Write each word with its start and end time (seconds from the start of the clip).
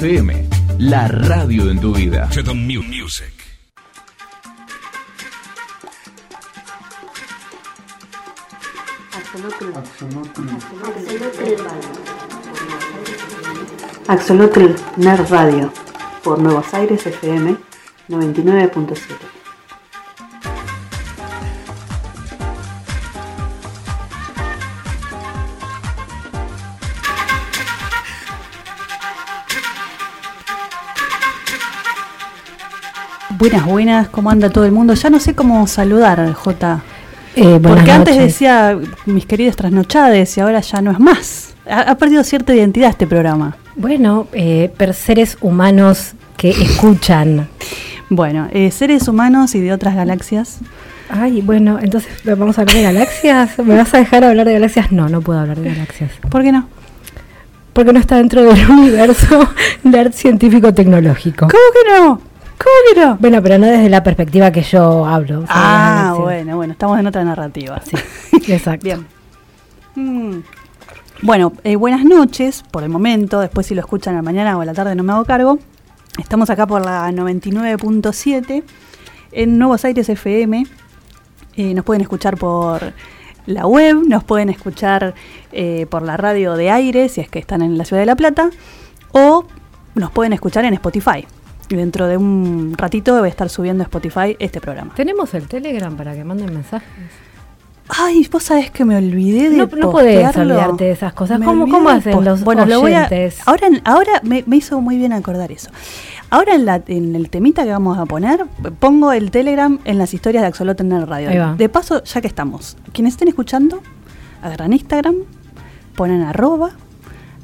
FM, 0.00 0.48
la 0.78 1.08
radio 1.08 1.68
en 1.68 1.80
tu 1.80 1.92
vida. 1.92 2.30
music. 2.88 3.32
Axolotl 14.06 14.76
Nerd 14.98 15.28
Radio 15.30 15.72
por 16.22 16.38
Nuevos 16.38 16.72
Aires 16.74 17.04
FM 17.04 17.56
99.7. 18.08 19.37
Buenas, 33.38 33.66
buenas, 33.66 34.08
¿cómo 34.08 34.30
anda 34.30 34.50
todo 34.50 34.64
el 34.64 34.72
mundo? 34.72 34.94
Ya 34.94 35.10
no 35.10 35.20
sé 35.20 35.34
cómo 35.34 35.66
saludar, 35.68 36.32
J. 36.32 36.82
Eh, 37.36 37.60
Porque 37.62 37.92
antes 37.92 38.18
decía 38.18 38.76
mis 39.06 39.26
queridos 39.26 39.54
trasnochades 39.54 40.36
y 40.36 40.40
ahora 40.40 40.60
ya 40.60 40.80
no 40.80 40.90
es 40.90 40.98
más. 40.98 41.54
Ha, 41.70 41.82
ha 41.82 41.94
perdido 41.96 42.24
cierta 42.24 42.52
identidad 42.52 42.90
este 42.90 43.06
programa. 43.06 43.56
Bueno, 43.76 44.26
eh, 44.32 44.72
per 44.76 44.92
seres 44.92 45.38
humanos 45.40 46.14
que 46.36 46.50
escuchan. 46.50 47.48
Bueno, 48.10 48.48
eh, 48.50 48.72
seres 48.72 49.06
humanos 49.06 49.54
y 49.54 49.60
de 49.60 49.72
otras 49.72 49.94
galaxias. 49.94 50.58
Ay, 51.08 51.40
bueno, 51.40 51.78
entonces 51.80 52.10
vamos 52.24 52.58
a 52.58 52.62
hablar 52.62 52.76
de 52.76 52.82
galaxias. 52.82 53.56
¿Me 53.58 53.76
vas 53.76 53.94
a 53.94 53.98
dejar 53.98 54.24
hablar 54.24 54.46
de 54.46 54.54
galaxias? 54.54 54.90
No, 54.90 55.08
no 55.08 55.20
puedo 55.20 55.38
hablar 55.38 55.58
de 55.58 55.68
galaxias. 55.68 56.10
¿Por 56.28 56.42
qué 56.42 56.50
no? 56.50 56.68
Porque 57.72 57.92
no 57.92 58.00
está 58.00 58.16
dentro 58.16 58.42
del 58.42 58.68
universo 58.70 59.48
nerd 59.84 60.12
científico-tecnológico. 60.12 61.46
¿Cómo 61.46 61.62
que 61.72 62.00
no? 62.00 62.27
¿Cómo 62.68 62.94
que 62.94 63.00
no? 63.00 63.16
Bueno, 63.16 63.42
pero 63.42 63.58
no 63.58 63.66
desde 63.66 63.88
la 63.88 64.02
perspectiva 64.02 64.50
que 64.50 64.62
yo 64.62 65.06
hablo. 65.06 65.44
Ah, 65.48 66.14
bueno, 66.18 66.56
bueno, 66.56 66.72
estamos 66.72 66.98
en 66.98 67.06
otra 67.06 67.24
narrativa. 67.24 67.80
Sí, 67.82 68.52
exacto. 68.52 68.84
Bien. 68.84 69.06
Mm. 69.94 70.42
Bueno, 71.22 71.52
eh, 71.64 71.76
buenas 71.76 72.04
noches 72.04 72.62
por 72.70 72.82
el 72.82 72.90
momento. 72.90 73.40
Después, 73.40 73.66
si 73.66 73.74
lo 73.74 73.80
escuchan 73.80 74.14
a 74.14 74.18
la 74.18 74.22
mañana 74.22 74.56
o 74.56 74.60
a 74.60 74.64
la 74.66 74.74
tarde, 74.74 74.94
no 74.94 75.02
me 75.02 75.12
hago 75.12 75.24
cargo. 75.24 75.58
Estamos 76.18 76.50
acá 76.50 76.66
por 76.66 76.84
la 76.84 77.10
99.7 77.10 78.62
en 79.32 79.58
Nuevos 79.58 79.84
Aires 79.86 80.08
FM. 80.08 80.66
Eh, 81.56 81.74
nos 81.74 81.84
pueden 81.84 82.02
escuchar 82.02 82.36
por 82.36 82.92
la 83.46 83.66
web, 83.66 84.02
nos 84.06 84.24
pueden 84.24 84.50
escuchar 84.50 85.14
eh, 85.52 85.86
por 85.88 86.02
la 86.02 86.18
radio 86.18 86.54
de 86.54 86.70
aire, 86.70 87.08
si 87.08 87.22
es 87.22 87.30
que 87.30 87.38
están 87.38 87.62
en 87.62 87.78
la 87.78 87.86
ciudad 87.86 88.02
de 88.02 88.06
La 88.06 88.16
Plata, 88.16 88.50
o 89.12 89.46
nos 89.94 90.10
pueden 90.10 90.34
escuchar 90.34 90.66
en 90.66 90.74
Spotify. 90.74 91.26
Y 91.70 91.76
dentro 91.76 92.06
de 92.06 92.16
un 92.16 92.74
ratito 92.76 93.16
voy 93.18 93.26
a 93.26 93.30
estar 93.30 93.48
subiendo 93.50 93.82
a 93.82 93.86
Spotify 93.86 94.36
este 94.38 94.60
programa. 94.60 94.94
Tenemos 94.94 95.34
el 95.34 95.46
Telegram 95.48 95.94
para 95.96 96.14
que 96.14 96.24
manden 96.24 96.52
mensajes. 96.54 96.88
Ay, 97.90 98.26
vos 98.30 98.42
sabés 98.42 98.70
que 98.70 98.84
me 98.84 98.96
olvidé 98.96 99.48
de 99.48 99.56
No, 99.56 99.66
no 99.66 99.90
podés 99.90 100.36
olvidarte 100.36 100.84
de 100.84 100.90
esas 100.92 101.14
cosas. 101.14 101.38
Me 101.38 101.46
¿Cómo, 101.46 101.66
cómo 101.68 101.88
hacen 101.88 102.22
los 102.22 102.42
bueno, 102.44 102.66
lo 102.66 102.80
voy 102.80 102.92
a- 102.92 102.98
oyentes? 103.06 103.40
ahora 103.46 103.68
ahora 103.84 104.12
me, 104.22 104.44
me 104.46 104.56
hizo 104.56 104.80
muy 104.82 104.98
bien 104.98 105.12
acordar 105.14 105.50
eso. 105.52 105.70
Ahora 106.30 106.54
en, 106.54 106.66
la, 106.66 106.82
en 106.86 107.16
el 107.16 107.30
temita 107.30 107.64
que 107.64 107.70
vamos 107.70 107.96
a 107.98 108.04
poner, 108.04 108.44
pongo 108.78 109.12
el 109.12 109.30
Telegram 109.30 109.78
en 109.86 109.96
las 109.96 110.12
historias 110.12 110.42
de 110.42 110.48
Axolotl 110.48 110.82
en 110.84 110.92
el 110.92 111.06
radio. 111.06 111.54
De 111.56 111.68
paso, 111.70 112.04
ya 112.04 112.20
que 112.20 112.26
estamos, 112.26 112.76
quienes 112.92 113.14
estén 113.14 113.28
escuchando, 113.28 113.80
agarran 114.42 114.74
Instagram, 114.74 115.16
ponen 115.96 116.20
arroba 116.22 116.72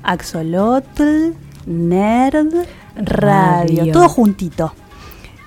Axolotl 0.03 1.33
Nerd 1.67 2.55
Radio, 2.97 3.79
Radio. 3.79 3.93
todo 3.93 4.09
juntito. 4.09 4.73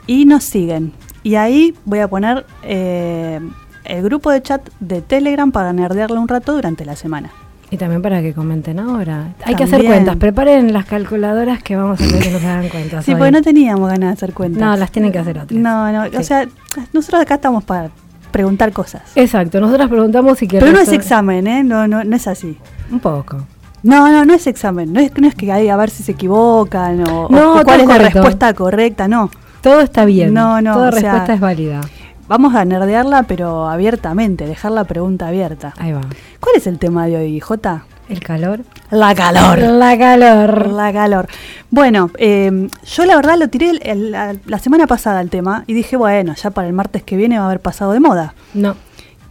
Y 0.06 0.26
nos 0.26 0.44
siguen. 0.44 0.94
Y 1.24 1.36
ahí 1.36 1.76
voy 1.86 2.00
a 2.00 2.08
poner 2.08 2.46
eh, 2.64 3.40
el 3.84 4.04
grupo 4.04 4.32
de 4.32 4.42
chat 4.42 4.68
de 4.80 5.02
Telegram 5.02 5.52
para 5.52 5.74
nerdearlo 5.74 6.22
un 6.22 6.28
rato 6.28 6.54
durante 6.54 6.86
la 6.86 6.96
semana. 6.96 7.32
Y 7.70 7.76
también 7.76 8.02
para 8.02 8.22
que 8.22 8.34
comenten 8.34 8.80
ahora. 8.80 9.34
Hay 9.44 9.56
que 9.56 9.66
hacer 9.66 9.84
cuentas. 9.84 10.16
Preparen 10.16 10.72
las 10.72 10.86
calculadoras 10.86 11.62
que 11.62 11.76
vamos 11.76 12.00
a 12.00 12.04
hacer 12.06 12.24
que 12.24 12.32
nos 12.32 12.44
hagan 12.44 12.70
cuentas. 12.72 13.04
Sí, 13.04 13.12
hoy. 13.12 13.18
porque 13.18 13.32
no 13.32 13.42
teníamos 13.42 13.90
ganas 13.90 14.10
de 14.10 14.14
hacer 14.14 14.34
cuentas. 14.34 14.62
No, 14.62 14.78
las 14.78 14.92
tienen 14.92 15.12
que 15.12 15.20
hacer 15.20 15.38
otras. 15.38 15.60
No, 15.60 15.92
no, 15.92 16.18
o 16.18 16.24
sea, 16.24 16.48
nosotros 16.94 17.22
acá 17.22 17.36
estamos 17.36 17.66
para 17.66 17.90
preguntar 18.32 18.72
cosas. 18.72 19.02
Exacto, 19.16 19.60
nosotras 19.60 19.90
preguntamos 19.90 20.38
si 20.38 20.48
Pero 20.48 20.72
no 20.72 20.80
es 20.80 20.92
examen, 20.94 21.46
¿eh? 21.48 21.64
No, 21.64 21.88
no, 21.88 22.04
no 22.06 22.16
es 22.16 22.28
así. 22.28 22.58
Un 22.90 23.02
poco. 23.02 23.46
No, 23.84 24.10
no, 24.12 24.26
no 24.26 24.34
es 24.34 24.48
examen. 24.48 24.92
No 24.94 25.00
es, 25.00 25.12
no 25.18 25.28
es 25.28 25.36
que 25.36 25.52
hay 25.52 25.70
a 25.70 25.76
ver 25.78 25.90
si 25.90 26.04
se 26.04 26.14
equivocan 26.14 27.02
o, 27.08 27.28
No, 27.30 27.62
cuál 27.64 27.82
es 27.82 27.88
la 27.88 27.94
correcto. 27.98 28.20
respuesta 28.20 28.54
correcta, 28.54 29.08
no. 29.08 29.30
Todo 29.62 29.82
está 29.82 30.06
bien. 30.06 30.34
No, 30.34 30.62
no, 30.62 30.74
Toda 30.74 30.92
sea- 30.92 31.02
respuesta 31.02 31.34
es 31.34 31.40
válida. 31.40 31.82
Vamos 32.28 32.56
a 32.56 32.66
nerdearla, 32.66 33.24
pero 33.24 33.70
abiertamente, 33.70 34.46
dejar 34.46 34.72
la 34.74 34.84
pregunta 34.84 35.28
abierta. 35.28 35.74
Ahí 35.78 35.94
va. 35.94 36.02
¿Cuál 36.42 36.56
es 36.58 36.68
el 36.68 36.78
tema 36.78 37.06
de 37.08 37.16
hoy, 37.18 37.40
Jota? 37.40 37.86
El 38.10 38.20
calor. 38.22 38.62
La 38.92 39.16
calor. 39.16 39.60
La 39.60 39.98
calor. 39.98 40.68
La 40.68 40.92
calor. 40.92 41.28
Bueno, 41.70 42.10
eh, 42.18 42.70
yo 42.86 43.06
la 43.06 43.16
verdad 43.16 43.38
lo 43.38 43.48
tiré 43.48 43.70
el- 43.70 43.82
el- 43.84 44.12
la, 44.12 44.36
la 44.46 44.60
semana 44.60 44.88
pasada 44.88 45.22
el 45.22 45.30
tema 45.30 45.64
y 45.68 45.74
dije, 45.74 45.96
bueno, 45.96 46.34
ya 46.36 46.50
para 46.52 46.68
el 46.68 46.74
martes 46.74 47.04
que 47.04 47.16
viene 47.16 47.38
va 47.38 47.44
a 47.44 47.48
haber 47.48 47.62
pasado 47.62 47.92
de 47.94 48.00
moda. 48.02 48.34
No, 48.54 48.76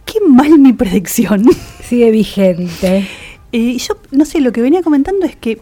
Qué 0.05 0.19
mal 0.27 0.57
mi 0.57 0.73
predicción. 0.73 1.43
sigue 1.83 2.09
vigente. 2.11 3.07
Y 3.51 3.77
yo, 3.77 3.95
no 4.11 4.25
sé, 4.25 4.41
lo 4.41 4.51
que 4.51 4.61
venía 4.61 4.83
comentando 4.83 5.25
es 5.25 5.35
que 5.35 5.61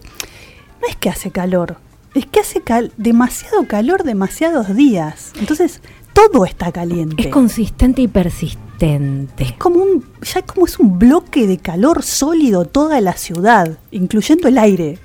no 0.81 0.87
es 0.89 0.95
que 0.95 1.09
hace 1.09 1.31
calor, 1.31 1.77
es 2.13 2.25
que 2.25 2.39
hace 2.39 2.61
cal- 2.61 2.91
demasiado 2.97 3.67
calor 3.67 4.03
demasiados 4.03 4.75
días. 4.75 5.33
Entonces, 5.39 5.81
todo 6.13 6.45
está 6.45 6.71
caliente. 6.71 7.23
Es 7.23 7.27
consistente 7.27 8.01
y 8.01 8.07
persistente. 8.07 9.55
como 9.57 9.81
un, 9.83 10.05
ya 10.21 10.41
como 10.41 10.65
es 10.65 10.79
un 10.79 10.97
bloque 10.99 11.47
de 11.47 11.57
calor 11.57 12.03
sólido 12.03 12.65
toda 12.65 12.99
la 13.01 13.13
ciudad, 13.13 13.77
incluyendo 13.91 14.47
el 14.47 14.57
aire. 14.57 14.97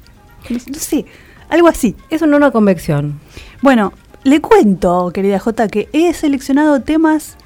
No, 0.49 0.57
no 0.69 0.79
sé, 0.79 1.05
algo 1.49 1.69
así. 1.69 1.97
Es 2.11 2.23
una 2.23 2.39
nueva 2.39 2.53
convección. 2.53 3.21
Bueno, 3.63 3.93
le 4.25 4.41
cuento, 4.41 5.11
querida 5.13 5.39
Jota, 5.39 5.69
que 5.69 5.89
he 5.93 6.13
seleccionado 6.15 6.81
temas 6.83 7.37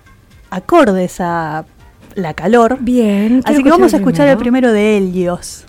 acordes 0.50 1.20
a 1.20 1.64
la 2.14 2.34
calor. 2.34 2.78
Bien. 2.80 3.42
Así 3.44 3.62
que 3.62 3.70
vamos 3.70 3.94
a 3.94 3.96
escuchar 3.98 4.28
el 4.28 4.36
primero 4.36 4.72
de 4.72 4.96
Helios. 4.96 5.66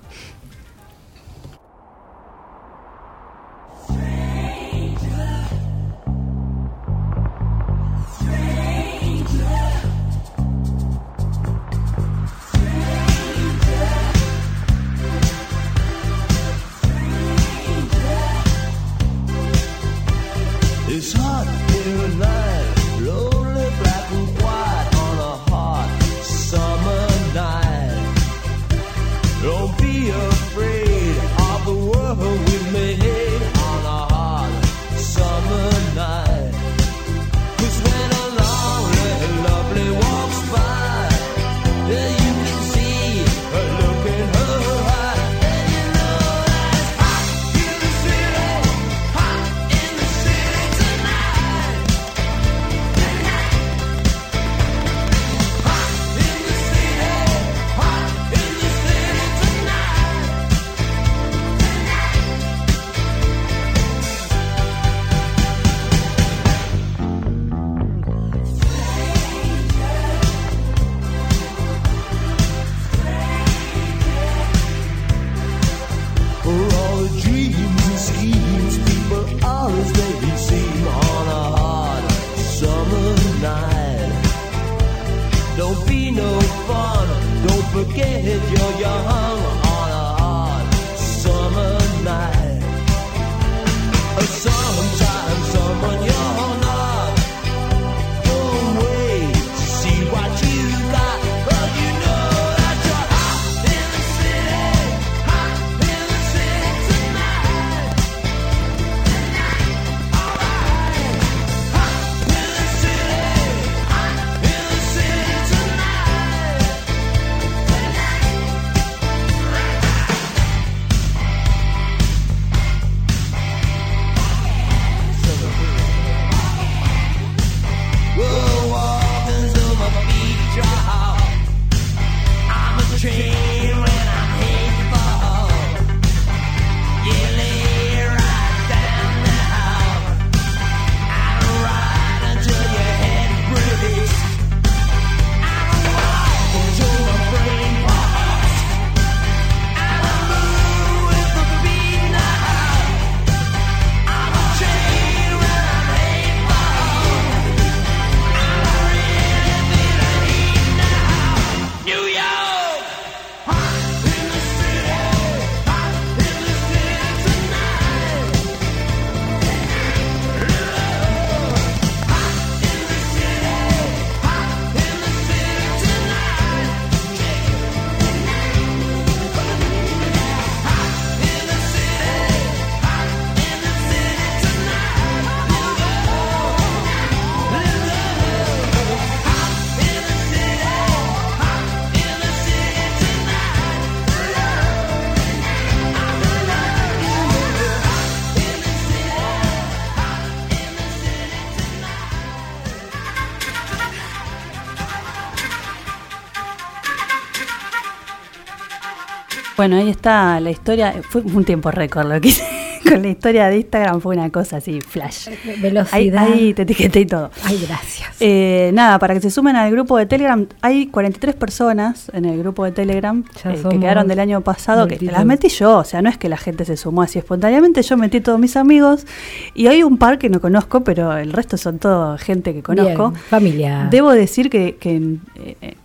Bueno, 209.66 209.78
ahí 209.78 209.90
está 209.90 210.40
la 210.40 210.52
historia. 210.52 210.94
Fue 211.02 211.22
un 211.22 211.44
tiempo 211.44 211.72
récord 211.72 212.08
lo 212.08 212.22
que 212.22 212.28
hice 212.28 212.44
con 212.88 213.02
la 213.02 213.08
historia 213.08 213.48
de 213.48 213.58
Instagram. 213.58 214.00
Fue 214.00 214.16
una 214.16 214.30
cosa 214.30 214.58
así, 214.58 214.80
flash. 214.80 215.30
Ahí, 215.30 215.60
Velocidad. 215.60 216.24
ahí 216.24 216.54
te 216.54 216.62
etiqueté 216.62 217.00
y 217.00 217.06
todo. 217.08 217.32
Ay, 217.44 217.66
gracias. 217.66 218.10
Eh, 218.20 218.70
nada, 218.76 219.00
para 219.00 219.16
que 219.16 219.22
se 219.22 219.32
sumen 219.32 219.56
al 219.56 219.72
grupo 219.72 219.98
de 219.98 220.06
Telegram, 220.06 220.46
hay 220.62 220.86
43 220.86 221.34
personas 221.34 222.12
en 222.14 222.26
el 222.26 222.38
grupo 222.38 222.64
de 222.64 222.74
Telegram 222.74 223.24
eh, 223.44 223.64
que 223.72 223.80
quedaron 223.80 224.08
del 224.08 224.20
año 224.20 224.42
pasado, 224.42 224.88
que 224.88 225.04
las 225.04 225.26
metí 225.26 225.50
yo, 225.50 225.80
o 225.80 225.84
sea, 225.84 226.04
no 226.04 226.10
es 226.10 226.20
que 226.20 226.30
la 226.30 226.38
gente 226.38 226.64
se 226.64 226.78
sumó 226.78 227.02
así 227.02 227.18
espontáneamente, 227.18 227.82
yo 227.82 227.98
metí 227.98 228.22
todos 228.22 228.38
mis 228.38 228.58
amigos 228.58 229.08
y 229.56 229.66
hay 229.66 229.82
un 229.82 229.98
par 229.98 230.20
que 230.20 230.30
no 230.30 230.42
conozco, 230.42 230.84
pero 230.84 231.18
el 231.18 231.34
resto 231.34 231.58
son 231.58 231.80
todo 231.80 232.20
gente 232.20 232.54
que 232.54 232.62
conozco. 232.62 233.10
Bien, 233.10 233.24
familia. 233.24 233.88
Debo 233.90 234.12
decir 234.12 234.52
que, 234.52 234.76
que, 234.76 234.98
eh, 235.38 235.58
eh, 235.60 235.76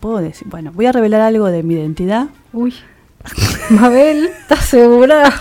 puedo 0.00 0.20
decir, 0.20 0.48
bueno, 0.48 0.72
voy 0.72 0.86
a 0.86 0.92
revelar 0.92 1.20
algo 1.20 1.48
de 1.48 1.62
mi 1.62 1.74
identidad. 1.74 2.28
Uy. 2.54 2.72
Mabel, 3.70 4.26
¿estás 4.26 4.66
segura? 4.66 5.32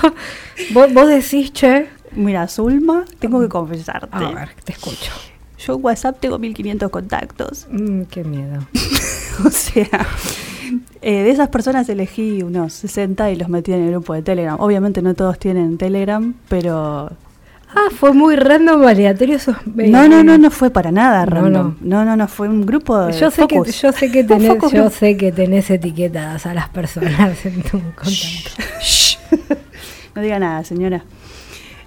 ¿Vos, 0.73 0.93
vos 0.93 1.07
decís, 1.07 1.51
che. 1.51 1.87
Mira, 2.11 2.47
Zulma, 2.47 3.05
tengo 3.19 3.41
que 3.41 3.49
confesarte. 3.49 4.07
A 4.11 4.31
ver, 4.31 4.49
te 4.63 4.73
escucho. 4.73 5.11
Yo 5.57 5.75
en 5.75 5.83
WhatsApp 5.83 6.19
tengo 6.19 6.37
1500 6.37 6.89
contactos. 6.91 7.67
Mm, 7.69 8.03
qué 8.03 8.23
miedo. 8.23 8.65
O 9.43 9.49
sea, 9.49 10.05
eh, 11.01 11.23
de 11.23 11.31
esas 11.31 11.49
personas 11.49 11.89
elegí 11.89 12.43
unos 12.43 12.71
60 12.73 13.31
y 13.31 13.35
los 13.35 13.49
metí 13.49 13.73
en 13.73 13.81
el 13.81 13.89
grupo 13.89 14.13
de 14.13 14.21
Telegram. 14.21 14.57
Obviamente 14.59 15.01
no 15.01 15.15
todos 15.15 15.39
tienen 15.39 15.79
Telegram, 15.79 16.35
pero... 16.49 17.09
Ah, 17.75 17.89
fue 17.95 18.13
muy 18.13 18.35
random, 18.35 18.85
aleatorio 18.85 19.35
esos. 19.35 19.55
No, 19.65 20.07
no, 20.07 20.23
no, 20.23 20.37
no 20.37 20.51
fue 20.51 20.69
para 20.69 20.91
nada 20.91 21.25
random. 21.25 21.75
No, 21.81 22.05
no, 22.05 22.15
no, 22.15 22.27
fue 22.27 22.47
un 22.47 22.65
grupo 22.65 22.97
de 22.99 23.13
Yo 23.13 23.31
sé, 23.31 23.47
que, 23.47 23.55
yo 23.55 23.91
sé 23.91 24.11
que 24.11 24.23
tenés, 24.23 24.47
yo 24.49 24.69
group. 24.69 24.91
sé 24.91 25.17
que 25.17 25.31
tenés 25.31 25.69
etiquetadas 25.69 26.45
a 26.45 26.53
las 26.53 26.69
personas 26.69 27.45
en 27.45 27.63
tu 27.63 27.79
contacto. 27.81 28.51
No 30.15 30.21
diga 30.21 30.37
nada, 30.39 30.63
señora. 30.63 31.03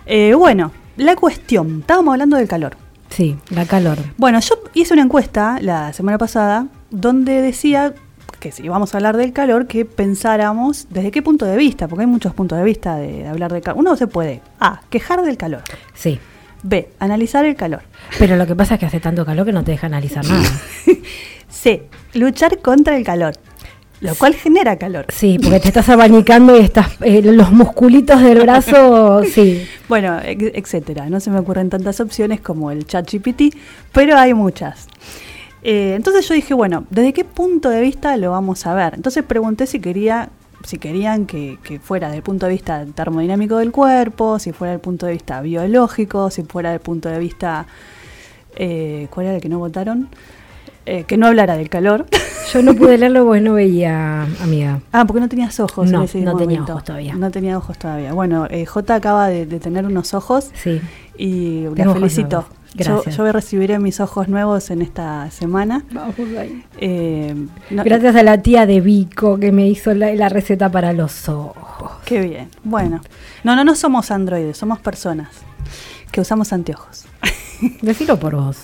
Eh, 0.06 0.34
bueno, 0.34 0.72
la 0.96 1.14
cuestión. 1.14 1.80
Estábamos 1.80 2.12
hablando 2.12 2.36
del 2.36 2.48
calor. 2.48 2.76
Sí, 3.10 3.38
la 3.50 3.64
calor. 3.66 3.98
Bueno, 4.16 4.40
yo 4.40 4.56
hice 4.74 4.92
una 4.94 5.02
encuesta 5.02 5.58
la 5.60 5.92
semana 5.92 6.18
pasada 6.18 6.66
donde 6.90 7.40
decía 7.40 7.94
que 8.38 8.52
si 8.52 8.68
vamos 8.68 8.94
a 8.94 8.98
hablar 8.98 9.16
del 9.16 9.32
calor, 9.32 9.66
que 9.66 9.84
pensáramos 9.84 10.86
desde 10.90 11.10
qué 11.10 11.22
punto 11.22 11.46
de 11.46 11.56
vista, 11.56 11.88
porque 11.88 12.02
hay 12.02 12.06
muchos 12.10 12.34
puntos 12.34 12.58
de 12.58 12.64
vista 12.64 12.96
de, 12.96 13.22
de 13.22 13.28
hablar 13.28 13.52
del 13.52 13.62
calor. 13.62 13.80
Uno 13.80 13.96
se 13.96 14.06
puede 14.06 14.42
A, 14.60 14.80
quejar 14.90 15.22
del 15.22 15.36
calor. 15.36 15.62
Sí. 15.94 16.18
B, 16.62 16.88
analizar 16.98 17.44
el 17.44 17.54
calor. 17.54 17.82
Pero 18.18 18.36
lo 18.36 18.46
que 18.46 18.56
pasa 18.56 18.74
es 18.74 18.80
que 18.80 18.86
hace 18.86 19.00
tanto 19.00 19.24
calor 19.24 19.46
que 19.46 19.52
no 19.52 19.62
te 19.64 19.70
deja 19.72 19.86
analizar 19.86 20.24
nada. 20.26 20.42
C, 21.48 21.84
luchar 22.14 22.58
contra 22.58 22.96
el 22.96 23.04
calor, 23.04 23.34
lo 24.00 24.14
cual 24.14 24.34
genera 24.34 24.76
calor. 24.76 25.06
Sí, 25.08 25.38
porque 25.42 25.60
te 25.60 25.68
estás 25.68 25.88
abanicando 25.88 26.56
y 26.56 26.60
estás 26.60 26.88
eh, 27.02 27.22
los 27.22 27.50
musculitos 27.52 28.20
del 28.20 28.40
brazo, 28.40 29.22
sí. 29.32 29.66
Bueno, 29.88 30.18
ex- 30.24 30.52
etcétera. 30.54 31.08
No 31.08 31.20
se 31.20 31.30
me 31.30 31.38
ocurren 31.38 31.70
tantas 31.70 32.00
opciones 32.00 32.40
como 32.40 32.70
el 32.70 32.86
chat 32.86 33.10
GPT, 33.10 33.55
pero 33.93 34.19
hay 34.19 34.34
muchas. 34.34 34.88
Eh, 35.63 35.94
entonces 35.96 36.29
yo 36.29 36.34
dije, 36.34 36.55
bueno, 36.55 36.84
¿desde 36.91 37.13
qué 37.13 37.25
punto 37.25 37.70
de 37.70 37.81
vista 37.81 38.17
lo 38.17 38.31
vamos 38.31 38.67
a 38.67 38.75
ver? 38.75 38.94
Entonces 38.94 39.25
pregunté 39.25 39.67
si 39.67 39.81
quería, 39.81 40.29
si 40.65 40.79
querían 40.79 41.27
que, 41.27 41.58
que 41.63 41.81
fuera 41.81 42.08
desde 42.08 42.19
el 42.19 42.22
punto 42.22 42.46
de 42.46 42.53
vista 42.53 42.84
termodinámico 42.94 43.56
del 43.58 43.72
cuerpo, 43.72 44.39
si 44.39 44.53
fuera 44.53 44.72
desde 44.72 44.81
el 44.81 44.84
punto 44.84 45.06
de 45.06 45.13
vista 45.13 45.41
biológico, 45.41 46.31
si 46.31 46.43
fuera 46.44 46.70
desde 46.70 46.77
el 46.81 46.84
punto 46.84 47.08
de 47.08 47.19
vista 47.19 47.67
eh, 48.56 49.08
¿cuál 49.10 49.27
era 49.27 49.36
el 49.36 49.43
que 49.43 49.48
no 49.48 49.58
votaron? 49.58 50.08
Eh, 50.86 51.05
que 51.05 51.17
no 51.17 51.27
hablara 51.27 51.56
del 51.56 51.69
calor. 51.69 52.06
Yo 52.53 52.63
no 52.63 52.75
pude 52.75 52.96
leerlo 52.96 53.25
porque 53.25 53.41
no 53.41 53.55
veía, 53.55 54.22
amiga. 54.41 54.81
Ah, 54.93 55.05
porque 55.05 55.20
no 55.20 55.29
tenías 55.29 55.58
ojos. 55.58 55.91
No, 55.91 55.98
en 55.98 56.05
ese 56.05 56.20
no 56.20 56.36
tenía 56.36 56.63
ojos 56.63 56.84
todavía. 56.84 57.15
No 57.17 57.31
tenía 57.32 57.58
ojos 57.58 57.77
todavía. 57.77 58.13
Bueno, 58.13 58.46
eh, 58.48 58.67
J 58.67 58.94
acaba 58.94 59.29
de, 59.29 59.46
de 59.46 59.58
tener 59.58 59.84
unos 59.84 60.15
ojos 60.15 60.51
Sí. 60.55 60.81
y 61.19 61.65
la 61.75 61.93
felicito. 61.93 62.46
Yo, 62.76 63.02
yo 63.04 63.32
recibiré 63.32 63.78
mis 63.78 64.00
ojos 64.00 64.28
nuevos 64.28 64.70
en 64.70 64.82
esta 64.82 65.30
semana. 65.30 65.84
Vamos 65.92 66.14
ahí. 66.38 66.64
Eh, 66.78 67.34
no- 67.70 67.84
Gracias 67.84 68.14
a 68.16 68.22
la 68.22 68.42
tía 68.42 68.66
de 68.66 68.80
Vico 68.80 69.38
que 69.38 69.52
me 69.52 69.66
hizo 69.68 69.94
la, 69.94 70.14
la 70.14 70.28
receta 70.28 70.70
para 70.70 70.92
los 70.92 71.28
ojos. 71.28 71.92
Qué 72.04 72.20
bien. 72.20 72.48
Bueno, 72.64 73.00
no, 73.44 73.56
no, 73.56 73.64
no 73.64 73.74
somos 73.74 74.10
androides, 74.10 74.56
somos 74.56 74.78
personas 74.80 75.28
que 76.12 76.20
usamos 76.20 76.52
anteojos. 76.52 77.04
Decilo 77.82 78.18
por 78.18 78.34
vos. 78.36 78.58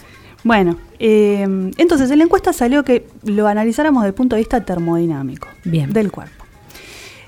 Bueno, 0.44 0.76
eh, 0.98 1.42
entonces 1.76 2.10
en 2.10 2.18
la 2.18 2.24
encuesta 2.24 2.52
salió 2.52 2.84
que 2.84 3.06
lo 3.24 3.46
analizáramos 3.46 4.02
desde 4.02 4.08
el 4.08 4.14
punto 4.14 4.34
de 4.36 4.40
vista 4.40 4.60
termodinámico 4.64 5.46
Bien. 5.64 5.92
del 5.92 6.10
cuerpo. 6.10 6.41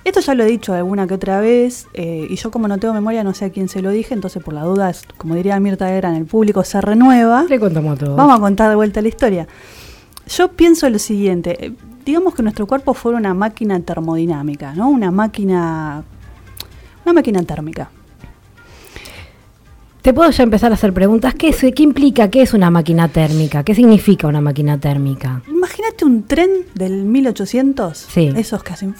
Esto 0.04 0.20
ya 0.20 0.34
lo 0.34 0.44
he 0.44 0.46
dicho 0.46 0.74
alguna 0.74 1.06
que 1.06 1.14
otra 1.14 1.40
vez, 1.40 1.86
eh, 1.94 2.26
y 2.28 2.36
yo 2.36 2.50
como 2.50 2.68
no 2.68 2.78
tengo 2.78 2.92
memoria 2.92 3.24
no 3.24 3.32
sé 3.32 3.46
a 3.46 3.50
quién 3.50 3.68
se 3.68 3.80
lo 3.80 3.90
dije, 3.90 4.12
entonces 4.12 4.42
por 4.42 4.52
la 4.52 4.62
duda, 4.62 4.92
como 5.16 5.34
diría 5.34 5.58
Mirta 5.60 5.88
Gran, 5.90 6.14
el 6.14 6.26
público 6.26 6.62
se 6.62 6.80
renueva. 6.80 7.44
Le 7.48 7.58
contamos 7.58 7.98
todo. 7.98 8.14
Vamos 8.14 8.36
a 8.36 8.40
contar 8.40 8.68
de 8.68 8.76
vuelta 8.76 9.00
la 9.00 9.08
historia. 9.08 9.48
Yo 10.28 10.52
pienso 10.52 10.88
lo 10.90 10.98
siguiente, 10.98 11.66
eh, 11.66 11.72
digamos 12.04 12.34
que 12.34 12.42
nuestro 12.42 12.66
cuerpo 12.66 12.92
fuera 12.92 13.16
una 13.16 13.32
máquina 13.32 13.80
termodinámica, 13.80 14.74
¿no? 14.74 14.90
Una 14.90 15.10
máquina 15.10 16.04
una 17.04 17.12
máquina 17.12 17.42
térmica. 17.42 17.90
Te 20.04 20.12
puedo 20.12 20.30
ya 20.30 20.42
empezar 20.42 20.70
a 20.70 20.74
hacer 20.74 20.92
preguntas. 20.92 21.32
¿Qué, 21.34 21.48
es, 21.48 21.56
¿Qué 21.74 21.82
implica? 21.82 22.28
¿Qué 22.28 22.42
es 22.42 22.52
una 22.52 22.68
máquina 22.68 23.08
térmica? 23.08 23.62
¿Qué 23.64 23.74
significa 23.74 24.26
una 24.26 24.42
máquina 24.42 24.78
térmica? 24.78 25.40
Imagínate 25.48 26.04
un 26.04 26.24
tren 26.26 26.50
del 26.74 27.04
1800, 27.06 27.96
Sí. 28.12 28.30
esos 28.36 28.62
que 28.62 28.74
hacen 28.74 28.94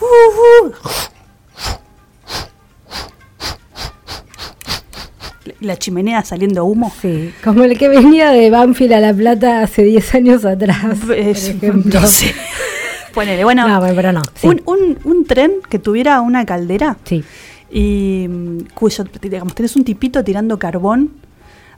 la 5.60 5.76
chimenea 5.78 6.24
saliendo 6.24 6.64
humo. 6.64 6.92
Sí, 7.02 7.32
como 7.42 7.64
el 7.64 7.76
que 7.78 7.88
venía 7.88 8.30
de 8.30 8.48
Banfield 8.50 8.94
a 8.94 9.00
La 9.00 9.12
Plata 9.14 9.60
hace 9.62 9.82
10 9.84 10.14
años 10.14 10.44
atrás. 10.44 10.98
por 11.06 11.14
ejemplo. 11.18 12.00
no 12.00 12.06
sé. 12.06 12.34
Ponele, 13.12 13.44
bueno, 13.44 13.68
No, 13.68 13.80
pero 13.94 14.10
no. 14.12 14.22
Sí. 14.34 14.48
un, 14.48 14.62
un- 14.66 14.98
un 15.04 15.24
tren 15.26 15.52
que 15.68 15.78
tuviera 15.78 16.20
una 16.20 16.44
caldera 16.46 16.96
sí. 17.04 17.22
Y 17.70 18.26
mm, 18.28 18.58
cuyo, 18.74 19.04
digamos, 19.20 19.54
tenés 19.54 19.76
un 19.76 19.84
tipito 19.84 20.22
tirando 20.24 20.58
carbón 20.58 21.12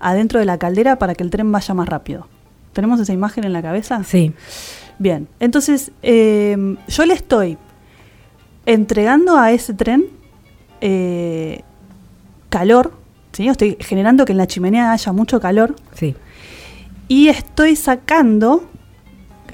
adentro 0.01 0.39
de 0.41 0.47
la 0.47 0.59
caldera 0.59 0.99
para 0.99 1.15
que 1.15 1.23
el 1.23 1.31
tren 1.31 1.51
vaya 1.51 1.75
más 1.75 1.89
rápido. 1.89 2.29
¿Tenemos 2.73 3.01
esa 3.01 3.13
imagen 3.13 3.45
en 3.45 3.53
la 3.53 3.63
cabeza? 3.63 4.03
Sí. 4.05 4.33
Bien, 4.99 5.29
entonces 5.41 5.93
eh, 6.03 6.77
yo 6.89 7.07
le 7.07 7.15
estoy 7.15 7.57
entregando 8.67 9.37
a 9.39 9.53
ese 9.53 9.75
tren 9.75 10.05
eh, 10.81 11.63
calor, 12.51 12.93
¿sí? 13.33 13.49
estoy 13.49 13.77
generando 13.81 14.25
que 14.25 14.33
en 14.33 14.39
la 14.39 14.47
chimenea 14.47 14.93
haya 14.93 15.13
mucho 15.13 15.41
calor 15.41 15.77
Sí. 15.95 16.15
y 17.09 17.29
estoy 17.29 17.77
sacando 17.77 18.69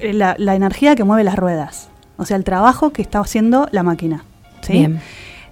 eh, 0.01 0.13
la, 0.13 0.35
la 0.39 0.55
energía 0.55 0.95
que 0.97 1.05
mueve 1.05 1.25
las 1.25 1.37
ruedas, 1.37 1.89
o 2.17 2.25
sea, 2.25 2.37
el 2.37 2.45
trabajo 2.45 2.91
que 2.93 3.03
está 3.03 3.21
haciendo 3.21 3.69
la 3.73 3.83
máquina. 3.83 4.25
¿sí? 4.63 4.73
Bien. 4.75 5.01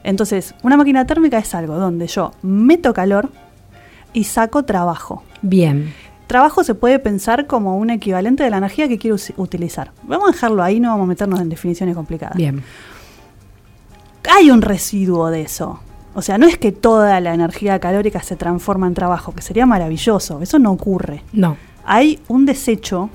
Entonces, 0.02 0.54
una 0.62 0.76
máquina 0.76 1.06
térmica 1.06 1.38
es 1.38 1.54
algo 1.54 1.76
donde 1.76 2.06
yo 2.06 2.32
meto 2.42 2.94
calor 2.94 3.30
y 4.12 4.24
saco 4.24 4.64
trabajo. 4.64 5.22
Bien. 5.42 5.92
Trabajo 6.26 6.62
se 6.62 6.74
puede 6.74 6.98
pensar 6.98 7.46
como 7.46 7.76
un 7.76 7.90
equivalente 7.90 8.44
de 8.44 8.50
la 8.50 8.58
energía 8.58 8.88
que 8.88 8.98
quiero 8.98 9.16
utilizar. 9.36 9.90
Vamos 10.04 10.28
a 10.28 10.32
dejarlo 10.32 10.62
ahí, 10.62 10.78
no 10.78 10.90
vamos 10.90 11.04
a 11.04 11.08
meternos 11.08 11.40
en 11.40 11.48
definiciones 11.48 11.96
complicadas. 11.96 12.36
Bien. 12.36 12.62
Hay 14.32 14.50
un 14.50 14.62
residuo 14.62 15.28
de 15.30 15.42
eso. 15.42 15.80
O 16.14 16.22
sea, 16.22 16.38
no 16.38 16.46
es 16.46 16.56
que 16.56 16.72
toda 16.72 17.20
la 17.20 17.34
energía 17.34 17.78
calórica 17.78 18.22
se 18.22 18.36
transforma 18.36 18.86
en 18.86 18.94
trabajo, 18.94 19.32
que 19.32 19.42
sería 19.42 19.66
maravilloso. 19.66 20.40
Eso 20.40 20.58
no 20.58 20.72
ocurre. 20.72 21.22
No. 21.32 21.56
Hay 21.84 22.20
un 22.28 22.46
desecho, 22.46 23.10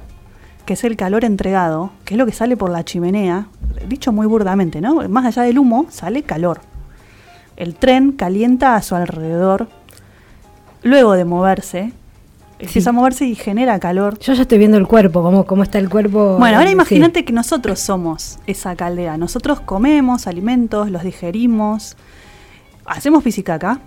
que 0.66 0.74
es 0.74 0.84
el 0.84 0.96
calor 0.98 1.24
entregado, 1.24 1.92
que 2.04 2.16
es 2.16 2.18
lo 2.18 2.26
que 2.26 2.32
sale 2.32 2.58
por 2.58 2.70
la 2.70 2.84
chimenea, 2.84 3.48
dicho 3.88 4.12
muy 4.12 4.28
burdamente, 4.28 4.82
¿no? 4.82 5.08
Más 5.10 5.26
allá 5.26 5.44
del 5.44 5.60
humo, 5.60 5.86
sale 5.90 6.24
calor. 6.24 6.62
El 7.58 7.76
tren 7.76 8.12
calienta 8.12 8.76
a 8.76 8.82
su 8.82 8.96
alrededor, 8.96 9.68
luego 10.84 11.14
de 11.14 11.26
moverse, 11.26 11.94
empieza 12.60 12.90
a 12.90 12.94
moverse 12.94 13.26
y 13.26 13.36
genera 13.36 13.80
calor. 13.80 14.20
Yo 14.20 14.34
ya 14.34 14.42
estoy 14.44 14.58
viendo 14.58 14.78
el 14.78 14.88
cuerpo, 14.88 15.22
cómo, 15.24 15.46
cómo 15.46 15.64
está 15.64 15.78
el 15.80 15.90
cuerpo. 15.90 16.38
Bueno, 16.38 16.58
ahora 16.58 16.70
Sí. 16.70 16.74
imagínate 16.74 17.26
que 17.26 17.34
nosotros 17.34 17.80
somos 17.80 18.40
esa 18.48 18.76
caldera. 18.76 19.18
Nosotros 19.18 19.60
comemos 19.62 20.28
alimentos, 20.28 20.90
los 20.92 21.04
digerimos, 21.04 21.96
hacemos 22.86 23.24
fisicaca, 23.24 23.80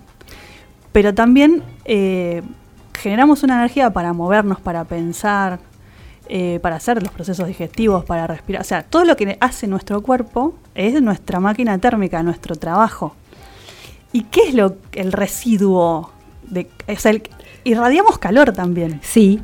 pero 0.92 1.14
también 1.14 1.62
eh, 1.84 2.42
generamos 2.94 3.42
una 3.42 3.56
energía 3.56 3.90
para 3.90 4.12
movernos, 4.12 4.60
para 4.60 4.84
pensar, 4.84 5.60
eh, 6.28 6.58
para 6.62 6.76
hacer 6.76 7.02
los 7.02 7.12
procesos 7.12 7.46
digestivos, 7.46 8.04
para 8.04 8.26
respirar. 8.26 8.62
O 8.62 8.64
sea, 8.64 8.82
todo 8.82 9.04
lo 9.04 9.16
que 9.16 9.36
hace 9.40 9.66
nuestro 9.66 10.02
cuerpo 10.02 10.54
es 10.74 11.00
nuestra 11.00 11.38
máquina 11.40 11.78
térmica, 11.78 12.22
nuestro 12.22 12.56
trabajo. 12.56 13.14
¿Y 14.12 14.22
qué 14.22 14.48
es 14.48 14.54
lo 14.54 14.76
el 14.92 15.12
residuo? 15.12 16.10
De, 16.42 16.68
o 16.88 16.96
sea, 16.98 17.10
el- 17.12 17.22
irradiamos 17.64 18.18
calor 18.18 18.52
también. 18.52 19.00
Sí. 19.02 19.40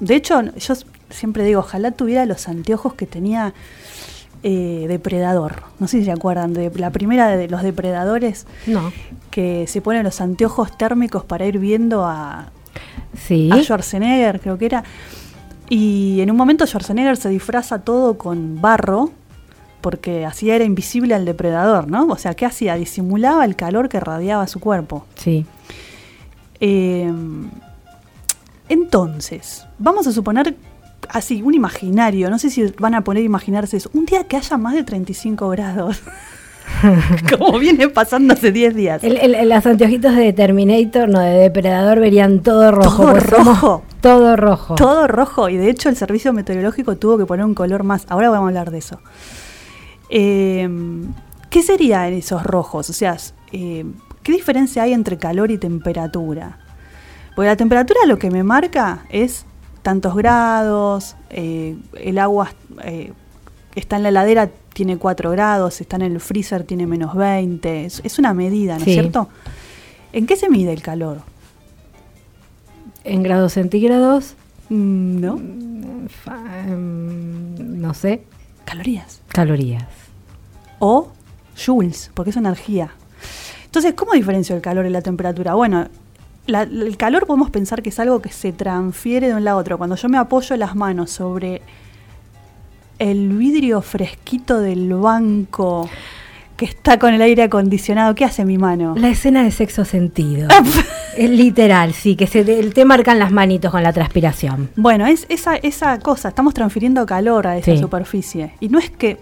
De 0.00 0.14
hecho, 0.16 0.42
yo 0.56 0.74
siempre 1.10 1.44
digo, 1.44 1.60
ojalá 1.60 1.92
tuviera 1.92 2.26
los 2.26 2.48
anteojos 2.48 2.94
que 2.94 3.06
tenía 3.06 3.54
eh, 4.42 4.84
Depredador. 4.88 5.62
No 5.80 5.88
sé 5.88 5.98
si 6.00 6.04
se 6.04 6.12
acuerdan 6.12 6.52
de 6.52 6.70
la 6.76 6.90
primera 6.90 7.36
de 7.36 7.48
los 7.48 7.62
depredadores 7.62 8.46
No. 8.66 8.92
que 9.30 9.66
se 9.66 9.80
ponen 9.80 10.04
los 10.04 10.20
anteojos 10.20 10.76
térmicos 10.76 11.24
para 11.24 11.46
ir 11.46 11.58
viendo 11.58 12.04
a, 12.04 12.50
Sí. 13.26 13.48
a 13.50 13.56
Schwarzenegger, 13.62 14.40
creo 14.40 14.58
que 14.58 14.66
era. 14.66 14.84
Y 15.68 16.20
en 16.20 16.30
un 16.30 16.36
momento 16.36 16.66
Schwarzenegger 16.66 17.16
se 17.16 17.28
disfraza 17.30 17.80
todo 17.80 18.18
con 18.18 18.60
barro, 18.60 19.10
porque 19.86 20.26
así 20.26 20.50
era 20.50 20.64
invisible 20.64 21.14
al 21.14 21.24
depredador, 21.24 21.86
¿no? 21.88 22.06
O 22.08 22.16
sea, 22.18 22.34
¿qué 22.34 22.44
hacía? 22.44 22.74
Disimulaba 22.74 23.44
el 23.44 23.54
calor 23.54 23.88
que 23.88 24.00
radiaba 24.00 24.48
su 24.48 24.58
cuerpo. 24.58 25.04
Sí. 25.14 25.46
Eh, 26.58 27.08
entonces, 28.68 29.64
vamos 29.78 30.08
a 30.08 30.12
suponer 30.12 30.56
así, 31.08 31.40
un 31.40 31.54
imaginario, 31.54 32.30
no 32.30 32.38
sé 32.40 32.50
si 32.50 32.64
van 32.80 32.96
a 32.96 33.04
poner 33.04 33.22
imaginarse 33.22 33.76
eso, 33.76 33.90
un 33.94 34.06
día 34.06 34.24
que 34.24 34.36
haya 34.36 34.56
más 34.56 34.74
de 34.74 34.82
35 34.82 35.48
grados, 35.50 36.02
como 37.38 37.56
viene 37.60 37.88
pasando 37.88 38.34
hace 38.34 38.50
10 38.50 38.74
días. 38.74 39.04
El, 39.04 39.18
el- 39.18 39.48
los 39.48 39.64
anteojitos 39.64 40.16
de 40.16 40.32
Terminator, 40.32 41.08
no, 41.08 41.20
de 41.20 41.30
Depredador, 41.38 42.00
verían 42.00 42.40
todo 42.40 42.72
rojo. 42.72 43.04
Todo 43.04 43.20
rojo. 43.20 43.82
Todo 44.00 44.34
rojo. 44.36 44.74
Todo 44.74 45.06
rojo 45.06 45.48
y 45.48 45.56
de 45.56 45.70
hecho 45.70 45.88
el 45.88 45.96
servicio 45.96 46.32
meteorológico 46.32 46.96
tuvo 46.96 47.18
que 47.18 47.24
poner 47.26 47.44
un 47.44 47.54
color 47.54 47.84
más. 47.84 48.04
Ahora 48.08 48.30
vamos 48.30 48.46
a 48.46 48.48
hablar 48.48 48.70
de 48.72 48.78
eso. 48.78 49.00
Eh, 50.08 50.68
¿Qué 51.50 51.62
serían 51.62 52.12
esos 52.12 52.42
rojos? 52.42 52.90
O 52.90 52.92
sea, 52.92 53.16
eh, 53.52 53.84
¿qué 54.22 54.32
diferencia 54.32 54.82
hay 54.82 54.92
entre 54.92 55.16
calor 55.16 55.50
y 55.50 55.58
temperatura? 55.58 56.58
Porque 57.34 57.48
la 57.48 57.56
temperatura 57.56 58.00
lo 58.06 58.18
que 58.18 58.30
me 58.30 58.42
marca 58.42 59.04
es 59.10 59.46
tantos 59.82 60.14
grados, 60.16 61.16
eh, 61.30 61.76
el 62.00 62.18
agua 62.18 62.50
eh, 62.82 63.12
está 63.74 63.96
en 63.96 64.02
la 64.02 64.08
heladera 64.10 64.50
tiene 64.72 64.98
4 64.98 65.30
grados, 65.30 65.80
está 65.80 65.96
en 65.96 66.02
el 66.02 66.20
freezer 66.20 66.64
tiene 66.64 66.86
menos 66.86 67.14
20, 67.14 67.86
es, 67.86 68.00
es 68.04 68.18
una 68.18 68.34
medida, 68.34 68.78
¿no 68.78 68.84
Sí. 68.84 68.90
es 68.90 68.94
cierto? 69.00 69.28
¿En 70.12 70.26
qué 70.26 70.36
se 70.36 70.48
mide 70.50 70.72
el 70.72 70.82
calor? 70.82 71.18
En 73.04 73.22
grados 73.22 73.52
centígrados, 73.54 74.34
Mm, 74.68 75.20
¿No? 75.20 75.40
fa- 76.08 76.66
em, 76.66 77.78
no 77.80 77.94
sé, 77.94 78.24
Calorías. 78.66 79.20
calorías. 79.28 79.84
o 80.78 81.08
joules, 81.64 82.10
porque 82.12 82.30
es 82.30 82.36
energía. 82.36 82.90
Entonces, 83.64 83.94
¿cómo 83.94 84.12
diferencio 84.12 84.54
el 84.54 84.60
calor 84.60 84.84
y 84.84 84.90
la 84.90 85.00
temperatura? 85.00 85.54
Bueno, 85.54 85.88
la- 86.46 86.62
el 86.62 86.96
calor 86.98 87.26
podemos 87.26 87.48
pensar 87.50 87.82
que 87.82 87.88
es 87.88 87.98
algo 87.98 88.20
que 88.20 88.28
se 88.30 88.52
transfiere 88.52 89.28
de 89.28 89.34
un 89.34 89.44
lado 89.44 89.56
a 89.58 89.60
otro. 89.62 89.78
Cuando 89.78 89.96
yo 89.96 90.08
me 90.10 90.18
apoyo 90.18 90.54
las 90.56 90.74
manos 90.76 91.10
sobre 91.10 91.62
el 92.98 93.30
vidrio 93.36 93.80
fresquito 93.82 94.60
del 94.60 94.92
banco 94.94 95.88
que 96.56 96.64
está 96.64 96.98
con 96.98 97.12
el 97.14 97.20
aire 97.22 97.42
acondicionado, 97.44 98.14
¿qué 98.14 98.24
hace 98.24 98.44
mi 98.44 98.56
mano? 98.58 98.94
La 98.96 99.08
escena 99.08 99.42
de 99.44 99.50
sexo 99.50 99.84
sentido. 99.84 100.48
es 101.16 101.30
literal, 101.30 101.92
sí, 101.92 102.16
que 102.16 102.26
se 102.26 102.44
te, 102.44 102.62
te 102.70 102.84
marcan 102.84 103.18
las 103.18 103.30
manitos 103.30 103.70
con 103.70 103.82
la 103.82 103.92
transpiración. 103.92 104.70
Bueno, 104.76 105.06
es 105.06 105.26
esa, 105.28 105.56
esa 105.56 105.98
cosa, 105.98 106.28
estamos 106.28 106.54
transfiriendo 106.54 107.04
calor 107.06 107.46
a 107.46 107.56
esa 107.58 107.72
Sí. 107.72 107.78
superficie. 107.78 108.52
Y 108.60 108.68
no 108.70 108.78
es 108.78 108.90
que 108.90 109.18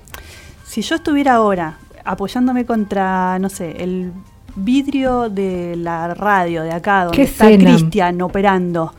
si 0.65 0.83
yo 0.83 0.95
estuviera 0.97 1.35
ahora 1.35 1.79
apoyándome 2.05 2.65
contra, 2.65 3.39
no 3.39 3.49
sé, 3.49 3.83
el 3.83 4.13
vidrio 4.57 5.29
de 5.31 5.75
la 5.77 6.15
radio 6.15 6.63
de 6.63 6.71
acá, 6.73 7.05
donde 7.07 7.23
está. 7.23 7.47
Cristian 7.49 8.21
operando, 8.23 8.95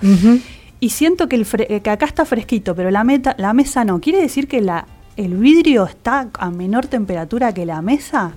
y 0.82 0.90
siento 0.90 1.30
que, 1.30 1.38
el 1.38 1.46
fre- 1.46 1.82
que 1.82 1.90
acá 1.90 2.06
está 2.06 2.26
fresquito, 2.26 2.76
pero 2.76 2.92
la, 2.92 3.04
meta, 3.06 3.34
la 3.38 3.54
mesa 3.54 3.86
no, 3.86 4.00
¿quiere 4.02 4.20
decir 4.22 4.48
que 4.48 4.60
la, 4.62 4.86
el 5.18 5.36
vidrio 5.36 5.86
está 5.86 6.30
a 6.38 6.50
menor 6.52 6.88
temperatura 6.88 7.54
que 7.54 7.66
la 7.66 7.82
mesa? 7.82 8.32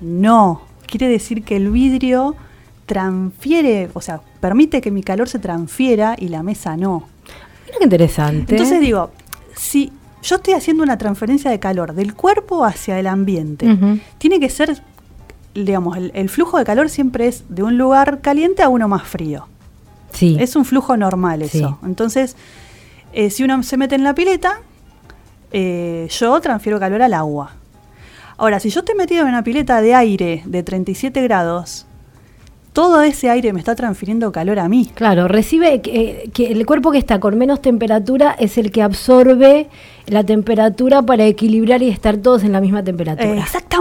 No, 0.00 0.62
quiere 0.86 1.08
decir 1.08 1.42
que 1.44 1.56
el 1.56 1.70
vidrio 1.70 2.36
transfiere, 2.86 3.88
o 3.94 4.00
sea, 4.00 4.20
permite 4.40 4.80
que 4.80 4.90
mi 4.90 5.02
calor 5.02 5.28
se 5.28 5.38
transfiera 5.38 6.16
y 6.18 6.28
la 6.28 6.42
mesa 6.42 6.76
no. 6.76 7.04
Mira 7.66 7.78
qué 7.78 7.84
interesante. 7.84 8.52
Entonces 8.54 8.80
digo, 8.80 9.10
si 9.54 9.92
yo 10.22 10.36
estoy 10.36 10.54
haciendo 10.54 10.82
una 10.82 10.98
transferencia 10.98 11.50
de 11.50 11.60
calor 11.60 11.94
del 11.94 12.14
cuerpo 12.14 12.64
hacia 12.64 12.98
el 12.98 13.06
ambiente, 13.06 13.66
tiene 14.18 14.40
que 14.40 14.50
ser, 14.50 14.82
digamos, 15.54 15.96
el, 15.96 16.10
el 16.14 16.28
flujo 16.28 16.58
de 16.58 16.64
calor 16.64 16.88
siempre 16.90 17.28
es 17.28 17.44
de 17.48 17.62
un 17.62 17.78
lugar 17.78 18.20
caliente 18.20 18.62
a 18.62 18.68
uno 18.68 18.88
más 18.88 19.04
frío. 19.04 19.46
sí. 20.12 20.36
Es 20.40 20.56
un 20.56 20.64
flujo 20.64 20.96
normal 20.96 21.44
Sí. 21.48 21.58
eso. 21.58 21.78
Entonces, 21.84 22.36
eh, 23.12 23.30
si 23.30 23.44
uno 23.44 23.62
se 23.62 23.76
mete 23.76 23.94
en 23.94 24.02
la 24.04 24.14
pileta, 24.14 24.60
eh, 25.52 26.06
yo 26.10 26.40
transfiero 26.40 26.78
calor 26.78 27.02
al 27.02 27.14
agua. 27.14 27.52
Ahora, 28.36 28.58
si 28.60 28.70
yo 28.70 28.80
estoy 28.80 28.94
metido 28.94 29.22
en 29.22 29.28
una 29.28 29.44
pileta 29.44 29.80
de 29.82 29.94
aire 29.94 30.42
de 30.46 30.62
37 30.62 31.22
grados, 31.22 31.86
todo 32.72 33.02
ese 33.02 33.28
aire 33.28 33.52
me 33.52 33.58
está 33.58 33.74
transfiriendo 33.74 34.32
calor 34.32 34.58
a 34.58 34.68
mí. 34.68 34.90
Claro, 34.94 35.28
recibe 35.28 35.82
que, 35.82 36.30
que 36.32 36.52
el 36.52 36.64
cuerpo 36.64 36.92
que 36.92 36.98
está 36.98 37.20
con 37.20 37.36
menos 37.36 37.60
temperatura 37.60 38.34
es 38.38 38.56
el 38.58 38.70
que 38.70 38.82
absorbe 38.82 39.68
la 40.06 40.24
temperatura 40.24 41.02
para 41.02 41.26
equilibrar 41.26 41.82
y 41.82 41.88
estar 41.88 42.16
todos 42.16 42.44
en 42.44 42.52
la 42.52 42.60
misma 42.60 42.82
temperatura. 42.82 43.28
Eh, 43.28 43.38
exactamente. 43.38 43.80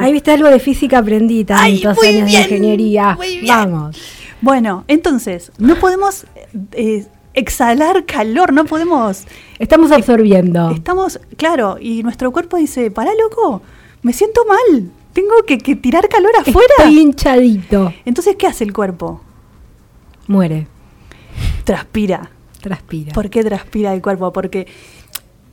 Ahí 0.00 0.12
viste 0.12 0.32
algo 0.32 0.48
de 0.48 0.58
física 0.58 0.98
aprendí 0.98 1.44
tantos 1.44 1.98
años 2.02 2.26
bien, 2.26 2.26
de 2.26 2.38
ingeniería. 2.40 3.14
muy 3.16 3.38
bien. 3.40 3.46
Vamos. 3.46 3.96
Bueno, 4.40 4.84
entonces, 4.88 5.50
no 5.58 5.76
podemos 5.76 6.26
eh, 6.72 7.06
exhalar 7.36 8.04
calor, 8.06 8.52
no 8.52 8.64
podemos... 8.64 9.26
Estamos 9.60 9.92
absorbiendo. 9.92 10.70
Estamos, 10.70 11.20
claro, 11.36 11.76
y 11.80 12.02
nuestro 12.02 12.32
cuerpo 12.32 12.56
dice, 12.56 12.90
pará, 12.90 13.12
loco, 13.14 13.62
me 14.02 14.12
siento 14.12 14.44
mal, 14.46 14.90
tengo 15.12 15.34
que, 15.46 15.58
que 15.58 15.76
tirar 15.76 16.08
calor 16.08 16.32
afuera. 16.36 16.74
Estoy 16.78 16.98
hinchadito. 16.98 17.94
Entonces, 18.04 18.36
¿qué 18.36 18.48
hace 18.48 18.64
el 18.64 18.72
cuerpo? 18.72 19.20
Muere. 20.26 20.66
Transpira. 21.64 22.30
Transpira. 22.60 23.12
¿Por 23.12 23.30
qué 23.30 23.44
transpira 23.44 23.94
el 23.94 24.02
cuerpo? 24.02 24.32
Porque 24.32 24.66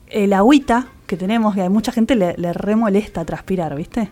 el 0.10 0.34
agüita 0.34 0.88
que 1.06 1.18
tenemos, 1.18 1.54
que 1.54 1.62
a 1.62 1.70
mucha 1.70 1.92
gente 1.92 2.16
le, 2.16 2.34
le 2.38 2.54
re 2.54 2.76
molesta 2.76 3.24
transpirar, 3.24 3.76
¿viste? 3.76 4.10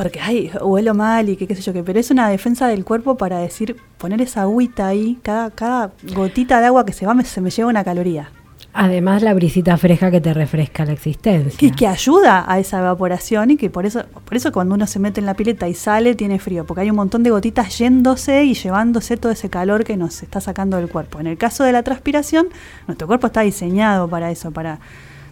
Porque, 0.00 0.20
ay, 0.20 0.48
huelo 0.62 0.94
mal 0.94 1.28
y 1.28 1.34
que 1.36 1.48
qué 1.48 1.56
sé 1.56 1.62
yo 1.62 1.72
qué, 1.72 1.82
pero 1.82 1.98
es 1.98 2.12
una 2.12 2.28
defensa 2.28 2.68
del 2.68 2.84
cuerpo 2.84 3.16
para 3.16 3.40
decir, 3.40 3.74
poner 3.98 4.22
esa 4.22 4.42
agüita 4.42 4.86
ahí, 4.86 5.18
cada, 5.24 5.50
cada 5.50 5.90
gotita 6.14 6.60
de 6.60 6.66
agua 6.66 6.86
que 6.86 6.92
se 6.92 7.04
va 7.04 7.14
me- 7.14 7.24
se 7.24 7.40
me 7.40 7.50
lleva 7.50 7.68
una 7.68 7.82
caloría. 7.82 8.30
Además, 8.74 9.22
la 9.22 9.34
brisita 9.34 9.76
fresca 9.76 10.08
que 10.12 10.20
te 10.20 10.32
refresca 10.32 10.84
la 10.84 10.92
existencia. 10.92 11.58
Que, 11.58 11.72
que 11.74 11.88
ayuda 11.88 12.44
a 12.46 12.60
esa 12.60 12.78
evaporación 12.78 13.50
y 13.50 13.56
que 13.56 13.70
por 13.70 13.86
eso, 13.86 14.04
por 14.24 14.36
eso 14.36 14.52
cuando 14.52 14.76
uno 14.76 14.86
se 14.86 15.00
mete 15.00 15.18
en 15.18 15.26
la 15.26 15.34
pileta 15.34 15.66
y 15.66 15.74
sale 15.74 16.14
tiene 16.14 16.38
frío, 16.38 16.64
porque 16.64 16.82
hay 16.82 16.90
un 16.90 16.96
montón 16.96 17.24
de 17.24 17.30
gotitas 17.30 17.76
yéndose 17.76 18.44
y 18.44 18.54
llevándose 18.54 19.16
todo 19.16 19.32
ese 19.32 19.50
calor 19.50 19.82
que 19.82 19.96
nos 19.96 20.22
está 20.22 20.40
sacando 20.40 20.76
del 20.76 20.88
cuerpo. 20.88 21.18
En 21.18 21.26
el 21.26 21.36
caso 21.36 21.64
de 21.64 21.72
la 21.72 21.82
transpiración, 21.82 22.46
nuestro 22.86 23.08
cuerpo 23.08 23.26
está 23.26 23.40
diseñado 23.40 24.06
para 24.06 24.30
eso, 24.30 24.52
para 24.52 24.78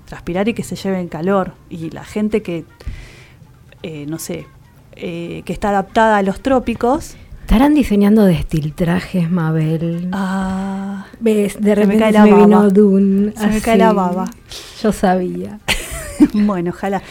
transpirar 0.07 0.49
y 0.49 0.55
que 0.55 0.65
se 0.65 0.75
lleve 0.75 1.01
el 1.01 1.09
calor. 1.09 1.53
Y 1.71 1.91
la 1.91 2.05
gente 2.05 2.43
que, 2.43 2.65
eh, 3.85 4.07
no 4.09 4.19
sé, 4.19 4.47
eh, 4.97 5.43
que 5.45 5.53
está 5.53 5.69
adaptada 5.71 6.17
a 6.19 6.23
los 6.23 6.41
trópicos, 6.41 7.17
¿Estarán 7.47 7.75
diseñando 7.75 8.25
destiltrajes, 8.25 9.31
Mabel? 9.31 10.09
ah, 10.13 11.07
¿Ves? 11.21 11.61
De 11.61 11.71
me 11.71 11.75
repente 11.77 11.99
cae 12.01 12.13
se 12.13 12.19
la 12.19 12.25
me 12.25 12.35
vino. 12.35 12.71
Dune. 12.71 13.33
Se 13.37 13.47
me 13.47 13.61
cae 13.61 13.79
la 13.79 13.93
baba. 13.93 14.25
Yo 14.83 14.91
sabía. 14.93 15.61
bueno, 16.35 16.71
ojalá. 16.71 17.03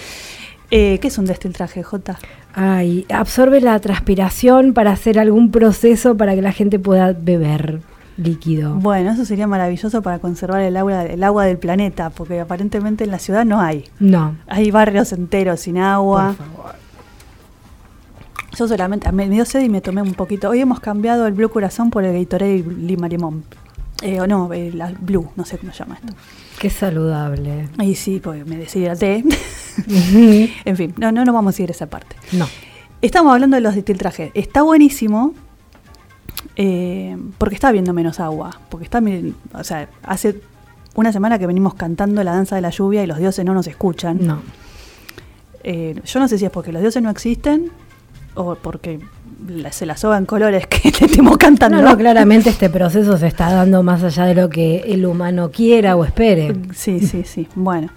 Eh, 0.71 0.99
¿Qué 1.01 1.07
es 1.07 1.17
un 1.17 1.23
destiltraje, 1.25 1.83
J? 1.83 2.19
Ay, 2.53 3.05
absorbe 3.09 3.61
la 3.61 3.79
transpiración 3.79 4.73
para 4.73 4.91
hacer 4.91 5.19
algún 5.19 5.51
proceso 5.51 6.17
para 6.17 6.35
que 6.35 6.41
la 6.41 6.51
gente 6.51 6.79
pueda 6.79 7.13
beber 7.13 7.79
líquido. 8.17 8.75
Bueno, 8.75 9.11
eso 9.11 9.23
sería 9.23 9.47
maravilloso 9.47 10.01
para 10.01 10.19
conservar 10.19 10.61
el 10.61 10.75
agua, 10.75 11.05
el 11.05 11.23
agua 11.23 11.45
del 11.45 11.57
planeta, 11.57 12.09
porque 12.09 12.41
aparentemente 12.41 13.05
en 13.05 13.11
la 13.11 13.19
ciudad 13.19 13.45
no 13.45 13.61
hay. 13.61 13.85
No. 13.99 14.35
Hay 14.47 14.69
barrios 14.69 15.13
enteros 15.13 15.61
sin 15.61 15.77
agua. 15.77 16.35
Por 16.37 16.47
favor. 16.47 16.84
Yo 18.57 18.67
solamente 18.67 19.11
me, 19.11 19.29
dio 19.29 19.43
sed 19.43 19.61
y 19.61 19.69
me 19.69 19.81
tomé 19.81 20.01
un 20.01 20.13
poquito. 20.13 20.49
Hoy 20.49 20.61
hemos 20.61 20.79
cambiado 20.79 21.27
el 21.27 21.33
Blue 21.33 21.49
Corazón 21.49 21.89
por 21.89 22.05
el 22.05 22.17
Gatorade 22.17 22.63
Lima 22.63 23.09
Limón. 23.09 23.43
Eh, 24.01 24.21
o 24.21 24.27
no, 24.27 24.51
eh, 24.53 24.71
la 24.73 24.93
Blue, 24.97 25.29
no 25.35 25.45
sé 25.45 25.57
cómo 25.57 25.73
se 25.73 25.79
llama 25.79 25.95
esto. 25.95 26.13
Qué 26.59 26.69
saludable. 26.69 27.67
Ahí 27.77 27.95
sí, 27.95 28.19
porque 28.23 28.45
me 28.45 28.57
deshidraté. 28.57 29.23
En 30.65 30.77
fin, 30.77 30.93
no, 30.95 31.11
no, 31.11 31.25
no 31.25 31.33
vamos 31.33 31.59
a 31.59 31.63
ir 31.63 31.69
a 31.69 31.73
esa 31.73 31.87
parte. 31.87 32.15
no. 32.31 32.47
Estamos 33.01 33.33
hablando 33.33 33.55
de 33.55 33.61
los 33.61 33.75
destiltrajes. 33.75 34.31
Está 34.33 34.61
buenísimo 34.61 35.33
eh, 36.55 37.17
porque 37.37 37.55
está 37.55 37.67
habiendo 37.67 37.93
menos 37.93 38.21
agua. 38.21 38.61
Porque 38.69 38.85
está, 38.85 39.01
o 39.53 39.63
sea, 39.63 39.89
hace 40.01 40.41
una 40.95 41.11
semana 41.11 41.37
que 41.37 41.45
venimos 41.45 41.75
cantando 41.75 42.23
la 42.23 42.31
danza 42.31 42.55
de 42.55 42.61
la 42.61 42.69
lluvia 42.69 43.03
y 43.03 43.07
los 43.07 43.17
dioses 43.17 43.43
no 43.43 43.53
nos 43.53 43.67
escuchan. 43.67 44.25
No. 44.25 44.41
Eh, 45.63 46.01
yo 46.05 46.19
no 46.19 46.27
sé 46.27 46.37
si 46.37 46.45
es 46.45 46.51
porque 46.51 46.71
los 46.71 46.81
dioses 46.81 47.03
no 47.03 47.09
existen 47.09 47.69
o 48.35 48.55
porque 48.55 48.99
se 49.71 49.85
la 49.85 49.97
soban 49.97 50.25
colores 50.25 50.67
que 50.67 50.91
le 50.99 51.07
estemos 51.07 51.37
cantando. 51.37 51.81
No, 51.81 51.89
no, 51.89 51.97
claramente 51.97 52.49
este 52.49 52.69
proceso 52.69 53.17
se 53.17 53.27
está 53.27 53.51
dando 53.51 53.83
más 53.83 54.03
allá 54.03 54.25
de 54.25 54.35
lo 54.35 54.49
que 54.49 54.83
el 54.87 55.05
humano 55.05 55.51
quiera 55.51 55.95
o 55.95 56.05
espere. 56.05 56.55
Sí, 56.73 56.99
sí, 56.99 57.23
sí. 57.23 57.47
Bueno. 57.55 57.89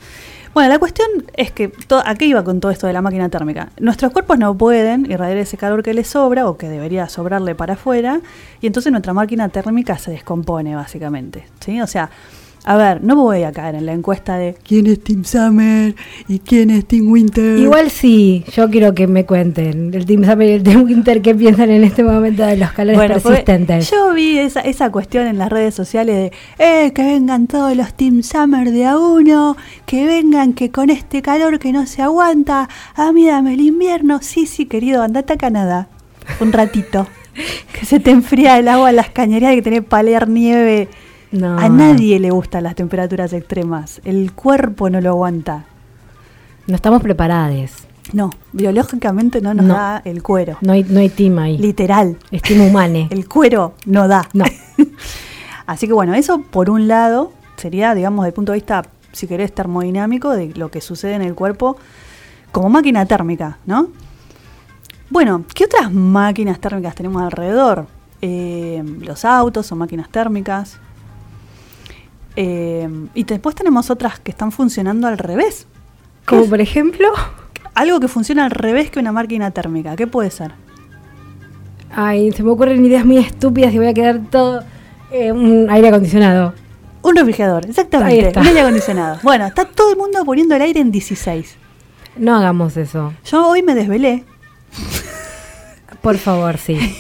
Bueno, 0.55 0.71
la 0.71 0.79
cuestión 0.81 1.09
es 1.37 1.53
que, 1.53 1.71
¿a 2.05 2.15
qué 2.17 2.25
iba 2.25 2.43
con 2.43 2.59
todo 2.59 2.73
esto 2.73 2.87
de 2.87 2.93
la 2.93 3.03
máquina 3.03 3.29
térmica? 3.29 3.69
Nuestros 3.79 4.13
cuerpos 4.13 4.39
no 4.39 4.57
pueden 4.57 5.09
irradiar 5.09 5.37
ese 5.37 5.57
calor 5.57 5.85
que 5.85 5.95
les 5.95 6.09
sobra 6.09 6.49
o 6.49 6.57
que 6.57 6.69
debería 6.69 7.09
sobrarle 7.09 7.55
para 7.55 7.75
afuera, 7.75 8.21
y 8.61 8.67
entonces 8.67 8.91
nuestra 8.91 9.13
máquina 9.13 9.49
térmica 9.51 9.99
se 9.99 10.11
descompone, 10.11 10.75
básicamente. 10.75 11.45
¿sí? 11.61 11.81
O 11.81 11.87
sea, 11.87 12.11
a 12.69 12.77
ver, 12.77 13.03
no 13.03 13.17
voy 13.17 13.45
a 13.45 13.53
caer 13.53 13.77
en 13.77 13.87
la 13.87 13.95
encuesta 13.95 14.37
de 14.37 14.55
quién 14.63 14.87
es 14.89 15.03
Team 15.03 15.25
Summer 15.25 15.95
y 16.29 16.39
quién 16.41 16.69
es 16.69 16.85
Team 16.85 17.11
Winter. 17.11 17.59
Igual 17.59 17.91
sí, 17.91 18.45
yo 18.55 18.69
quiero 18.69 18.95
que 18.95 19.07
me 19.07 19.25
cuenten 19.25 19.95
el 19.95 20.05
Team 20.05 20.23
Summer 20.23 20.47
y 20.47 20.53
el 20.53 20.63
Team 20.63 20.85
Winter 20.85 21.23
qué 21.23 21.35
piensan 21.35 21.71
en 21.71 21.83
este 21.83 22.05
momento 22.05 22.45
de 22.45 22.59
los 22.59 22.71
calores 22.73 22.99
Bueno, 22.99 23.15
porque 23.15 23.29
persistentes. 23.29 23.91
yo 23.91 24.13
vi 24.13 24.37
esa, 24.37 24.61
esa 24.61 24.93
cuestión 24.93 25.27
en 25.27 25.39
las 25.39 25.49
redes 25.49 25.75
sociales 25.75 26.15
de, 26.15 26.33
eh, 26.59 26.93
que 26.93 27.05
vengan 27.05 27.47
todos 27.47 27.75
los 27.75 27.95
Team 27.95 28.23
Summer 28.23 28.71
de 28.71 28.85
a 28.85 28.99
uno, 28.99 29.57
que 29.87 30.05
vengan 30.05 30.53
que 30.53 30.71
con 30.71 30.91
este 30.91 31.23
calor 31.23 31.59
que 31.59 31.73
no 31.73 31.87
se 31.87 32.03
aguanta, 32.03 32.69
a 32.95 33.13
mí 33.13 33.27
dame 33.27 33.55
el 33.55 33.63
invierno. 33.63 34.19
Sí, 34.21 34.45
sí, 34.45 34.67
querido, 34.67 35.03
andate 35.03 35.33
a 35.33 35.37
Canadá 35.39 35.89
un 36.39 36.53
ratito. 36.53 37.07
que 37.73 37.87
se 37.87 38.01
te 38.01 38.11
enfría 38.11 38.59
el 38.59 38.69
agua 38.69 38.91
en 38.91 38.97
las 38.97 39.11
cañerías 39.11 39.53
y 39.53 39.57
que 39.57 39.63
tenés 39.63 39.85
palear 39.85 40.29
nieve. 40.29 40.89
No. 41.33 41.59
A 41.59 41.69
nadie 41.69 42.19
le 42.21 42.31
gustan 42.31 42.65
las 42.65 42.75
temperaturas 42.75 43.33
extremas. 43.33 44.01
El 44.05 44.33
cuerpo 44.33 44.89
no 44.91 45.01
lo 45.01 45.11
aguanta. 45.11 45.65
No 46.67 46.75
estamos 46.75 47.03
preparados. 47.03 47.73
No, 48.13 48.31
biológicamente 48.53 49.41
no 49.43 49.53
nos 49.53 49.67
No. 49.67 49.75
da 49.75 50.01
el 50.05 50.23
cuero. 50.23 50.57
No 50.63 50.73
hay, 50.73 50.85
no 50.85 51.01
hay 51.01 51.11
team 51.11 51.39
ahí. 51.39 51.59
Literal. 51.59 52.17
Es 52.31 52.41
team 52.43 52.63
humane. 52.63 53.09
El 53.11 53.29
cuero 53.29 53.75
no 53.85 54.09
da. 54.09 54.27
No. 54.33 54.45
Así 55.67 55.87
que 55.87 55.93
bueno, 55.93 56.15
eso 56.15 56.41
por 56.41 56.71
un 56.71 56.89
lado 56.89 57.33
sería, 57.57 57.95
digamos, 57.95 58.23
desde 58.23 58.29
el 58.29 58.35
punto 58.35 58.53
de 58.53 58.57
vista, 58.59 58.83
si 59.13 59.27
querés, 59.27 59.55
termodinámico, 59.55 60.31
de 60.31 60.55
lo 60.55 60.71
que 60.71 60.81
sucede 60.81 61.15
en 61.15 61.23
el 61.23 61.35
cuerpo 61.35 61.77
como 62.53 62.71
máquina 62.71 63.05
térmica, 63.05 63.59
¿no? 63.67 63.89
Bueno, 65.11 65.45
¿qué 65.55 65.65
otras 65.65 65.93
máquinas 65.93 66.59
térmicas 66.61 66.95
tenemos 66.95 67.21
alrededor? 67.21 67.87
Eh, 68.23 68.83
los 69.01 69.25
autos 69.27 69.67
son 69.67 69.79
máquinas 69.79 70.09
térmicas. 70.09 70.79
Eh, 72.41 72.89
y 73.15 73.25
después 73.25 73.57
tenemos 73.57 73.91
otras 73.91 74.21
que 74.21 74.31
están 74.31 74.53
funcionando 74.53 75.09
al 75.09 75.19
revés. 75.19 75.67
Como 76.25 76.45
por 76.47 76.61
ejemplo. 76.61 77.09
Algo 77.75 77.99
que 77.99 78.07
funciona 78.07 78.45
al 78.45 78.53
revés 78.53 78.91
que 78.93 79.01
una 79.01 79.11
máquina 79.11 79.51
térmica. 79.51 79.97
¿Qué 79.97 80.07
puede 80.07 80.31
ser? 80.31 80.53
Ay, 81.91 82.31
se 82.31 82.45
me 82.45 82.51
ocurren 82.51 82.85
ideas 82.85 83.05
muy 83.05 83.19
estúpidas 83.19 83.75
y 83.75 83.79
voy 83.79 83.89
a 83.89 83.95
quedar 83.95 84.21
todo. 84.31 84.63
eh, 85.11 85.33
un 85.33 85.69
aire 85.69 85.89
acondicionado. 85.89 86.55
Un 87.03 87.17
refrigerador, 87.17 87.65
Ahí 87.65 87.71
exactamente. 87.71 88.29
está. 88.29 88.41
Un 88.41 88.47
aire 88.47 88.61
acondicionado. 88.61 89.19
Bueno, 89.25 89.47
está 89.47 89.65
todo 89.65 89.91
el 89.91 89.97
mundo 89.97 90.25
poniendo 90.25 90.55
el 90.55 90.63
aire 90.63 90.79
en 90.81 90.93
16. 90.93 91.57
No 92.19 92.37
hagamos 92.37 92.77
eso. 92.77 93.15
Yo 93.25 93.49
hoy 93.49 93.63
me 93.63 93.75
desvelé. 93.75 94.25
Por 96.03 96.19
favor, 96.19 96.57
sí. 96.59 96.79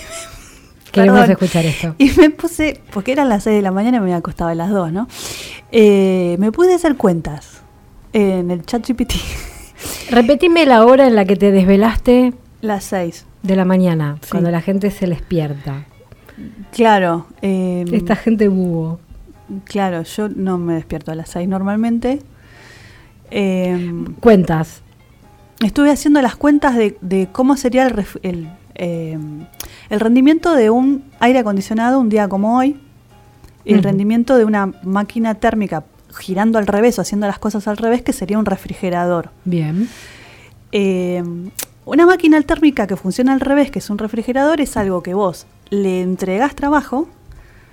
Queremos 0.93 1.21
Perdón. 1.21 1.33
escuchar 1.33 1.67
esto. 1.67 1.95
Y 1.99 2.11
me 2.19 2.31
puse, 2.31 2.81
porque 2.93 3.13
eran 3.13 3.29
las 3.29 3.45
6 3.45 3.57
de 3.57 3.63
la 3.63 3.71
mañana 3.73 3.97
y 3.99 4.01
me 4.01 4.05
había 4.07 4.17
acostado 4.17 4.51
a 4.51 4.55
las 4.55 4.71
2, 4.71 4.93
¿no? 4.93 5.09
Eh, 5.73 6.37
me 6.39 6.51
pude 6.53 6.75
hacer 6.75 6.97
cuentas 6.97 7.61
en 8.13 8.51
el 8.51 8.65
chat 8.65 8.87
GPT. 8.89 9.15
Repetime 10.11 10.65
la 10.67 10.85
hora 10.85 11.07
en 11.07 11.15
la 11.15 11.25
que 11.25 11.37
te 11.37 11.51
desvelaste 11.53 12.33
las 12.63 12.85
6. 12.85 13.27
de 13.43 13.55
la 13.57 13.65
mañana, 13.65 14.17
Sí. 14.23 14.29
cuando 14.33 14.51
la 14.51 14.61
gente 14.61 14.91
se 14.91 15.07
despierta. 15.07 15.85
Claro. 16.73 17.27
eh, 17.43 17.85
Esta 17.93 18.17
gente 18.17 18.49
búho. 18.49 18.99
Claro, 19.65 20.03
yo 20.03 20.29
no 20.29 20.59
me 20.59 20.75
despierto 20.75 21.13
a 21.13 21.15
las 21.15 21.31
6 21.31 21.49
normalmente. 21.49 22.21
Eh, 23.31 23.93
Cuentas. 24.21 24.83
estuve 25.65 25.91
haciendo 25.91 26.21
las 26.23 26.37
cuentas 26.37 26.77
de, 26.77 26.97
de 27.01 27.29
cómo 27.31 27.57
sería 27.57 27.87
el, 27.87 28.05
el, 28.23 28.49
eh, 28.79 29.19
el 29.91 30.01
rendimiento 30.01 30.55
de 30.55 30.71
un 30.71 31.05
aire 31.21 31.41
acondicionado 31.41 31.99
un 31.99 32.09
día 32.09 32.29
como 32.29 32.59
hoy 32.59 32.81
y 33.65 33.75
el 33.75 33.83
rendimiento 33.83 34.39
de 34.39 34.45
una 34.47 34.73
máquina 34.83 35.35
térmica 35.35 35.85
girando 36.17 36.59
al 36.59 36.67
revés 36.67 36.99
o 36.99 37.03
haciendo 37.03 37.27
las 37.27 37.39
cosas 37.39 37.69
al 37.69 37.77
revés, 37.77 38.03
que 38.03 38.13
sería 38.13 38.39
un 38.39 38.47
refrigerador. 38.47 39.31
Bien. 39.45 39.89
Eh, 40.73 41.23
una 41.85 42.07
máquina 42.07 42.41
térmica 42.43 42.87
que 42.87 42.97
funciona 42.97 43.33
al 43.33 43.41
revés, 43.41 43.71
que 43.71 43.79
es 43.79 43.91
un 43.91 43.99
refrigerador, 43.99 44.61
es 44.61 44.77
algo 44.77 45.03
que 45.03 45.15
vos 45.15 45.47
le 45.71 46.03
entregás 46.03 46.55
trabajo 46.55 47.09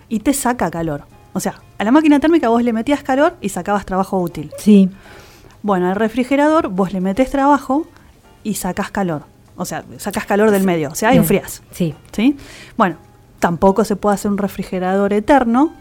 y 0.10 0.20
te 0.20 0.34
saca 0.34 0.70
calor. 0.70 1.06
O 1.34 1.40
sea, 1.40 1.62
a 1.78 1.84
la 1.84 1.92
máquina 1.92 2.20
térmica 2.20 2.50
vos 2.50 2.64
le 2.64 2.74
metías 2.74 3.04
calor 3.04 3.36
y 3.42 3.50
sacabas 3.50 3.86
trabajo 3.86 4.20
útil. 4.20 4.52
Sí. 4.58 4.90
Bueno, 5.64 5.90
al 5.90 5.96
refrigerador 5.96 6.70
vos 6.70 6.94
le 6.94 7.02
metés 7.02 7.30
trabajo 7.30 7.88
y 8.44 8.56
sacás 8.56 8.92
calor. 8.92 9.24
O 9.58 9.66
sea, 9.66 9.84
sacás 9.98 10.26
calor 10.26 10.52
del 10.52 10.64
medio, 10.64 10.90
o 10.92 10.96
sea, 10.96 11.14
enfrías. 11.14 11.62
Sí. 11.72 11.94
¿sí? 12.12 12.36
Bueno, 12.78 12.98
tampoco 13.40 13.86
se 13.86 13.96
puede 13.96 14.16
hacer 14.16 14.32
un 14.32 14.38
refrigerador 14.38 15.14
eterno 15.14 15.72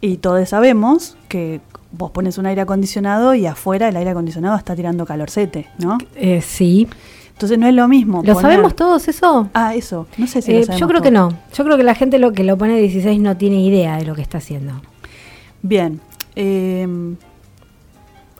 y 0.00 0.18
todos 0.18 0.48
sabemos 0.48 1.16
que 1.28 1.60
vos 1.92 2.10
pones 2.10 2.38
un 2.38 2.46
aire 2.46 2.60
acondicionado 2.60 3.34
y 3.34 3.46
afuera 3.46 3.88
el 3.88 3.96
aire 3.96 4.10
acondicionado 4.10 4.56
está 4.56 4.74
tirando 4.76 5.06
calorcete, 5.06 5.68
¿no? 5.78 5.98
Eh, 6.16 6.40
sí. 6.42 6.88
Entonces 7.32 7.58
no 7.58 7.66
es 7.66 7.74
lo 7.74 7.88
mismo. 7.88 8.18
¿Lo 8.24 8.34
poner- 8.34 8.42
sabemos 8.42 8.76
todos 8.76 9.08
eso? 9.08 9.48
Ah, 9.54 9.74
eso. 9.74 10.06
No 10.18 10.26
sé 10.28 10.40
si 10.40 10.52
Eh, 10.52 10.58
lo 10.60 10.66
sabemos 10.66 10.80
yo 10.80 10.86
creo 10.88 11.02
que 11.02 11.10
no. 11.10 11.30
Yo 11.52 11.64
creo 11.64 11.76
que 11.76 11.82
la 11.82 11.94
gente 11.96 12.18
lo 12.20 12.32
que 12.32 12.44
lo 12.44 12.56
pone 12.56 12.76
16 12.78 13.20
no 13.20 13.36
tiene 13.36 13.60
idea 13.60 13.96
de 13.96 14.04
lo 14.04 14.14
que 14.14 14.22
está 14.22 14.38
haciendo. 14.38 14.72
Bien. 15.62 16.00
eh, 16.36 16.86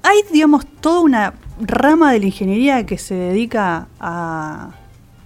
hay, 0.02 0.18
digamos, 0.32 0.66
toda 0.80 1.00
una 1.00 1.32
rama 1.60 2.12
de 2.12 2.20
la 2.20 2.26
ingeniería 2.26 2.84
que 2.86 2.98
se 2.98 3.14
dedica 3.14 3.86
a, 4.00 4.70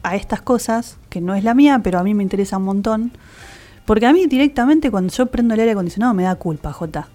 a 0.02 0.16
estas 0.16 0.42
cosas, 0.42 0.96
que 1.08 1.20
no 1.20 1.34
es 1.34 1.44
la 1.44 1.54
mía, 1.54 1.80
pero 1.82 1.98
a 1.98 2.02
mí 2.02 2.14
me 2.14 2.22
interesa 2.22 2.56
un 2.58 2.64
montón. 2.64 3.12
Porque 3.84 4.06
a 4.06 4.12
mí 4.12 4.26
directamente 4.26 4.90
cuando 4.90 5.12
yo 5.12 5.26
prendo 5.26 5.54
el 5.54 5.60
aire 5.60 5.72
acondicionado 5.72 6.12
me 6.14 6.24
da 6.24 6.34
culpa, 6.34 6.72
Jota. 6.72 7.08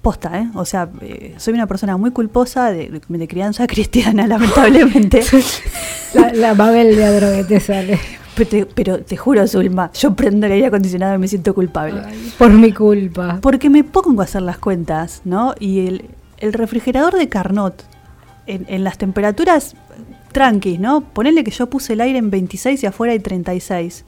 Posta, 0.00 0.36
¿eh? 0.40 0.48
O 0.54 0.64
sea, 0.64 0.88
eh, 1.00 1.34
soy 1.36 1.54
una 1.54 1.66
persona 1.68 1.96
muy 1.96 2.10
culposa 2.10 2.72
de, 2.72 3.00
de- 3.08 3.28
crianza 3.28 3.66
cristiana, 3.68 4.26
lamentablemente. 4.26 5.22
La, 6.14 6.32
la 6.32 6.54
Babel 6.54 6.94
de 6.96 7.04
Adro 7.04 7.30
que 7.32 7.44
te 7.44 7.60
sale. 7.60 7.98
pero, 8.34 8.48
te, 8.50 8.66
pero 8.66 8.98
te 8.98 9.16
juro, 9.16 9.46
Zulma, 9.46 9.90
yo 9.94 10.14
prendo 10.14 10.44
el 10.46 10.52
aire 10.52 10.66
acondicionado 10.66 11.14
y 11.14 11.18
me 11.18 11.26
siento 11.28 11.54
culpable. 11.54 12.02
Ay, 12.04 12.32
por 12.36 12.50
mi 12.50 12.70
culpa. 12.72 13.38
Porque 13.40 13.70
me 13.70 13.82
pongo 13.84 14.20
a 14.20 14.24
hacer 14.24 14.42
las 14.42 14.58
cuentas, 14.58 15.22
¿no? 15.24 15.54
Y 15.58 15.86
el, 15.86 16.04
el 16.38 16.52
refrigerador 16.52 17.14
de 17.16 17.28
Carnot, 17.30 17.82
en, 18.46 18.64
en 18.68 18.84
las 18.84 18.98
temperaturas 18.98 19.74
tranquis, 20.32 20.80
¿no? 20.80 21.02
Ponele 21.02 21.44
que 21.44 21.50
yo 21.50 21.68
puse 21.68 21.92
el 21.92 22.00
aire 22.00 22.18
en 22.18 22.30
26 22.30 22.82
y 22.82 22.86
afuera 22.86 23.12
hay 23.12 23.20
36. 23.20 24.04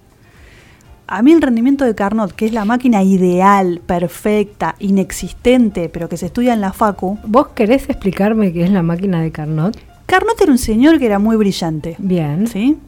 A 1.06 1.20
mí 1.22 1.32
el 1.32 1.42
rendimiento 1.42 1.84
de 1.84 1.94
Carnot, 1.94 2.32
que 2.32 2.46
es 2.46 2.52
la 2.54 2.64
máquina 2.64 3.02
ideal, 3.02 3.82
perfecta, 3.84 4.74
inexistente, 4.78 5.90
pero 5.90 6.08
que 6.08 6.16
se 6.16 6.26
estudia 6.26 6.54
en 6.54 6.62
la 6.62 6.72
Facu. 6.72 7.18
¿Vos 7.26 7.48
querés 7.48 7.88
explicarme 7.90 8.52
qué 8.54 8.64
es 8.64 8.70
la 8.70 8.82
máquina 8.82 9.20
de 9.20 9.30
Carnot? 9.30 9.76
Carnot 10.06 10.40
era 10.40 10.50
un 10.50 10.58
señor 10.58 10.98
que 10.98 11.06
era 11.06 11.18
muy 11.18 11.36
brillante. 11.36 11.96
Bien. 11.98 12.46
¿Sí? 12.46 12.78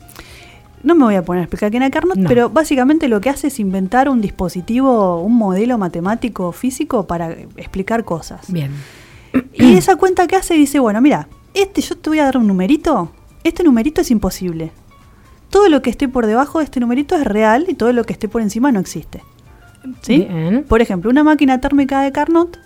No 0.83 0.95
me 0.95 1.05
voy 1.05 1.15
a 1.17 1.25
poner 1.25 1.41
a 1.41 1.45
explicar 1.45 1.71
quién 1.71 1.83
era 1.83 1.91
Carnot, 1.91 2.17
No. 2.17 2.29
pero 2.29 2.49
básicamente 2.49 3.09
lo 3.09 3.21
que 3.21 3.29
hace 3.29 3.49
es 3.49 3.59
inventar 3.61 4.09
un 4.09 4.23
dispositivo, 4.23 5.21
un 5.21 5.35
modelo 5.37 5.77
matemático 5.77 6.53
físico 6.53 7.07
para 7.07 7.33
explicar 7.33 8.05
cosas. 8.05 8.51
Bien. 8.51 8.71
Y 9.55 9.77
esa 9.77 9.97
cuenta 9.97 10.27
que 10.27 10.37
hace 10.37 10.55
dice, 10.55 10.79
bueno, 10.79 11.01
mira, 11.01 11.29
este 11.55 11.81
yo 11.81 11.97
te 11.97 12.11
voy 12.11 12.19
a 12.19 12.25
dar 12.25 12.37
un 12.37 12.47
numerito, 12.47 13.11
este 13.45 13.65
numerito 13.65 14.01
es 14.01 14.11
imposible. 14.11 14.73
Todo 15.51 15.69
lo 15.69 15.83
que 15.83 15.91
esté 15.91 16.09
por 16.09 16.27
debajo 16.27 16.59
de 16.59 16.65
este 16.65 16.81
numerito 16.81 17.15
es 17.17 17.25
real 17.25 17.67
y 17.69 17.75
todo 17.75 17.93
lo 17.93 18.05
que 18.05 18.13
esté 18.13 18.29
por 18.29 18.43
encima 18.43 18.73
no 18.73 18.81
existe. 18.81 19.23
¿Sí? 20.03 20.27
Bien. 20.29 20.65
Por 20.69 20.83
ejemplo, 20.83 21.11
una 21.11 21.23
máquina 21.23 21.61
térmica 21.61 22.03
de 22.03 22.13
Carnot, 22.13 22.59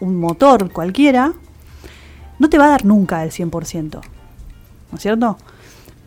un 0.00 0.16
motor 0.16 0.72
cualquiera, 0.72 1.32
no 2.38 2.48
te 2.48 2.58
va 2.58 2.66
a 2.66 2.70
dar 2.70 2.84
nunca 2.84 3.22
el 3.22 3.30
100%. 3.30 4.00
¿No 4.90 4.96
es 4.96 5.02
cierto? 5.02 5.36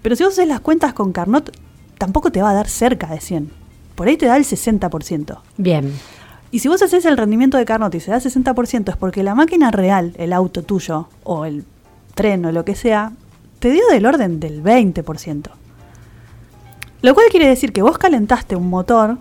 Pero 0.01 0.15
si 0.15 0.23
vos 0.23 0.33
haces 0.33 0.47
las 0.47 0.59
cuentas 0.61 0.93
con 0.93 1.11
Carnot, 1.13 1.55
tampoco 1.97 2.31
te 2.31 2.41
va 2.41 2.49
a 2.49 2.53
dar 2.53 2.67
cerca 2.67 3.07
de 3.07 3.19
100. 3.19 3.51
Por 3.95 4.07
ahí 4.07 4.17
te 4.17 4.25
da 4.25 4.37
el 4.37 4.43
60%. 4.43 5.39
Bien. 5.57 5.93
Y 6.53 6.59
si 6.59 6.67
vos 6.67 6.83
haces 6.83 7.03
el 7.05 7.17
rendimiento 7.17 7.57
de 7.57 7.65
Carnot 7.65 7.95
y 7.95 7.99
se 7.99 8.11
da 8.11 8.17
60% 8.19 8.89
es 8.91 8.95
porque 8.95 9.23
la 9.23 9.33
máquina 9.33 9.71
real, 9.71 10.13
el 10.19 10.31
auto 10.33 10.61
tuyo 10.61 11.07
o 11.23 11.45
el 11.45 11.63
tren 12.13 12.45
o 12.45 12.51
lo 12.51 12.63
que 12.63 12.75
sea, 12.75 13.11
te 13.57 13.71
dio 13.71 13.87
del 13.87 14.05
orden 14.05 14.39
del 14.39 14.61
20%. 14.63 15.49
Lo 17.01 17.13
cual 17.15 17.25
quiere 17.31 17.47
decir 17.47 17.73
que 17.73 17.81
vos 17.81 17.97
calentaste 17.97 18.55
un 18.55 18.69
motor, 18.69 19.17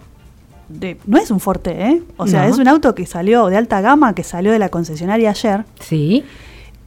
de, 0.68 0.98
no 1.06 1.16
es 1.16 1.30
un 1.30 1.40
Forte, 1.40 1.86
¿eh? 1.88 2.02
O 2.18 2.26
sea, 2.26 2.42
No. 2.46 2.50
es 2.52 2.58
un 2.58 2.68
auto 2.68 2.94
que 2.94 3.06
salió 3.06 3.46
de 3.46 3.56
alta 3.56 3.80
gama, 3.80 4.14
que 4.14 4.24
salió 4.24 4.52
de 4.52 4.58
la 4.58 4.68
concesionaria 4.68 5.30
ayer, 5.30 5.64
Sí. 5.80 6.24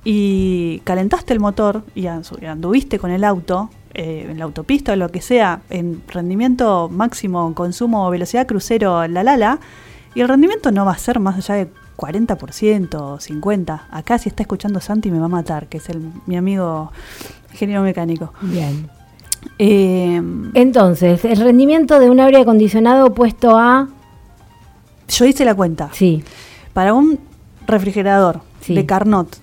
y 0.03 0.79
calentaste 0.83 1.33
el 1.33 1.39
motor 1.39 1.83
y 1.95 2.05
anduviste 2.05 2.99
con 2.99 3.09
el 3.09 3.23
auto 3.23 3.71
eh, 3.95 4.27
en 4.29 4.37
la 4.37 4.45
autopista 4.45 4.93
o 4.93 4.95
lo 4.95 5.09
que 5.09 5.21
sea, 5.21 5.61
en 5.71 6.03
rendimiento 6.07 6.87
máximo, 6.89 7.53
consumo, 7.55 8.09
velocidad 8.11 8.45
crucero, 8.45 9.07
la 9.07 9.23
la 9.23 9.37
la, 9.37 9.59
y 10.15 10.21
el 10.21 10.27
rendimiento 10.27 10.71
no 10.71 10.85
va 10.85 10.93
a 10.93 10.97
ser 10.97 11.19
más 11.19 11.35
allá 11.37 11.55
de 11.55 11.69
40% 11.97 12.95
o 12.95 13.17
50%. 13.19 13.81
Acá 13.91 14.17
si 14.17 14.29
está 14.29 14.43
escuchando 14.43 14.79
Santi 14.79 15.11
me 15.11 15.19
va 15.19 15.25
a 15.25 15.29
matar, 15.29 15.67
que 15.67 15.77
es 15.77 15.89
el, 15.89 16.01
mi 16.25 16.35
amigo 16.37 16.91
ingeniero 17.51 17.81
mecánico. 17.83 18.33
Bien. 18.41 18.89
Eh, 19.59 20.21
Entonces, 20.55 21.23
el 21.25 21.37
rendimiento 21.39 21.99
de 21.99 22.09
un 22.09 22.19
aire 22.19 22.39
acondicionado 22.41 23.13
puesto 23.13 23.55
a... 23.57 23.87
yo 25.07 25.25
hice 25.25 25.45
la 25.45 25.53
cuenta. 25.53 25.89
Sí, 25.93 26.23
Para 26.73 26.93
un 26.93 27.19
refrigerador 27.67 28.41
Sí. 28.61 28.73
de 28.73 28.85
Carnot 28.87 29.37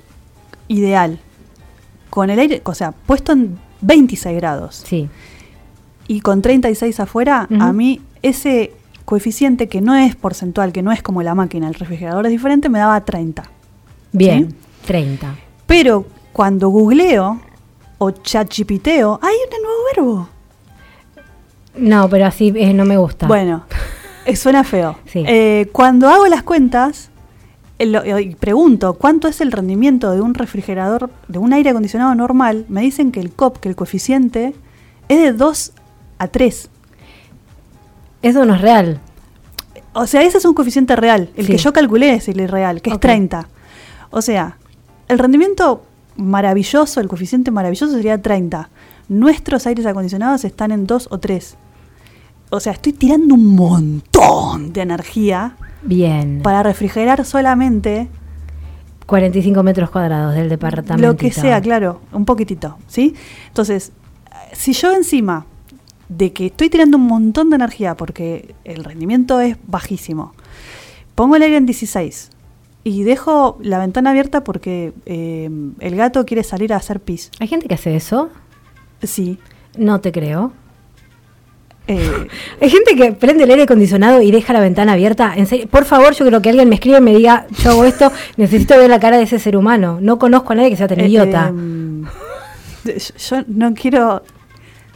ideal, 0.69 1.21
con 2.11 2.29
el 2.31 2.39
aire, 2.41 2.61
o 2.65 2.75
sea, 2.75 2.91
puesto 2.93 3.31
en 3.33 3.57
26 3.83 4.37
grados 4.37 4.83
sí. 4.85 5.09
y 6.09 6.21
con 6.21 6.43
36 6.43 6.99
afuera, 7.01 7.47
Ujú. 7.49 7.63
a 7.63 7.73
mí 7.73 8.01
ese 8.23 8.73
coeficiente 9.05 9.69
que 9.69 9.81
no 9.81 9.95
es 9.95 10.15
porcentual, 10.17 10.73
que 10.73 10.83
no 10.83 10.93
es 10.93 11.03
como 11.03 11.23
la 11.23 11.35
máquina, 11.35 11.69
el 11.69 11.75
refrigerador 11.75 12.27
es 12.27 12.33
diferente, 12.33 12.69
me 12.69 12.79
daba 12.79 13.05
30. 13.05 13.43
Bien, 14.13 14.51
¿Sí? 14.51 14.57
30. 14.87 15.35
Pero 15.67 16.07
cuando 16.33 16.69
googleo 16.69 17.41
o 17.99 18.11
chatgpteo, 18.11 19.19
hay 19.23 19.35
un 19.35 19.63
nuevo 19.63 19.81
verbo. 19.95 20.29
No, 21.77 22.09
pero 22.09 22.27
así 22.27 22.53
eh, 22.57 22.75
no 22.75 22.85
me 22.85 22.97
gusta. 22.97 23.27
Bueno, 23.27 23.65
eh, 24.27 24.37
suena 24.37 24.65
feo. 24.65 24.97
Sí. 25.07 25.25
Eh, 25.27 25.69
cuando 25.73 26.09
hago 26.09 26.27
las 26.27 26.43
cuentas 26.43 27.11
lo- 27.79 28.19
y 28.19 28.35
pregunto 28.35 28.95
cuánto 28.95 29.27
es 29.29 29.41
el 29.41 29.51
rendimiento 29.51 30.11
de 30.13 30.21
un 30.21 30.35
refrigerador, 30.35 31.11
de 31.29 31.39
un 31.39 31.53
aire 31.53 31.71
acondicionado 31.71 32.15
normal, 32.15 32.65
me 32.69 32.83
dicen 32.83 33.11
que 33.11 33.21
el 33.21 33.33
COP, 33.33 33.59
que 33.59 33.69
el 33.69 33.75
coeficiente, 33.77 34.55
es 35.09 35.19
de 35.19 35.33
2 35.33 35.73
a 36.19 36.29
3. 36.29 36.69
Eso 38.23 38.45
no 38.45 38.55
es 38.55 38.61
real. 38.61 39.01
O 39.95 40.07
sea, 40.07 40.23
ese 40.23 40.39
es 40.39 40.45
un 40.45 40.55
coeficiente 40.55 40.97
real. 40.97 41.31
El 41.37 41.47
Sí. 41.47 41.53
que 41.53 41.59
yo 41.59 41.73
calculé 41.73 42.15
es 42.15 42.29
el 42.29 42.49
real, 42.49 42.81
que 42.81 42.91
es 42.91 42.97
Ok. 42.97 43.03
30. 43.03 43.49
O 44.11 44.23
sea, 44.23 44.57
el 45.09 45.19
rendimiento 45.19 45.85
maravilloso, 46.17 47.01
el 47.01 47.09
coeficiente 47.09 47.51
maravilloso 47.51 47.93
sería 47.95 48.21
30. 48.21 48.71
Nuestros 49.09 49.67
aires 49.67 49.85
acondicionados 49.87 50.45
están 50.45 50.71
en 50.73 50.87
2 50.87 51.09
o 51.11 51.19
3. 51.19 51.57
O 52.51 52.61
sea, 52.61 52.73
estoy 52.73 52.93
tirando 52.93 53.35
un 53.35 53.55
montón 53.57 54.73
de 54.73 54.83
energía 54.83 55.57
Bien. 55.83 56.41
para 56.43 56.63
refrigerar 56.63 57.25
solamente 57.25 58.09
45 59.07 59.63
metros 59.63 59.91
cuadrados 59.91 60.35
del 60.35 60.49
departamento. 60.49 61.07
lo 61.07 61.17
que 61.17 61.33
sea, 61.33 61.61
claro, 61.61 62.01
un 62.13 62.25
poquitito, 62.25 62.79
¿sí? 62.87 63.15
Entonces, 63.49 63.93
si 64.53 64.73
yo 64.75 64.93
encima 64.93 65.47
de 66.17 66.33
que 66.33 66.47
estoy 66.47 66.69
tirando 66.71 66.97
un 66.97 67.07
montón 67.07 67.51
de 67.51 67.57
energía 67.57 67.97
porque 67.97 68.55
el 68.65 68.85
rendimiento 68.85 69.41
es 69.41 69.57
bajísimo, 69.67 70.35
pongo 71.15 71.37
el 71.37 71.43
aire 71.43 71.57
en 71.57 71.67
16 71.67 72.31
y 72.85 73.03
dejo 73.05 73.59
la 73.63 73.79
ventana 73.79 74.11
abierta 74.11 74.43
porque 74.45 74.93
eh, 75.07 75.49
el 75.81 75.97
gato 75.97 76.25
quiere 76.27 76.43
salir 76.43 76.73
a 76.73 76.77
hacer 76.77 77.01
pis, 77.01 77.31
¿Hay 77.41 77.49
gente 77.49 77.69
que 77.69 77.75
hace 77.75 77.95
eso? 77.97 78.31
sí. 79.03 79.39
No 79.77 80.01
te 80.03 80.13
creo. 80.13 80.53
eh, 81.87 82.29
Hay 82.61 82.69
gente 82.69 82.95
que 82.95 83.13
prende 83.13 83.45
el 83.45 83.51
aire 83.51 83.63
acondicionado 83.63 84.21
y 84.21 84.31
deja 84.31 84.53
la 84.53 84.61
ventana 84.61 84.93
abierta. 84.93 85.33
En 85.35 85.47
serio, 85.47 85.67
por 85.67 85.87
favor, 85.87 86.13
yo 86.13 86.25
quiero 86.27 86.43
que 86.43 86.51
alguien 86.51 86.69
me 86.69 86.75
escriba 86.75 86.99
y 86.99 87.01
me 87.01 87.15
diga, 87.15 87.47
yo 87.63 87.71
hago 87.71 87.85
esto, 87.87 88.13
necesito 88.37 88.77
ver 88.77 88.91
la 88.91 89.01
cara 89.01 89.17
de 89.17 89.23
ese 89.23 89.39
ser 89.39 89.57
humano. 89.57 89.99
No 90.03 90.19
conozco 90.19 90.53
a 90.53 90.57
nadie 90.57 90.69
que 90.71 90.77
sea 90.77 90.89
tan 90.89 91.01
eh, 91.01 91.07
idiota. 91.09 91.53
yo- 92.85 92.93
yo 92.95 93.45
no 93.49 93.73
quiero 93.75 94.23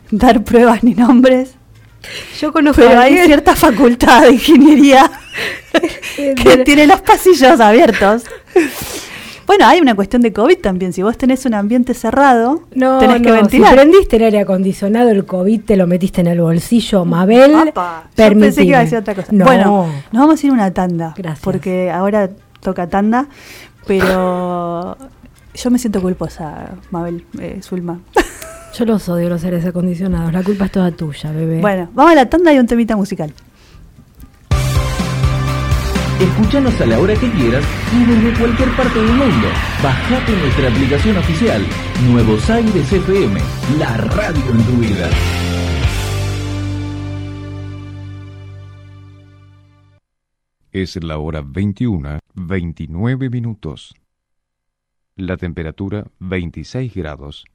dar 0.11 0.42
pruebas 0.45 0.83
ni 0.85 0.95
nombres, 0.95 1.55
yo 2.40 2.53
conozco 2.53 2.83
pero 2.83 3.01
hay 3.01 3.19
cierta 3.27 3.57
facultad 3.57 4.23
de 4.23 4.33
ingeniería 4.33 5.11
que 6.16 6.59
tiene 6.64 6.87
los 6.87 7.01
pasillos 7.01 7.59
abiertos. 7.61 8.25
Bueno, 9.47 9.66
hay 9.66 9.81
una 9.81 9.95
cuestión 9.95 10.23
de 10.23 10.33
COVID 10.33 10.59
también. 10.59 10.92
Si 10.92 11.03
vos 11.03 11.16
tenés 11.16 11.47
un 11.47 11.55
ambiente 11.55 11.95
cerrado, 11.95 12.62
No, 12.75 12.99
tenés 12.99 13.23
que 13.23 13.31
ventilar. 13.31 13.71
si 13.71 13.77
prendiste 13.77 14.16
el 14.16 14.25
aire 14.25 14.40
acondicionado, 14.40 15.11
el 15.11 15.25
COVID 15.25 15.61
te 15.62 15.77
lo 15.77 15.87
metiste 15.87 16.21
en 16.21 16.27
el 16.27 16.40
bolsillo, 16.40 17.05
Mabel. 17.05 17.55
Apa, 17.55 18.09
yo 18.16 18.29
pensé 18.38 18.62
que 18.62 18.69
iba 18.69 18.79
a 18.79 18.83
decir 18.83 18.99
otra 18.99 19.14
cosa. 19.14 19.29
No. 19.31 19.45
Bueno, 19.45 19.87
nos 20.11 20.21
vamos 20.21 20.42
a 20.42 20.47
ir 20.47 20.51
a 20.51 20.55
una 20.55 20.75
tanda. 20.75 21.14
Gracias. 21.16 21.45
Porque 21.45 21.90
ahora 21.92 22.31
toca 22.61 22.88
tanda, 22.88 23.29
pero 23.87 24.97
yo 25.55 25.71
me 25.71 25.79
siento 25.79 26.03
culposa, 26.03 26.71
Mabel, 26.90 27.25
eh, 27.40 27.61
Zulma. 27.62 28.01
Yo 28.78 28.84
los 28.84 29.08
odio 29.08 29.30
los 29.30 29.42
aires 29.42 29.64
acondicionados. 29.64 30.30
La 30.34 30.42
culpa 30.42 30.66
es 30.66 30.72
toda 30.72 30.90
tuya, 30.90 31.32
bebé. 31.32 31.62
Bueno, 31.62 31.88
vamos 31.94 32.12
a 32.12 32.14
la 32.14 32.28
tanda 32.28 32.52
y 32.52 32.58
un 32.58 32.66
temita 32.66 32.94
musical. 32.94 33.32
Escúchanos 36.20 36.78
a 36.82 36.86
la 36.86 37.00
hora 37.00 37.14
que 37.14 37.30
quieras 37.30 37.64
y 37.94 38.04
desde 38.04 38.38
cualquier 38.38 38.68
parte 38.76 38.98
del 38.98 39.14
mundo. 39.14 39.48
Bajate 39.82 40.32
nuestra 40.36 40.68
aplicación 40.68 41.16
oficial, 41.16 41.62
Nuevos 42.10 42.50
Aires 42.50 42.92
FM, 42.92 43.40
la 43.78 43.96
radio 43.96 44.50
en 44.50 44.62
tu 44.66 44.72
vida. 44.72 45.08
Es 50.70 51.02
la 51.02 51.16
hora 51.16 51.42
21, 51.42 52.18
29 52.34 53.30
minutos. 53.30 53.94
La 55.14 55.38
temperatura 55.38 56.04
26 56.18 56.94
grados. 56.94 57.46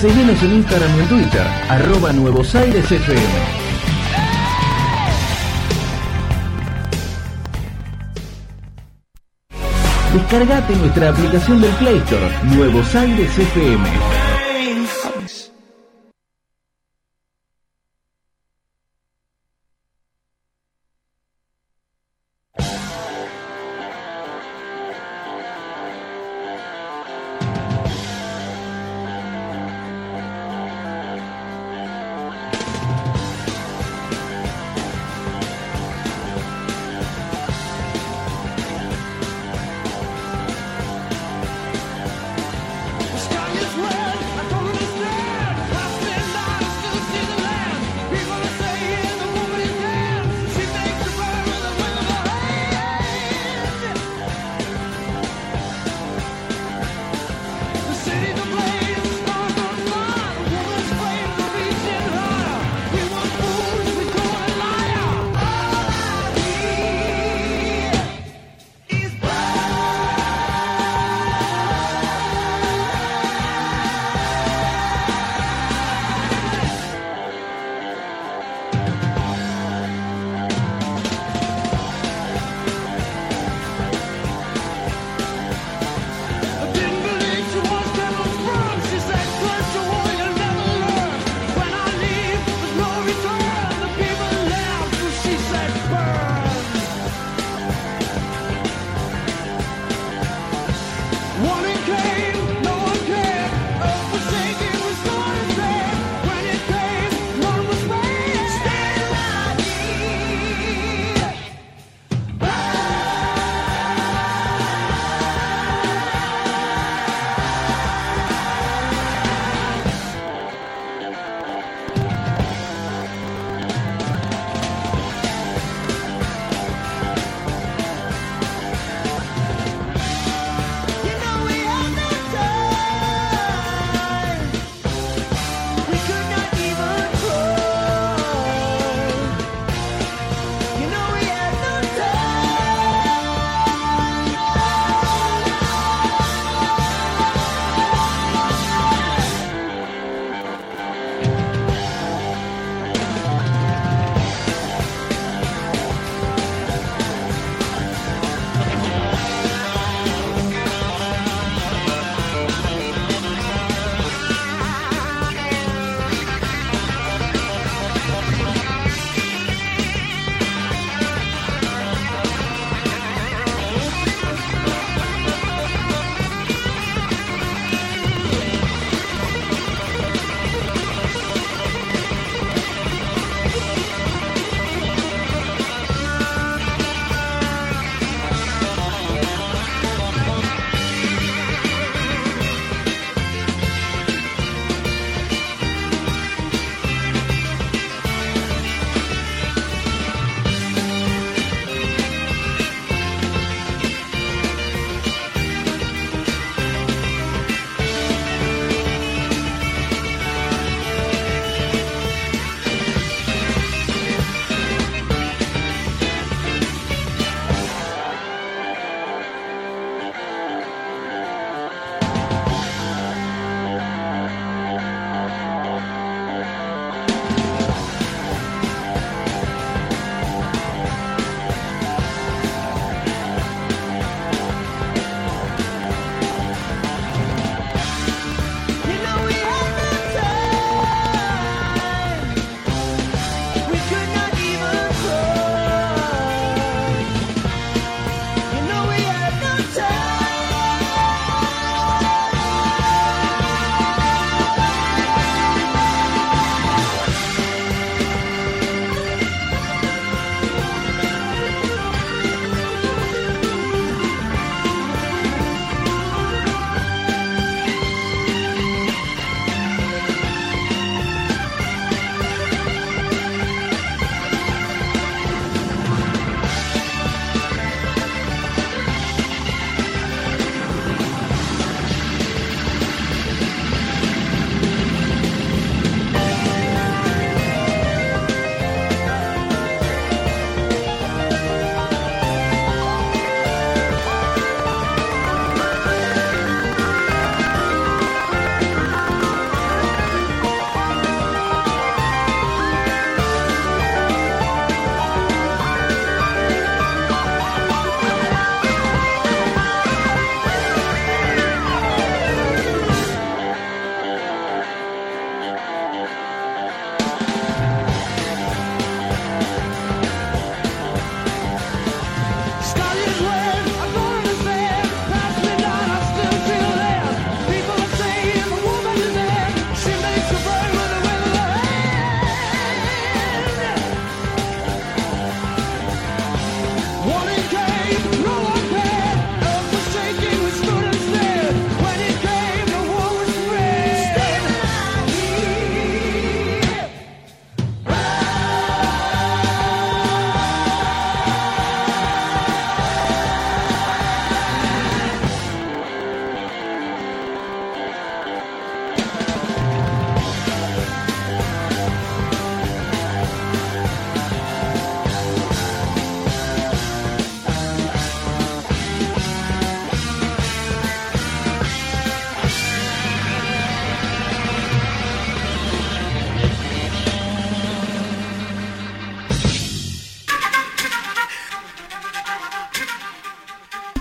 Seguinos 0.00 0.40
en 0.44 0.54
Instagram 0.54 0.90
y 1.02 1.06
Twitter, 1.08 1.44
arroba 1.68 2.12
Nuevos 2.12 2.54
Aires 2.54 2.88
FM. 2.88 3.20
Descargate 10.14 10.76
nuestra 10.76 11.08
aplicación 11.08 11.60
del 11.60 11.72
Play 11.72 11.96
Store, 11.98 12.30
Nuevos 12.44 12.94
Aires 12.94 13.36
FM. 13.36 14.27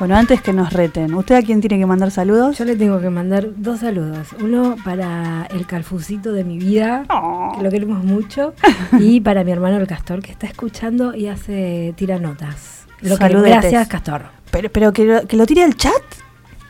Bueno, 0.08 0.22
antes 0.22 0.42
que 0.42 0.54
nos 0.54 0.72
reten, 0.72 1.14
¿usted 1.16 1.36
a 1.36 1.42
quién 1.42 1.60
tiene 1.60 1.78
que 1.78 1.86
mandar 1.86 2.12
saludos? 2.12 2.58
Yo 2.58 2.64
le 2.64 2.78
tengo 2.78 3.02
que 3.02 3.10
mandar 3.10 3.50
dos 3.58 3.82
saludos. 3.82 4.30
Uno 4.42 4.78
para 4.86 5.46
el 5.52 5.68
calfucito 5.68 6.32
de 6.32 6.46
mi 6.46 6.58
vida, 6.58 7.04
Oh. 7.10 7.52
que 7.58 7.62
lo 7.62 7.70
queremos 7.70 8.02
mucho, 8.06 8.54
y 9.02 9.20
para 9.20 9.44
mi 9.44 9.52
hermano 9.52 9.76
el 9.76 9.86
Castor, 9.86 10.22
que 10.22 10.32
está 10.32 10.48
escuchando 10.48 11.14
y 11.14 11.28
hace 11.28 11.94
tira 11.98 12.20
notas. 12.20 12.86
Lo 13.02 13.18
que, 13.18 13.28
gracias, 13.28 13.90
Castor. 13.90 14.22
Pero, 14.50 14.70
pero 14.72 14.94
que, 14.94 15.04
lo, 15.04 15.28
que 15.28 15.36
lo 15.36 15.46
tire 15.46 15.64
al 15.66 15.76
chat. 15.76 15.92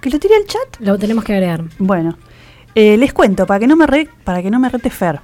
Que 0.02 0.10
lo 0.10 0.18
tire 0.18 0.34
al 0.36 0.46
chat. 0.48 0.80
Lo 0.80 0.98
tenemos 0.98 1.24
que 1.24 1.34
agregar. 1.34 1.64
Bueno, 1.78 2.18
eh, 2.74 2.98
les 2.98 3.14
cuento, 3.14 3.46
para 3.46 3.60
que 3.60 3.68
no 3.68 3.76
me, 3.76 3.86
re- 3.86 4.10
para 4.24 4.42
que 4.42 4.50
no 4.50 4.58
me 4.60 4.68
rete 4.68 4.90
Fer. 4.90 5.20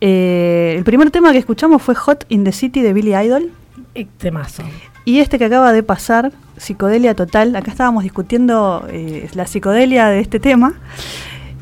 Eh, 0.00 0.74
el 0.78 0.84
primer 0.84 1.10
tema 1.10 1.32
que 1.32 1.38
escuchamos 1.38 1.82
fue 1.82 1.96
Hot 1.96 2.26
in 2.28 2.44
the 2.44 2.52
City 2.52 2.80
de 2.80 2.92
Billy 2.92 3.12
Idol. 3.16 3.50
Eh, 3.96 4.06
Temazo. 4.18 4.62
Y 5.04 5.18
este 5.18 5.38
que 5.38 5.46
acaba 5.46 5.72
de 5.72 5.82
pasar, 5.82 6.32
Psicodelia 6.56 7.14
Total, 7.14 7.54
acá 7.56 7.70
estábamos 7.70 8.04
discutiendo 8.04 8.86
eh, 8.90 9.28
la 9.34 9.46
psicodelia 9.46 10.06
de 10.06 10.20
este 10.20 10.38
tema, 10.38 10.74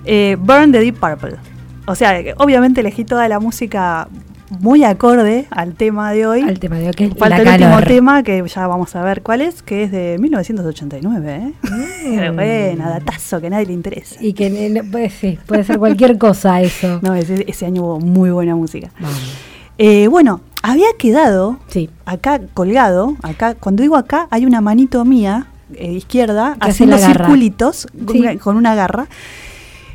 eh, 0.05 0.37
Burn 0.39 0.73
the 0.73 0.81
Deep 0.81 0.99
Purple. 1.01 1.37
O 1.87 1.95
sea, 1.95 2.19
eh, 2.21 2.35
obviamente 2.37 2.81
elegí 2.83 3.05
toda 3.05 3.27
la 3.29 3.41
música 3.41 4.09
muy 4.61 4.85
acorde 4.85 5.47
al 5.51 5.75
tema 5.75 6.13
de 6.13 6.27
hoy. 6.27 6.43
Al 6.43 6.59
tema 6.59 6.77
de 6.79 6.89
hoy, 6.89 6.93
que 6.93 7.05
es 7.05 7.15
Falta 7.17 7.37
el 7.41 7.49
último 7.49 7.71
calor. 7.71 7.87
tema 7.87 8.23
que 8.23 8.45
ya 8.47 8.67
vamos 8.67 8.95
a 8.97 9.03
ver 9.03 9.23
cuál 9.23 9.41
es, 9.41 9.63
que 9.63 9.85
es 9.85 9.93
de 9.93 10.17
1989. 10.21 11.37
¿eh? 11.37 11.53
Pero 12.17 12.35
buena, 12.35 12.91
datazo 12.91 13.41
que 13.41 13.47
a 13.47 13.51
nadie 13.51 13.67
le 13.67 13.73
interesa. 13.73 14.17
Y 14.21 14.33
que 14.35 14.47
eh, 14.49 14.71
no- 14.71 14.91
puede, 14.91 15.09
sí, 15.09 15.39
puede 15.47 15.65
ser 15.65 15.79
cualquier 15.79 16.19
cosa 16.19 16.61
eso. 16.61 16.99
No, 17.03 17.15
ese, 17.15 17.45
ese 17.49 17.65
año 17.67 17.83
hubo 17.85 18.01
muy 18.01 18.31
buena 18.31 18.55
música. 18.57 18.91
Eh, 19.79 20.09
bueno, 20.09 20.41
había 20.63 20.89
quedado 20.99 21.59
Sí. 21.69 21.91
acá 22.07 22.41
colgado, 22.55 23.17
acá, 23.23 23.55
cuando 23.55 23.83
digo 23.83 23.97
acá, 23.97 24.27
hay 24.31 24.47
una 24.47 24.61
manito 24.61 25.05
mía, 25.05 25.47
eh, 25.75 25.93
izquierda, 25.93 26.57
Que 26.61 26.71
haciendo 26.71 26.99
circulitos 26.99 27.87
con, 28.07 28.15
Sí. 28.17 28.21
una, 28.21 28.37
con 28.39 28.57
una 28.57 28.75
garra, 28.75 29.07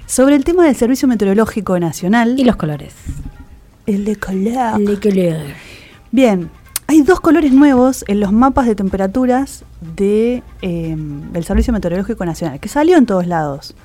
sobre 0.05 0.35
el 0.35 0.43
tema 0.43 0.65
del 0.65 0.75
Servicio 0.75 1.07
Meteorológico 1.07 1.79
Nacional. 1.79 2.39
Y 2.39 2.43
los 2.43 2.55
colores. 2.55 2.93
el 3.85 4.03
de 4.05 4.15
color. 4.15 4.79
Le 4.79 4.99
color. 4.99 5.37
Bien, 6.11 6.49
hay 6.87 7.01
dos 7.01 7.19
colores 7.19 7.51
nuevos 7.53 8.03
en 8.07 8.19
los 8.19 8.31
mapas 8.31 8.65
de 8.65 8.73
temperaturas 8.75 9.63
de, 9.95 10.41
eh, 10.63 10.95
del 10.97 11.43
Servicio 11.43 11.71
Meteorológico 11.73 12.25
Nacional, 12.25 12.59
que 12.59 12.69
salió 12.69 12.97
en 12.97 13.05
todos 13.05 13.27
lados. 13.27 13.75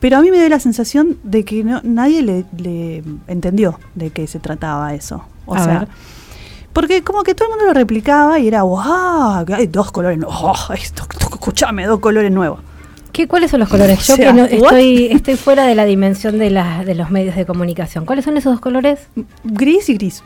Pero 0.00 0.16
a 0.16 0.22
mí 0.22 0.30
me 0.30 0.38
dio 0.38 0.48
la 0.48 0.58
sensación 0.60 1.18
de 1.22 1.44
que 1.44 1.62
no, 1.62 1.80
nadie 1.84 2.22
le, 2.22 2.44
le 2.56 3.02
entendió 3.28 3.78
de 3.94 4.10
qué 4.10 4.26
se 4.26 4.38
trataba 4.40 4.94
eso. 4.94 5.24
O 5.46 5.54
A 5.54 5.62
sea, 5.64 5.78
ver. 5.80 5.88
porque 6.72 7.02
como 7.02 7.22
que 7.22 7.34
todo 7.34 7.48
el 7.48 7.50
mundo 7.50 7.66
lo 7.66 7.74
replicaba 7.74 8.38
y 8.38 8.48
era, 8.48 8.62
¡wow! 8.62 9.44
Hay 9.54 9.66
dos 9.66 9.92
colores 9.92 10.18
nuevos. 10.18 10.36
Oh, 10.42 10.72
escuchame, 10.72 11.86
dos 11.86 12.00
colores 12.00 12.32
nuevos. 12.32 12.60
¿Qué, 13.12 13.26
¿Cuáles 13.28 13.50
son 13.50 13.60
los 13.60 13.68
colores? 13.68 13.98
Yo 14.06 14.14
O 14.14 14.16
sea, 14.16 14.28
que 14.28 14.32
no, 14.32 14.44
estoy, 14.44 15.06
estoy 15.06 15.36
fuera 15.36 15.64
de 15.64 15.74
la 15.74 15.84
dimensión 15.84 16.38
de, 16.38 16.48
la, 16.50 16.84
de 16.84 16.94
los 16.94 17.10
medios 17.10 17.36
de 17.36 17.44
comunicación. 17.44 18.06
¿Cuáles 18.06 18.24
son 18.24 18.36
esos 18.36 18.52
dos 18.54 18.60
colores? 18.60 19.00
Gris 19.44 19.88
y 19.88 19.94
gris. 19.94 20.22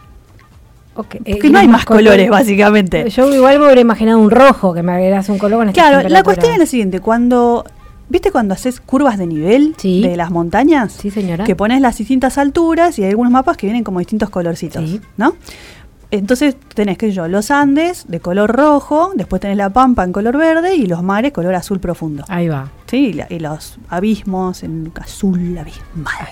Ok, 0.96 1.16
eh, 1.16 1.20
Porque 1.32 1.50
no 1.50 1.58
hay 1.58 1.66
más 1.66 1.84
colores, 1.84 2.30
básicamente. 2.30 3.10
Yo 3.10 3.34
igual 3.34 3.58
me 3.58 3.64
hubiera 3.64 3.80
imaginado 3.80 4.18
un 4.18 4.30
rojo, 4.30 4.72
que 4.72 4.82
me 4.84 4.92
agregas 4.92 5.28
un 5.28 5.38
color 5.38 5.64
con 5.64 5.72
Claro, 5.72 6.08
la 6.08 6.22
cuestión 6.22 6.52
es 6.52 6.58
la 6.58 6.66
siguiente, 6.66 7.00
cuando 7.00 7.64
¿viste 8.14 8.30
cuando 8.30 8.54
haces 8.54 8.80
curvas 8.80 9.18
de 9.18 9.26
nivel 9.26 9.74
Sí. 9.76 10.00
de 10.02 10.16
las 10.16 10.30
montañas? 10.30 10.92
Sí, 10.92 11.10
señora. 11.10 11.42
Que 11.44 11.56
pones 11.56 11.80
las 11.80 11.98
distintas 11.98 12.38
alturas 12.38 12.96
y 12.98 13.02
hay 13.02 13.10
algunos 13.10 13.32
mapas 13.32 13.56
que 13.56 13.66
vienen 13.66 13.82
como 13.82 13.98
distintos 13.98 14.30
colorcitos, 14.30 14.88
Sí. 14.88 15.00
¿no? 15.16 15.34
Entonces 16.12 16.54
tenés, 16.74 16.96
qué 16.96 17.08
sé 17.08 17.12
yo, 17.12 17.26
los 17.26 17.50
Andes 17.50 18.04
de 18.06 18.20
color 18.20 18.54
rojo, 18.54 19.10
después 19.16 19.40
tenés 19.42 19.56
la 19.56 19.70
Pampa 19.70 20.04
en 20.04 20.12
color 20.12 20.36
verde 20.38 20.76
y 20.76 20.86
los 20.86 21.02
mares 21.02 21.32
color 21.32 21.56
azul 21.56 21.80
profundo. 21.80 22.24
Ahí 22.28 22.46
va. 22.46 22.70
¿Sí? 22.86 22.98
Y, 23.08 23.12
la- 23.14 23.26
y 23.28 23.40
los 23.40 23.78
abismos 23.88 24.62
en 24.62 24.92
azul 25.00 25.58
abismal. 25.58 26.28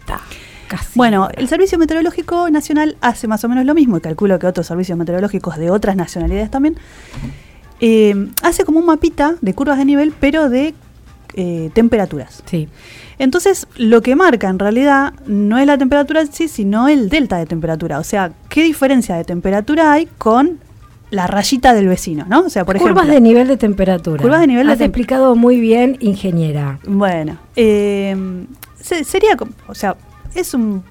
Está. 0.00 0.20
Casi. 0.68 0.92
Bueno, 0.98 1.28
el 1.34 1.48
Servicio 1.48 1.78
Meteorológico 1.78 2.50
Nacional 2.50 2.96
hace 3.00 3.26
más 3.26 3.42
o 3.44 3.48
menos 3.48 3.64
lo 3.64 3.74
mismo, 3.74 3.96
y 3.96 4.00
calculo 4.00 4.38
que 4.38 4.46
otros 4.46 4.66
servicios 4.66 4.98
meteorológicos 4.98 5.56
de 5.56 5.70
otras 5.70 5.96
nacionalidades 5.96 6.50
también. 6.50 6.76
Eh, 7.80 8.28
hace 8.42 8.64
como 8.64 8.78
un 8.80 8.86
mapita 8.86 9.34
de 9.40 9.54
curvas 9.54 9.78
de 9.78 9.84
nivel, 9.84 10.12
pero 10.20 10.48
de 10.48 10.74
eh, 11.34 11.70
temperaturas. 11.72 12.42
Sí. 12.46 12.68
Entonces, 13.18 13.66
lo 13.76 14.00
que 14.02 14.16
marca 14.16 14.48
en 14.48 14.58
realidad 14.58 15.12
no 15.26 15.58
es 15.58 15.66
la 15.66 15.78
temperatura 15.78 16.22
en 16.22 16.32
sí, 16.32 16.48
sino 16.48 16.88
el 16.88 17.08
delta 17.08 17.36
de 17.38 17.46
temperatura. 17.46 17.98
O 17.98 18.04
sea, 18.04 18.32
qué 18.48 18.62
diferencia 18.62 19.14
de 19.16 19.24
temperatura 19.24 19.92
hay 19.92 20.06
con 20.18 20.58
la 21.10 21.26
rayita 21.26 21.74
del 21.74 21.88
vecino, 21.88 22.24
¿no? 22.28 22.40
O 22.40 22.48
sea, 22.50 22.64
por 22.64 22.76
Curvas 22.78 23.04
ejemplo. 23.04 23.14
de 23.14 23.20
nivel 23.20 23.46
de 23.48 23.56
temperatura. 23.58 24.22
Curvas 24.22 24.40
de 24.40 24.46
nivel 24.46 24.66
de 24.66 24.72
Has 24.72 24.78
tem- 24.80 24.86
explicado 24.86 25.36
muy 25.36 25.60
bien, 25.60 25.98
ingeniera. 26.00 26.78
Bueno, 26.86 27.36
eh, 27.54 28.16
se- 28.80 29.04
sería, 29.04 29.36
o 29.68 29.74
sea, 29.74 29.94
es 30.34 30.54
un 30.54 30.82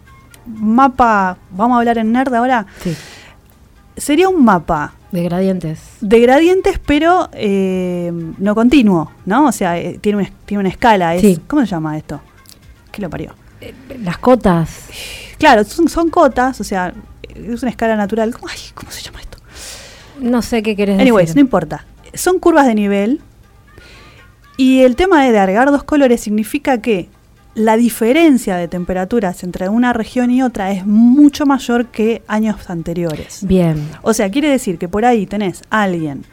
mapa, 0.46 1.38
vamos 1.52 1.76
a 1.76 1.80
hablar 1.80 1.98
en 1.98 2.12
nerd 2.12 2.34
ahora, 2.36 2.66
Sí. 2.84 2.96
sería 3.98 4.30
un 4.30 4.44
mapa 4.46 4.94
De 5.12 5.24
gradientes. 5.24 5.80
de 6.00 6.20
gradientes, 6.22 6.80
pero 6.80 7.30
eh, 7.34 8.12
no 8.38 8.56
continuo, 8.56 9.12
¿no? 9.26 9.48
O 9.48 9.52
sea, 9.52 9.78
eh, 9.78 9.98
tiene, 10.00 10.20
una, 10.20 10.32
tiene 10.46 10.62
una 10.62 10.70
escala. 10.70 11.16
Es, 11.16 11.22
Sí. 11.22 11.40
¿Cómo 11.48 11.62
se 11.62 11.68
llama 11.68 11.98
esto? 11.98 12.22
¿Qué 12.92 13.02
lo 13.02 13.10
parió? 13.10 13.36
Las 14.04 14.18
cotas. 14.18 14.86
Claro, 15.38 15.64
son, 15.64 15.90
son 15.90 16.10
cotas, 16.10 16.62
o 16.62 16.64
sea, 16.64 16.94
es 17.36 17.62
una 17.62 17.72
escala 17.72 17.96
natural. 17.96 18.34
¿Cómo, 18.34 18.48
ay, 18.50 18.60
¿cómo 18.74 18.92
se 18.92 19.02
llama 19.02 19.20
esto? 19.22 19.38
No 20.20 20.42
sé 20.42 20.64
qué 20.64 20.76
querés 20.76 21.00
Anyways, 21.00 21.36
no 21.36 21.42
importa. 21.42 21.86
Son 22.14 22.40
curvas 22.40 22.68
de 22.68 22.76
nivel. 22.76 23.22
Y 24.58 24.82
el 24.82 24.96
tema 24.96 25.24
de 25.24 25.38
agregar 25.38 25.72
dos 25.72 25.84
colores 25.84 26.22
significa 26.22 26.82
que 26.82 27.10
la 27.54 27.76
diferencia 27.76 28.56
de 28.56 28.68
temperaturas 28.68 29.44
entre 29.44 29.68
una 29.68 29.94
región 29.94 30.32
y 30.32 30.42
otra 30.42 30.72
es 30.72 30.86
mucho 30.86 31.46
mayor 31.46 31.88
que 31.88 32.22
años 32.28 32.70
anteriores. 32.70 33.46
Bien. 33.46 33.90
O 34.02 34.14
sea, 34.14 34.30
quiere 34.32 34.50
decir 34.50 34.78
que 34.78 34.88
por 34.88 35.06
ahí 35.06 35.26
tenés 35.26 35.62
a 35.70 35.84
alguien 35.84 36.24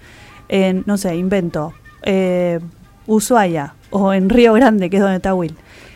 en, 0.49 0.85
no 0.87 0.97
sé, 0.97 1.16
invento, 1.16 1.75
eh, 2.03 2.61
Ushuaia 3.07 3.75
o 3.91 4.12
en 4.12 4.29
Río 4.29 4.53
Grande, 4.53 4.89
que 4.91 4.97
es 4.97 5.03
donde 5.03 5.16
está 5.16 5.35
Will. 5.35 5.55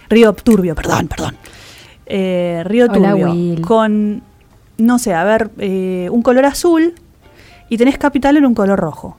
Río 0.08 0.32
Turbio, 0.32 0.74
perdón, 0.74 1.08
perdón. 1.08 1.36
Eh, 2.06 2.62
Río 2.64 2.86
Hola, 2.86 3.10
Turbio. 3.10 3.30
Will. 3.30 3.60
Con, 3.60 4.22
no 4.78 4.98
sé, 4.98 5.14
a 5.14 5.24
ver, 5.24 5.50
eh, 5.58 6.08
un 6.10 6.22
color 6.22 6.46
azul 6.46 6.94
y 7.68 7.76
tenés 7.76 7.96
Capital 7.96 8.36
en 8.36 8.46
un 8.46 8.54
color 8.54 8.78
rojo. 8.78 9.16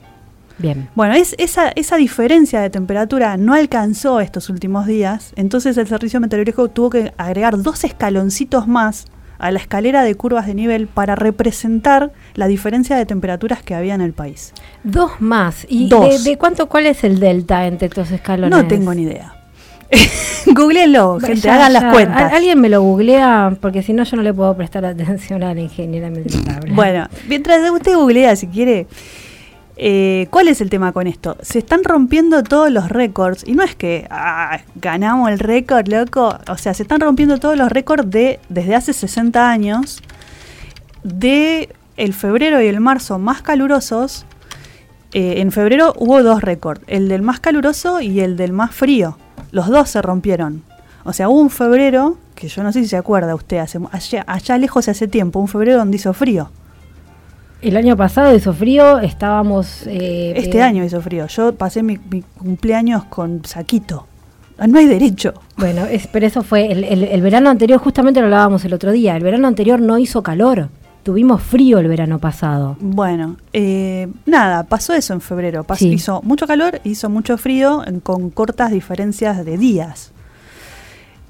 Bien. 0.58 0.88
Bueno, 0.94 1.14
es, 1.14 1.34
esa, 1.38 1.70
esa 1.74 1.96
diferencia 1.96 2.60
de 2.60 2.70
temperatura 2.70 3.36
no 3.36 3.54
alcanzó 3.54 4.20
estos 4.20 4.48
últimos 4.50 4.86
días, 4.86 5.32
entonces 5.36 5.76
el 5.76 5.86
servicio 5.88 6.20
meteorológico 6.20 6.68
tuvo 6.68 6.90
que 6.90 7.12
agregar 7.16 7.60
dos 7.60 7.82
escaloncitos 7.84 8.68
más 8.68 9.06
a 9.38 9.50
la 9.50 9.58
escalera 9.58 10.04
de 10.04 10.14
curvas 10.14 10.46
de 10.46 10.54
nivel 10.54 10.86
para 10.86 11.16
representar 11.16 12.12
la 12.34 12.46
diferencia 12.46 12.96
de 12.96 13.04
temperaturas 13.04 13.62
que 13.64 13.74
había 13.74 13.94
en 13.94 14.00
el 14.00 14.12
país. 14.12 14.52
Dos 14.84 15.10
más. 15.18 15.66
¿Y 15.68 15.88
Dos. 15.88 16.22
De, 16.24 16.30
de 16.30 16.38
cuánto, 16.38 16.68
cuál 16.68 16.86
es 16.86 17.02
el 17.02 17.18
delta 17.18 17.66
entre 17.66 17.88
estos 17.88 18.10
escalones? 18.12 18.56
No 18.56 18.66
tengo 18.68 18.94
ni 18.94 19.02
idea. 19.02 19.34
Googleenlo, 20.46 21.18
gente, 21.20 21.40
Ya, 21.42 21.54
hagan 21.56 21.72
ya. 21.72 21.80
las 21.80 21.92
cuentas. 21.92 22.22
Al- 22.30 22.36
Alguien 22.36 22.60
me 22.60 22.68
lo 22.68 22.82
googlea, 22.82 23.56
porque 23.60 23.82
si 23.82 23.92
no 23.92 24.04
yo 24.04 24.16
no 24.16 24.22
le 24.22 24.32
puedo 24.32 24.56
prestar 24.56 24.84
atención 24.84 25.42
a 25.42 25.54
la 25.54 25.60
ingeniera 25.60 26.08
habla. 26.08 26.74
Bueno, 26.74 27.08
mientras 27.28 27.68
usted 27.70 27.94
googlea 27.94 28.36
si 28.36 28.46
quiere, 28.46 28.86
eh, 29.76 30.28
¿cuál 30.30 30.48
es 30.48 30.60
el 30.60 30.70
tema 30.70 30.92
con 30.92 31.06
esto? 31.06 31.36
Se 31.42 31.58
están 31.58 31.82
rompiendo 31.82 32.42
todos 32.42 32.70
los 32.70 32.88
récords, 32.88 33.44
y 33.46 33.54
no 33.54 33.64
es 33.64 33.74
que 33.74 34.06
ah, 34.10 34.60
ganamos 34.76 35.30
el 35.30 35.38
récord, 35.38 35.88
loco, 35.88 36.38
o 36.48 36.56
sea, 36.56 36.74
se 36.74 36.82
están 36.82 37.00
rompiendo 37.00 37.38
todos 37.38 37.56
los 37.56 37.70
récords 37.70 38.08
de 38.08 38.38
desde 38.48 38.74
hace 38.74 38.92
60 38.92 39.50
años 39.50 40.00
de 41.02 41.74
el 41.96 42.14
febrero 42.14 42.60
y 42.62 42.66
el 42.66 42.80
marzo 42.80 43.18
más 43.18 43.42
calurosos. 43.42 44.26
Eh, 45.12 45.40
en 45.40 45.52
febrero 45.52 45.92
hubo 45.96 46.22
dos 46.22 46.42
récords, 46.42 46.80
el 46.86 47.08
del 47.08 47.22
más 47.22 47.40
caluroso 47.40 48.00
y 48.00 48.20
el 48.20 48.36
del 48.36 48.52
más 48.52 48.74
frío. 48.74 49.16
Los 49.50 49.68
dos 49.68 49.90
se 49.90 50.02
rompieron. 50.02 50.62
O 51.04 51.12
sea, 51.12 51.28
hubo 51.28 51.40
un 51.40 51.50
febrero, 51.50 52.16
que 52.34 52.48
yo 52.48 52.62
no 52.62 52.72
sé 52.72 52.82
si 52.82 52.88
se 52.88 52.96
acuerda 52.96 53.34
usted, 53.34 53.58
hace, 53.58 53.78
allá, 53.92 54.24
allá 54.26 54.58
lejos 54.58 54.88
hace 54.88 55.06
tiempo, 55.06 55.38
un 55.38 55.48
febrero 55.48 55.78
donde 55.78 55.96
hizo 55.96 56.12
frío. 56.14 56.50
El 57.64 57.76
año 57.76 57.96
pasado 57.96 58.34
hizo 58.34 58.52
frío, 58.52 58.98
estábamos... 59.00 59.86
eh, 59.86 60.34
Este 60.36 60.58
eh, 60.58 60.62
año 60.62 60.84
hizo 60.84 61.00
frío. 61.00 61.26
Yo 61.28 61.54
pasé 61.54 61.82
mi, 61.82 61.98
mi 62.10 62.22
cumpleaños 62.22 63.04
con 63.04 63.44
saquito. 63.44 64.06
Ah, 64.58 64.66
No 64.66 64.78
hay 64.78 64.86
derecho. 64.86 65.32
Bueno, 65.56 65.86
es- 65.86 66.06
pero 66.06 66.26
eso 66.26 66.42
fue 66.42 66.70
el, 66.70 66.84
el- 66.84 67.04
el 67.04 67.22
verano 67.22 67.48
anterior, 67.50 67.80
justamente 67.80 68.20
lo 68.20 68.26
hablábamos 68.26 68.64
el 68.66 68.74
otro 68.74 68.92
día. 68.92 69.16
El 69.16 69.22
verano 69.22 69.48
anterior 69.48 69.80
no 69.80 69.96
hizo 69.98 70.22
calor. 70.22 70.68
Tuvimos 71.02 71.42
frío 71.42 71.78
el 71.78 71.88
verano 71.88 72.18
pasado. 72.18 72.76
Bueno, 72.80 73.36
eh, 73.52 74.08
nada, 74.26 74.64
pasó 74.64 74.92
eso 74.94 75.12
en 75.14 75.20
febrero. 75.22 75.64
Sí. 75.76 75.88
Hizo 75.88 76.20
mucho 76.22 76.46
calor, 76.46 76.80
hizo 76.84 77.08
mucho 77.10 77.36
frío 77.38 77.82
con 78.02 78.30
cortas 78.30 78.70
diferencias 78.72 79.44
de 79.44 79.56
días. 79.58 80.12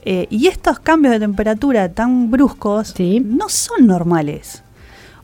Y 0.05 0.49
estos 0.49 0.81
cambios 0.81 1.13
de 1.15 1.21
temperatura 1.21 1.89
tan 1.93 2.31
bruscos 2.31 2.89
Sí. 2.97 3.21
no 3.25 3.49
son 3.49 3.87
normales. 3.87 4.63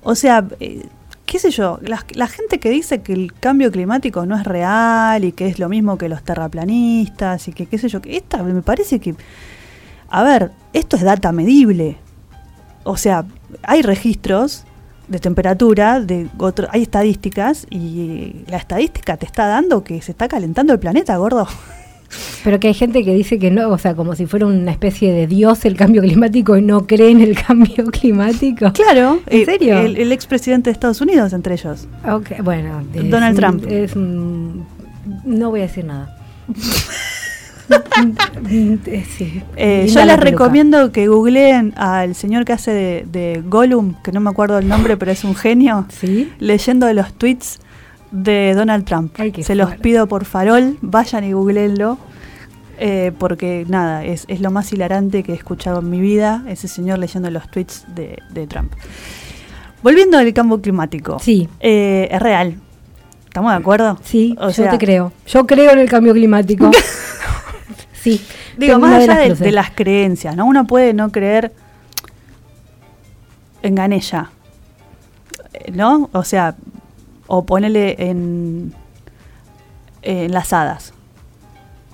O 0.02 0.14
sea, 0.14 0.46
eh, 0.58 0.86
qué 1.30 1.38
sé 1.38 1.52
yo, 1.52 1.78
la, 1.80 2.04
la 2.14 2.26
gente 2.26 2.58
que 2.58 2.70
dice 2.70 3.02
que 3.02 3.12
el 3.12 3.32
cambio 3.32 3.70
climático 3.70 4.26
no 4.26 4.36
es 4.36 4.42
real 4.42 5.24
y 5.24 5.30
que 5.30 5.46
es 5.46 5.60
lo 5.60 5.68
mismo 5.68 5.96
que 5.96 6.08
los 6.08 6.24
terraplanistas 6.24 7.46
y 7.46 7.52
que 7.52 7.66
qué 7.66 7.78
sé 7.78 7.88
yo, 7.88 8.02
que 8.02 8.16
esta 8.16 8.42
me 8.42 8.62
parece 8.62 8.98
que, 8.98 9.14
a 10.08 10.24
ver, 10.24 10.50
esto 10.72 10.96
es 10.96 11.02
data 11.02 11.30
medible. 11.30 11.98
O 12.82 12.96
sea, 12.96 13.26
hay 13.62 13.82
registros 13.82 14.64
de 15.06 15.20
temperatura, 15.20 16.00
de 16.00 16.28
hay 16.72 16.82
estadísticas 16.82 17.64
y 17.70 18.44
la 18.48 18.56
estadística 18.56 19.16
te 19.16 19.26
está 19.26 19.46
dando 19.46 19.84
que 19.84 20.02
se 20.02 20.10
está 20.10 20.26
calentando 20.26 20.72
el 20.72 20.80
planeta, 20.80 21.16
gordo. 21.16 21.46
Pero 22.42 22.58
que 22.58 22.68
hay 22.68 22.74
gente 22.74 23.04
que 23.04 23.14
dice 23.14 23.38
que 23.38 23.50
no, 23.50 23.68
o 23.68 23.78
sea, 23.78 23.94
como 23.94 24.14
si 24.14 24.26
fuera 24.26 24.46
una 24.46 24.70
especie 24.72 25.12
de 25.12 25.26
dios 25.26 25.64
el 25.64 25.76
cambio 25.76 26.02
climático 26.02 26.56
y 26.56 26.62
no 26.62 26.86
cree 26.86 27.10
en 27.10 27.20
el 27.20 27.36
cambio 27.46 27.86
climático. 27.86 28.72
Claro, 28.72 29.20
¿En 29.26 29.42
eh, 29.42 29.44
serio? 29.44 29.78
El, 29.78 29.96
el 29.96 30.12
expresidente 30.12 30.70
de 30.70 30.72
Estados 30.72 31.00
Unidos 31.00 31.32
entre 31.32 31.54
ellos. 31.54 31.86
Ok, 32.08 32.42
bueno. 32.42 32.82
Donald 32.94 33.36
Trump. 33.36 33.64
Es 33.68 33.94
no 33.96 35.50
voy 35.50 35.60
a 35.60 35.62
decir 35.64 35.84
nada. 35.84 36.16
Sí. 39.16 39.42
Eh, 39.56 39.86
yo 39.88 40.04
les 40.04 40.18
recomiendo 40.18 40.90
que 40.90 41.06
googleen 41.06 41.72
al 41.76 42.14
señor 42.16 42.44
que 42.44 42.52
hace 42.52 42.72
de, 42.72 43.06
de 43.10 43.42
Gollum, 43.46 43.94
que 44.02 44.10
no 44.12 44.20
me 44.20 44.30
acuerdo 44.30 44.58
el 44.58 44.66
nombre, 44.66 44.96
pero 44.96 45.12
es 45.12 45.22
un 45.22 45.36
genio, 45.36 45.86
Sí. 45.88 46.32
leyendo 46.40 46.92
los 46.92 47.12
tweets 47.12 47.60
de 48.10 48.54
Donald 48.54 48.84
Trump. 48.84 49.14
Ay, 49.18 49.32
Se 49.42 49.54
los 49.54 49.68
fuerte. 49.68 49.82
pido 49.82 50.06
por 50.06 50.24
farol, 50.24 50.76
vayan 50.80 51.24
y 51.24 51.32
googleenlo, 51.32 51.98
eh, 52.78 53.12
porque 53.18 53.64
nada, 53.68 54.04
es, 54.04 54.24
es 54.28 54.40
lo 54.40 54.50
más 54.50 54.72
hilarante 54.72 55.22
que 55.22 55.32
he 55.32 55.34
escuchado 55.34 55.80
en 55.80 55.90
mi 55.90 56.00
vida, 56.00 56.42
ese 56.48 56.66
señor 56.68 56.98
leyendo 56.98 57.30
los 57.30 57.50
tweets 57.50 57.84
de, 57.94 58.18
de 58.30 58.46
Trump. 58.46 58.72
Volviendo 59.82 60.18
al 60.18 60.32
cambio 60.34 60.60
climático. 60.60 61.18
Sí. 61.20 61.48
Eh, 61.60 62.08
es 62.10 62.20
real. 62.20 62.56
¿Estamos 63.26 63.52
de 63.52 63.58
acuerdo? 63.58 63.98
Sí, 64.02 64.34
O 64.38 64.48
yo 64.48 64.52
sea, 64.52 64.70
te 64.72 64.78
creo. 64.78 65.12
Yo 65.26 65.46
creo 65.46 65.70
en 65.70 65.78
el 65.78 65.88
cambio 65.88 66.12
climático. 66.12 66.70
sí. 67.92 68.20
Digo, 68.58 68.78
más 68.78 68.92
allá 68.94 69.06
las 69.06 69.18
de, 69.18 69.26
cruces. 69.26 69.44
de 69.44 69.52
las 69.52 69.70
creencias, 69.70 70.36
¿no? 70.36 70.44
Uno 70.46 70.66
puede 70.66 70.92
no 70.92 71.10
creer 71.12 71.52
en 73.62 73.74
Ganella, 73.74 74.30
¿no? 75.72 76.10
O 76.12 76.24
sea, 76.24 76.56
o 77.32 77.44
ponerle 77.44 77.94
en, 78.10 78.74
en 80.02 80.32
las 80.32 80.52
hadas, 80.52 80.92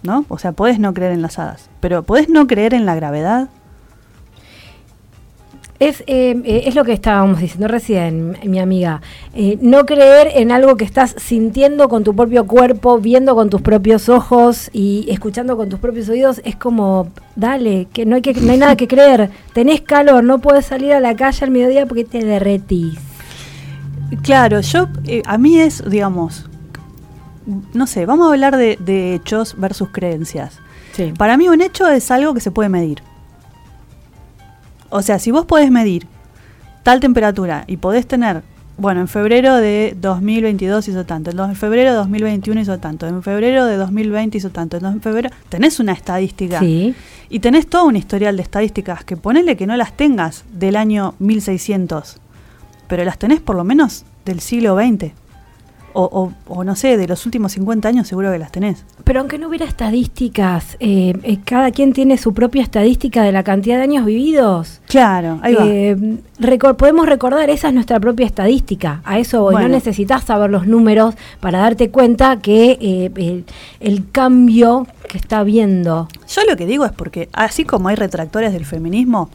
¿no? 0.02 0.24
O 0.30 0.38
sea, 0.38 0.52
puedes 0.52 0.78
no 0.78 0.94
creer 0.94 1.12
en 1.12 1.20
las 1.20 1.38
hadas, 1.38 1.68
pero 1.80 2.02
puedes 2.04 2.30
no 2.30 2.46
creer 2.46 2.72
en 2.72 2.86
la 2.86 2.94
gravedad. 2.94 3.50
Es, 5.78 6.00
eh, 6.06 6.40
eh, 6.46 6.62
es 6.64 6.74
lo 6.74 6.84
que 6.84 6.94
estábamos 6.94 7.38
diciendo 7.38 7.68
recién, 7.68 8.38
mi 8.44 8.60
amiga. 8.60 9.02
Eh, 9.34 9.58
no 9.60 9.84
creer 9.84 10.30
en 10.36 10.52
algo 10.52 10.76
que 10.78 10.86
estás 10.86 11.14
sintiendo 11.18 11.90
con 11.90 12.02
tu 12.02 12.16
propio 12.16 12.46
cuerpo, 12.46 12.98
viendo 12.98 13.34
con 13.34 13.50
tus 13.50 13.60
propios 13.60 14.08
ojos 14.08 14.70
y 14.72 15.04
escuchando 15.10 15.54
con 15.58 15.68
tus 15.68 15.78
propios 15.78 16.08
oídos 16.08 16.40
es 16.46 16.56
como, 16.56 17.08
dale, 17.34 17.88
que 17.92 18.06
no 18.06 18.16
hay, 18.16 18.22
que, 18.22 18.32
no 18.32 18.52
hay 18.52 18.58
nada 18.58 18.74
que 18.76 18.88
creer. 18.88 19.28
Tenés 19.52 19.82
calor, 19.82 20.24
no 20.24 20.38
puedes 20.38 20.64
salir 20.64 20.94
a 20.94 21.00
la 21.00 21.14
calle 21.14 21.44
al 21.44 21.50
mediodía 21.50 21.84
porque 21.84 22.04
te 22.04 22.24
derretís. 22.24 23.15
Claro, 24.22 24.60
yo, 24.60 24.88
eh, 25.04 25.22
a 25.26 25.38
mí 25.38 25.58
es, 25.58 25.82
digamos, 25.88 26.48
no 27.74 27.86
sé, 27.86 28.06
vamos 28.06 28.28
a 28.28 28.32
hablar 28.32 28.56
de, 28.56 28.76
de 28.80 29.14
hechos 29.14 29.54
versus 29.58 29.88
creencias. 29.90 30.58
Sí. 30.92 31.12
Para 31.16 31.36
mí 31.36 31.48
un 31.48 31.60
hecho 31.60 31.88
es 31.88 32.10
algo 32.10 32.32
que 32.34 32.40
se 32.40 32.50
puede 32.50 32.68
medir. 32.68 33.02
O 34.88 35.02
sea, 35.02 35.18
si 35.18 35.30
vos 35.30 35.44
podés 35.44 35.70
medir 35.70 36.06
tal 36.82 37.00
temperatura 37.00 37.64
y 37.66 37.76
podés 37.78 38.06
tener, 38.06 38.42
bueno, 38.78 39.00
en 39.00 39.08
febrero 39.08 39.56
de 39.56 39.96
2022 40.00 40.88
hizo 40.88 41.04
tanto, 41.04 41.30
en 41.30 41.56
febrero 41.56 41.90
de 41.90 41.96
2021 41.96 42.60
hizo 42.60 42.78
tanto, 42.78 43.06
en 43.06 43.22
febrero 43.22 43.66
de 43.66 43.76
2020 43.76 44.38
hizo 44.38 44.50
tanto, 44.50 44.76
en 44.76 45.00
febrero 45.00 45.30
tenés 45.48 45.80
una 45.80 45.92
estadística 45.92 46.60
Sí. 46.60 46.94
y 47.28 47.40
tenés 47.40 47.66
todo 47.66 47.84
un 47.86 47.96
historial 47.96 48.36
de 48.36 48.42
estadísticas 48.42 49.04
que 49.04 49.16
ponele 49.16 49.56
que 49.56 49.66
no 49.66 49.76
las 49.76 49.96
tengas 49.96 50.44
del 50.52 50.76
año 50.76 51.14
1600, 51.18 52.18
pero 52.88 53.04
las 53.04 53.18
tenés 53.18 53.40
por 53.40 53.56
lo 53.56 53.64
menos 53.64 54.04
del 54.24 54.40
siglo 54.40 54.76
XX. 54.76 55.12
O, 55.98 56.02
o- 56.12 56.54
o 56.54 56.62
no 56.62 56.76
sé, 56.76 56.98
de 56.98 57.08
los 57.08 57.24
últimos 57.24 57.52
50 57.52 57.88
años 57.88 58.06
seguro 58.06 58.30
que 58.30 58.38
las 58.38 58.52
tenés. 58.52 58.84
Pero 59.04 59.20
aunque 59.20 59.38
no 59.38 59.48
hubiera 59.48 59.64
estadísticas, 59.64 60.76
eh, 60.78 61.14
eh, 61.22 61.38
cada 61.42 61.70
quien 61.70 61.94
tiene 61.94 62.18
su 62.18 62.34
propia 62.34 62.62
estadística 62.62 63.22
de 63.22 63.32
la 63.32 63.42
cantidad 63.42 63.76
de 63.78 63.84
años 63.84 64.04
vividos. 64.04 64.82
Claro, 64.88 65.38
ahí 65.42 65.54
va. 65.54 65.64
Eh, 65.66 65.96
recor- 66.38 66.76
podemos 66.76 67.06
recordar, 67.06 67.48
esa 67.48 67.68
es 67.68 67.74
nuestra 67.74 67.98
propia 67.98 68.26
estadística. 68.26 69.00
A 69.04 69.18
eso 69.18 69.40
voy. 69.40 69.52
Bueno. 69.54 69.68
No 69.68 69.74
necesitas 69.74 70.24
saber 70.24 70.50
los 70.50 70.66
números 70.66 71.14
para 71.40 71.60
darte 71.60 71.90
cuenta 71.90 72.36
que 72.40 72.72
el, 73.16 73.46
el 73.80 74.10
cambio 74.10 74.86
que 75.08 75.16
está 75.16 75.42
viendo. 75.44 76.08
Yo 76.28 76.42
lo 76.46 76.56
que 76.58 76.66
digo 76.66 76.84
es 76.84 76.92
porque 76.92 77.30
así 77.32 77.64
como 77.64 77.88
hay 77.88 77.96
retractores 77.96 78.52
del 78.52 78.66
feminismo 78.66 79.30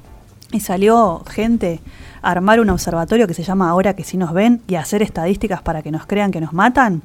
y 0.51 0.59
salió 0.59 1.23
gente 1.29 1.79
a 2.21 2.31
armar 2.31 2.59
un 2.59 2.69
observatorio 2.69 3.27
que 3.27 3.33
se 3.33 3.43
llama 3.43 3.69
Ahora 3.69 3.95
que 3.95 4.03
sí 4.03 4.17
nos 4.17 4.33
ven 4.33 4.61
y 4.67 4.75
hacer 4.75 5.01
estadísticas 5.01 5.61
para 5.61 5.81
que 5.81 5.91
nos 5.91 6.05
crean 6.05 6.31
que 6.31 6.41
nos 6.41 6.53
matan, 6.53 7.01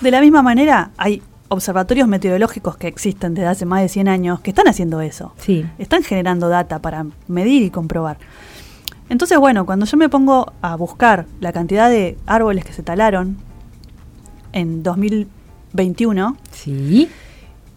de 0.00 0.10
la 0.10 0.20
misma 0.20 0.42
manera 0.42 0.90
hay 0.96 1.22
observatorios 1.48 2.08
meteorológicos 2.08 2.78
que 2.78 2.88
existen 2.88 3.34
desde 3.34 3.48
hace 3.48 3.66
más 3.66 3.82
de 3.82 3.88
100 3.88 4.08
años 4.08 4.40
que 4.40 4.50
están 4.50 4.68
haciendo 4.68 5.00
eso. 5.02 5.34
Sí. 5.36 5.66
Están 5.78 6.02
generando 6.02 6.48
data 6.48 6.78
para 6.78 7.04
medir 7.28 7.62
y 7.62 7.70
comprobar. 7.70 8.16
Entonces, 9.10 9.38
bueno, 9.38 9.66
cuando 9.66 9.84
yo 9.84 9.98
me 9.98 10.08
pongo 10.08 10.54
a 10.62 10.74
buscar 10.76 11.26
la 11.40 11.52
cantidad 11.52 11.90
de 11.90 12.16
árboles 12.24 12.64
que 12.64 12.72
se 12.72 12.82
talaron 12.82 13.36
en 14.52 14.82
2021, 14.82 16.36
Sí. 16.50 17.10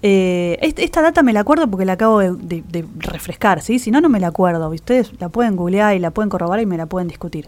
Eh, 0.08 0.60
est- 0.62 0.78
esta 0.78 1.02
data 1.02 1.24
me 1.24 1.34
la 1.34 1.40
acuerdo 1.40 1.68
porque 1.68 1.84
la 1.84 1.94
acabo 1.94 2.20
de, 2.20 2.64
refrescar. 3.00 3.62
Si 3.64 3.90
no, 3.90 4.02
no 4.02 4.08
me 4.10 4.20
la 4.20 4.28
acuerdo. 4.28 4.70
Ustedes 4.70 5.12
la 5.20 5.30
pueden 5.30 5.56
googlear 5.56 5.96
y 5.96 6.00
la 6.00 6.12
pueden 6.12 6.30
corroborar 6.30 6.62
y 6.62 6.68
me 6.68 6.78
la 6.78 6.86
pueden 6.86 7.08
discutir. 7.08 7.48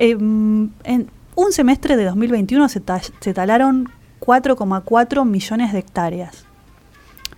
Mm, 0.00 0.66
en 0.84 1.10
un 1.34 1.52
semestre 1.52 1.96
de 1.98 2.04
2021 2.04 2.68
se, 2.70 2.80
ta- 2.80 3.02
se 3.20 3.34
talaron 3.34 3.90
4,4 4.20 5.26
millones 5.26 5.74
de 5.74 5.78
hectáreas. 5.80 6.46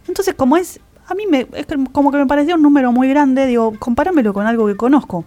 Entonces, 0.07 0.35
como 0.35 0.57
es, 0.57 0.79
a 1.09 1.15
mí 1.17 1.25
me, 1.29 1.49
como 1.91 2.13
que 2.13 2.19
me 2.19 2.27
parecía 2.27 2.55
un 2.55 2.63
número 2.63 2.93
muy 2.93 3.09
grande, 3.09 3.47
digo, 3.47 3.75
compáramelo 3.81 4.33
con 4.33 4.47
algo 4.47 4.69
que 4.69 4.77
conozco. 4.77 5.25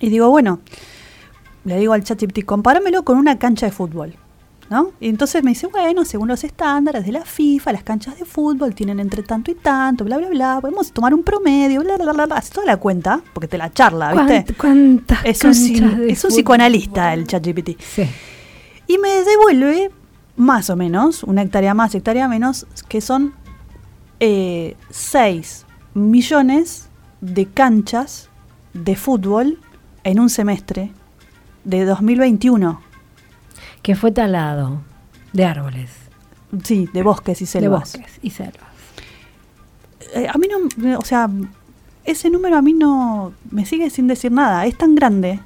Y 0.00 0.08
digo, 0.08 0.30
bueno, 0.30 0.60
le 1.64 1.78
digo 1.78 1.92
al 1.92 2.04
ChatGPT, 2.04 2.44
compáramelo 2.46 3.02
con 3.04 3.18
una 3.18 3.38
cancha 3.38 3.66
de 3.66 3.72
fútbol. 3.72 4.14
¿No? 4.68 4.90
Y 4.98 5.08
entonces 5.08 5.44
me 5.44 5.50
dice, 5.50 5.68
bueno, 5.68 6.04
según 6.04 6.26
los 6.26 6.42
estándares 6.42 7.06
de 7.06 7.12
la 7.12 7.24
FIFA, 7.24 7.72
las 7.72 7.84
canchas 7.84 8.18
de 8.18 8.24
fútbol 8.24 8.74
tienen 8.74 8.98
entre 8.98 9.22
tanto 9.22 9.52
y 9.52 9.54
tanto, 9.54 10.04
bla, 10.04 10.18
bla, 10.18 10.28
bla, 10.28 10.58
podemos 10.60 10.90
tomar 10.90 11.14
un 11.14 11.22
promedio, 11.22 11.82
bla, 11.82 11.96
bla, 11.96 12.12
bla, 12.12 12.26
bla, 12.26 12.34
hace 12.36 12.52
toda 12.52 12.66
la 12.66 12.76
cuenta, 12.76 13.20
porque 13.32 13.46
te 13.46 13.58
la 13.58 13.72
charla, 13.72 14.12
¿viste? 14.12 14.54
¿Cuánt- 14.54 14.56
¿Cuántas 14.56 15.24
Es 15.24 15.44
un, 15.44 15.52
de 15.98 16.10
es 16.12 16.24
un 16.24 16.30
psicoanalista 16.30 17.14
el 17.14 17.28
ChatGPT. 17.28 17.80
Sí. 17.80 18.08
Y 18.88 18.98
me 18.98 19.08
devuelve 19.22 19.92
más 20.36 20.68
o 20.68 20.74
menos, 20.76 21.22
una 21.22 21.42
hectárea 21.42 21.72
más, 21.72 21.94
hectárea 21.94 22.26
menos, 22.26 22.66
que 22.88 23.00
son 23.00 23.34
6 24.90 25.64
millones 25.94 26.88
de 27.20 27.46
canchas 27.46 28.28
de 28.74 28.96
fútbol 28.96 29.58
en 30.04 30.20
un 30.20 30.28
semestre 30.30 30.90
de 31.64 31.84
2021. 31.84 32.80
Que 33.86 33.94
fue 33.94 34.10
talado 34.10 34.80
de 35.32 35.44
árboles, 35.44 35.90
Sí, 36.64 36.88
de 36.92 37.04
bosques 37.04 37.40
y 37.40 37.44
de 37.44 37.50
selvas. 37.52 37.92
bosques 37.92 38.18
y 38.20 38.30
selvas. 38.30 38.66
Eh, 40.12 40.26
a 40.28 40.36
mí 40.38 40.48
no, 40.48 40.98
o 40.98 41.04
sea, 41.04 41.30
ese 42.04 42.28
número 42.30 42.56
a 42.56 42.62
mí 42.62 42.72
no 42.72 43.32
me 43.52 43.64
sigue 43.64 43.88
sin 43.90 44.08
decir 44.08 44.32
nada. 44.32 44.66
Es 44.66 44.76
tan 44.76 44.96
grande 44.96 45.38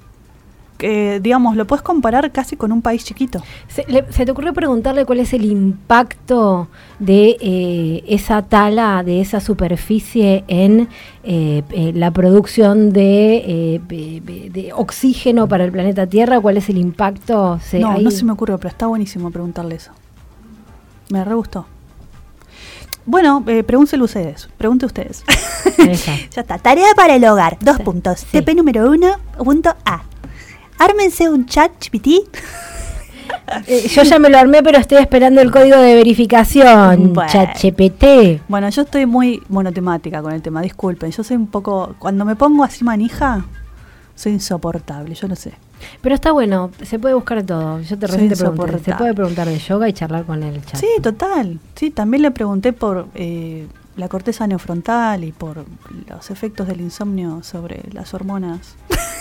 digamos, 1.22 1.57
lo 1.57 1.66
puedes 1.66 1.83
comparar 1.83 2.31
casi 2.33 2.57
con 2.57 2.72
un 2.72 2.83
país 2.83 3.05
chiquito. 3.05 3.43
¿Se, 3.68 3.85
le- 3.89 4.11
se 4.12 4.24
te 4.24 4.31
ocurrió 4.33 4.53
preguntarle 4.53 5.05
cuál 5.05 5.20
es 5.20 5.33
el 5.33 5.45
impacto 5.45 6.68
de 6.99 7.37
eh, 7.41 8.05
esa 8.09 8.43
tala, 8.43 9.03
de 9.03 9.20
esa 9.20 9.41
superficie 9.41 10.45
en 10.49 10.89
eh, 11.24 11.62
eh, 11.70 11.93
la 11.95 12.11
producción 12.11 12.93
de, 12.93 13.81
oxígeno 14.74 15.47
para 15.49 15.64
el 15.64 15.72
planeta 15.72 16.07
Tierra? 16.07 16.41
¿Cuál 16.41 16.57
es 16.57 16.68
el 16.68 16.78
impacto? 16.78 17.59
Se- 17.62 17.78
no, 17.78 17.99
no 17.99 18.11
se 18.11 18.24
me 18.24 18.33
ocurre, 18.33 18.57
pero 18.59 18.68
está 18.68 18.87
buenísimo 18.87 19.31
preguntarle 19.31 19.76
eso. 19.76 19.93
Me 21.11 21.24
re 21.24 21.35
gustó. 21.35 21.66
Bueno, 23.07 23.43
eh, 23.47 23.62
pregúntelo 23.64 24.05
ustedes. 24.05 24.49
Pregunte 24.59 24.87
ustedes. 24.87 25.24
Ya 25.81 26.43
está. 26.43 26.59
Tarea 26.59 26.89
para 26.95 27.16
el 27.16 27.24
hogar. 27.24 27.57
Dos 27.61 27.78
Sí. 27.78 27.83
puntos. 27.83 28.20
Sí. 28.20 28.26
TP 28.43 28.55
número 28.55 28.91
uno, 28.91 29.09
punto 29.43 29.74
A. 29.85 30.03
Ármense 30.81 31.28
un 31.28 31.47
chat 31.47 31.70
GPT. 31.81 32.09
Eh, 33.66 33.89
yo 33.89 34.03
ya 34.05 34.18
me 34.20 34.28
lo 34.28 34.39
armé, 34.39 34.62
pero 34.62 34.78
estoy 34.78 34.99
esperando 34.99 35.41
el 35.41 35.51
código 35.51 35.76
de 35.76 35.95
verificación. 35.95 37.12
Bueno. 37.12 37.31
ChatGPT. 37.31 38.43
Bueno, 38.49 38.68
yo 38.68 38.83
estoy 38.83 39.07
muy 39.07 39.43
monotemática 39.49 40.22
con 40.22 40.33
el 40.33 40.41
tema, 40.41 40.62
disculpen. 40.62 41.11
Yo 41.11 41.24
soy 41.24 41.37
un 41.37 41.49
poco. 41.49 41.97
Cuando 41.99 42.24
me 42.24 42.37
pongo 42.37 42.62
así 42.62 42.85
manija, 42.85 43.45
Soy 44.14 44.33
insoportable, 44.33 45.14
yo 45.14 45.28
lo 45.28 45.35
sé. 45.35 45.55
Pero 46.03 46.14
está 46.14 46.31
bueno, 46.31 46.70
se 46.83 46.99
puede 46.99 47.14
buscar 47.14 47.43
todo. 47.43 47.81
Yo 47.81 47.99
te 47.99 48.07
recién 48.07 48.28
te 48.28 48.37
pregunté, 48.37 48.78
se 48.78 48.95
puede 48.95 49.14
preguntar 49.14 49.49
de 49.49 49.59
yoga 49.59 49.89
y 49.89 49.95
charlar 49.95 50.24
con 50.24 50.43
el 50.43 50.62
chat. 50.64 50.78
Sí, 50.78 50.89
total. 51.03 51.59
Sí, 51.74 51.91
también 51.91 52.22
le 52.22 52.31
pregunté 52.31 52.74
por 52.74 53.09
eh, 53.14 53.66
la 54.01 54.09
corteza 54.09 54.47
neofrontal 54.47 55.23
y 55.23 55.33
por 55.33 55.65
los 56.09 56.31
efectos 56.31 56.67
del 56.67 56.81
insomnio 56.81 57.43
sobre 57.43 57.83
las 57.93 58.15
hormonas. 58.15 58.75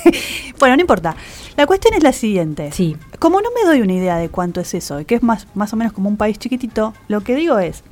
bueno, 0.60 0.76
no 0.76 0.82
importa. 0.82 1.16
La 1.58 1.68
cuestión 1.68 1.94
es 1.94 2.02
la 2.02 2.14
siguiente. 2.14 2.72
Sí. 2.72 2.98
Como 3.20 3.42
no 3.42 3.50
me 3.54 3.68
doy 3.68 3.82
una 3.82 3.94
idea 3.94 4.18
de 4.18 4.30
cuánto 4.30 4.62
es 4.62 4.74
eso, 4.74 5.00
y 5.00 5.06
que 5.06 5.16
es 5.16 5.24
más, 5.24 5.48
más 5.54 5.74
o 5.74 5.76
menos 5.76 5.94
como 5.94 6.10
un 6.10 6.18
país 6.18 6.40
chiquitito, 6.40 6.94
lo 7.08 7.22
que 7.22 7.36
digo 7.36 7.60
es, 7.60 7.84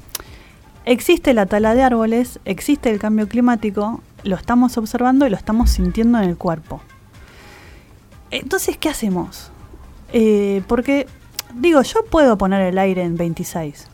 existe 0.86 1.34
la 1.34 1.46
tala 1.46 1.76
de 1.76 1.84
árboles, 1.84 2.40
existe 2.46 2.90
el 2.90 3.00
cambio 3.00 3.28
climático, 3.28 4.02
lo 4.24 4.36
estamos 4.36 4.78
observando 4.78 5.28
y 5.28 5.30
lo 5.30 5.36
estamos 5.36 5.70
sintiendo 5.70 6.18
en 6.18 6.24
el 6.30 6.38
cuerpo. 6.38 6.82
Entonces, 8.32 8.78
¿qué 8.78 8.90
hacemos? 8.90 9.52
Eh, 10.14 10.64
porque, 10.68 11.08
digo, 11.54 11.82
yo 11.82 12.06
puedo 12.06 12.38
poner 12.38 12.62
el 12.62 12.78
aire 12.78 13.04
en 13.04 13.18
26 13.18 13.88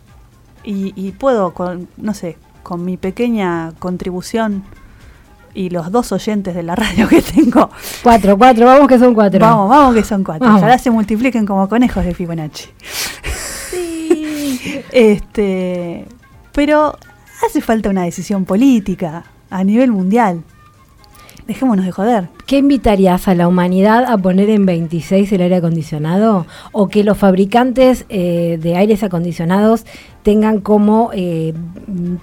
y, 0.63 0.93
y 0.95 1.11
puedo, 1.11 1.53
con, 1.53 1.87
no 1.97 2.13
sé, 2.13 2.37
con 2.63 2.83
mi 2.83 2.97
pequeña 2.97 3.73
contribución 3.79 4.63
y 5.53 5.69
los 5.69 5.91
dos 5.91 6.11
oyentes 6.11 6.55
de 6.55 6.63
la 6.63 6.75
radio 6.75 7.07
que 7.07 7.21
tengo, 7.21 7.69
Cuatro, 8.01 8.37
cuatro, 8.37 8.65
vamos 8.65 8.87
que 8.87 8.97
son 8.97 9.13
cuatro. 9.13 9.39
Vamos, 9.39 9.69
vamos 9.69 9.93
que 9.93 10.03
son 10.03 10.23
cuatro. 10.23 10.47
Ojalá 10.47 10.77
se 10.77 10.89
multipliquen 10.89 11.45
como 11.45 11.69
conejos 11.69 12.03
de 12.05 12.13
Fibonacci. 12.13 12.69
Este, 14.91 16.05
pero 16.51 16.95
hace 17.43 17.61
falta 17.61 17.89
una 17.89 18.03
decisión 18.03 18.45
política 18.45 19.25
a 19.49 19.63
nivel 19.63 19.91
mundial. 19.91 20.43
Dejémonos 21.47 21.85
de 21.85 21.91
joder. 21.91 22.29
¿Qué 22.45 22.57
invitarías 22.57 23.27
a 23.27 23.35
la 23.35 23.49
humanidad 23.49 24.05
a 24.05 24.17
poner 24.17 24.49
en 24.49 24.65
26 24.65 25.29
el 25.33 25.41
aire 25.41 25.57
acondicionado? 25.57 26.45
¿O 26.71 26.87
que 26.87 27.03
los 27.03 27.17
fabricantes 27.17 28.05
eh, 28.07 28.57
de 28.61 28.77
aires 28.77 29.03
acondicionados 29.03 29.85
tengan 30.23 30.61
como 30.61 31.11
eh, 31.13 31.53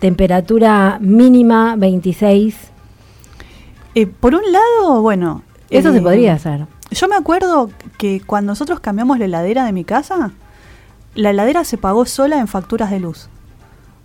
temperatura 0.00 0.98
mínima 1.00 1.76
26? 1.76 2.56
Eh, 3.94 4.06
por 4.06 4.34
un 4.34 4.42
lado, 4.50 5.02
bueno. 5.02 5.42
Eso 5.68 5.92
se 5.92 6.00
podría 6.00 6.34
hacer. 6.34 6.66
Yo 6.90 7.06
me 7.06 7.14
acuerdo 7.14 7.70
que 7.98 8.22
cuando 8.24 8.52
nosotros 8.52 8.80
cambiamos 8.80 9.18
la 9.18 9.26
heladera 9.26 9.64
de 9.66 9.72
mi 9.72 9.84
casa, 9.84 10.32
la 11.14 11.30
heladera 11.30 11.64
se 11.64 11.76
pagó 11.76 12.06
sola 12.06 12.38
en 12.38 12.48
facturas 12.48 12.90
de 12.90 13.00
luz. 13.00 13.28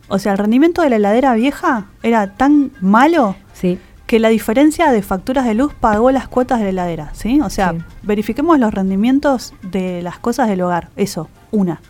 O 0.07 0.19
sea, 0.19 0.33
el 0.33 0.37
rendimiento 0.37 0.81
de 0.81 0.89
la 0.89 0.97
heladera 0.97 1.33
vieja 1.33 1.85
era 2.03 2.35
tan 2.35 2.71
malo 2.81 3.35
Sí. 3.53 3.79
Que 4.05 4.19
la 4.19 4.29
diferencia 4.29 4.91
de 4.91 5.01
facturas 5.01 5.45
de 5.45 5.55
luz 5.55 5.73
pagó 5.73 6.11
las 6.11 6.27
cuotas 6.27 6.59
de 6.59 6.65
la 6.65 6.69
heladera, 6.83 7.09
¿sí? 7.13 7.41
O 7.41 7.49
sea, 7.49 7.71
Sí. 7.71 7.77
verifiquemos 8.03 8.59
los 8.59 8.73
rendimientos 8.73 9.53
de 9.63 10.01
las 10.03 10.19
cosas 10.19 10.47
del 10.47 10.61
hogar. 10.61 10.89
Eso, 10.95 11.27
una. 11.51 11.81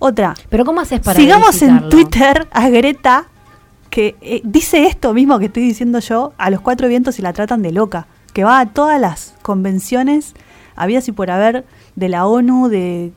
Otra, 0.00 0.34
Pero 0.48 0.64
¿cómo 0.64 0.80
haces 0.80 1.00
para 1.00 1.18
sigamos 1.18 1.60
en? 1.62 1.88
Twitter 1.88 2.48
a 2.52 2.68
Greta, 2.68 3.26
que 3.90 4.16
eh, 4.20 4.40
dice 4.44 4.86
esto 4.86 5.12
mismo 5.14 5.38
que 5.38 5.46
estoy 5.46 5.62
diciendo 5.62 5.98
yo 6.00 6.32
a 6.38 6.50
los 6.50 6.60
cuatro 6.60 6.88
vientos 6.88 7.18
y 7.18 7.22
la 7.22 7.32
tratan 7.32 7.62
de 7.62 7.72
loca, 7.72 8.06
que 8.32 8.44
va 8.44 8.60
a 8.60 8.66
todas 8.66 9.00
las 9.00 9.34
convenciones, 9.42 10.34
había 10.76 11.00
y 11.04 11.12
por 11.12 11.30
haber, 11.30 11.64
de 11.98 12.08
la 12.08 12.26
ONU, 12.26 12.68
de, 12.68 13.12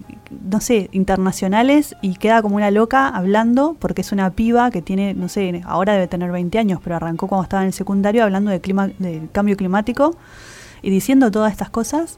no 0.49 0.59
sé, 0.59 0.89
internacionales, 0.91 1.95
y 2.01 2.15
queda 2.15 2.41
como 2.41 2.55
una 2.55 2.71
loca 2.71 3.07
hablando, 3.07 3.75
porque 3.77 4.01
es 4.01 4.11
una 4.11 4.31
piba 4.31 4.71
que 4.71 4.81
tiene, 4.81 5.13
no 5.13 5.29
sé, 5.29 5.61
ahora 5.65 5.93
debe 5.93 6.07
tener 6.07 6.31
20 6.31 6.57
años, 6.57 6.79
pero 6.83 6.95
arrancó 6.95 7.27
cuando 7.27 7.43
estaba 7.43 7.61
en 7.61 7.67
el 7.67 7.73
secundario 7.73 8.23
hablando 8.23 8.49
de, 8.49 8.59
clima, 8.59 8.87
de 8.87 9.27
cambio 9.31 9.55
climático 9.55 10.15
y 10.81 10.89
diciendo 10.89 11.29
todas 11.29 11.51
estas 11.51 11.69
cosas 11.69 12.17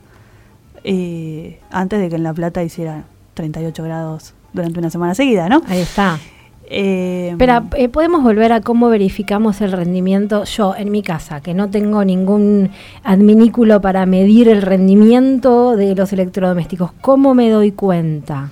eh, 0.85 1.59
antes 1.69 1.99
de 1.99 2.07
que 2.07 2.15
en 2.15 2.23
La 2.23 2.33
Plata 2.33 2.63
hiciera 2.63 3.03
38 3.33 3.83
grados 3.83 4.33
durante 4.53 4.79
una 4.79 4.89
semana 4.89 5.15
seguida, 5.15 5.49
¿no? 5.49 5.63
Ahí 5.67 5.81
está. 5.81 6.17
Eh, 6.65 7.29
Espera, 7.31 7.63
eh, 7.75 7.89
¿podemos 7.89 8.23
volver 8.23 8.51
a 8.53 8.61
cómo 8.61 8.89
verificamos 8.89 9.61
el 9.61 9.71
rendimiento? 9.73 10.43
Yo, 10.45 10.75
en 10.75 10.91
mi 10.91 11.03
casa, 11.03 11.41
que 11.41 11.53
no 11.53 11.69
tengo 11.69 12.03
ningún 12.05 12.69
adminículo 13.03 13.81
para 13.81 14.05
medir 14.05 14.47
el 14.49 14.61
rendimiento 14.61 15.75
de 15.75 15.93
los 15.95 16.13
electrodomésticos, 16.13 16.91
¿cómo 17.01 17.33
me 17.35 17.49
doy 17.49 17.71
cuenta? 17.71 18.49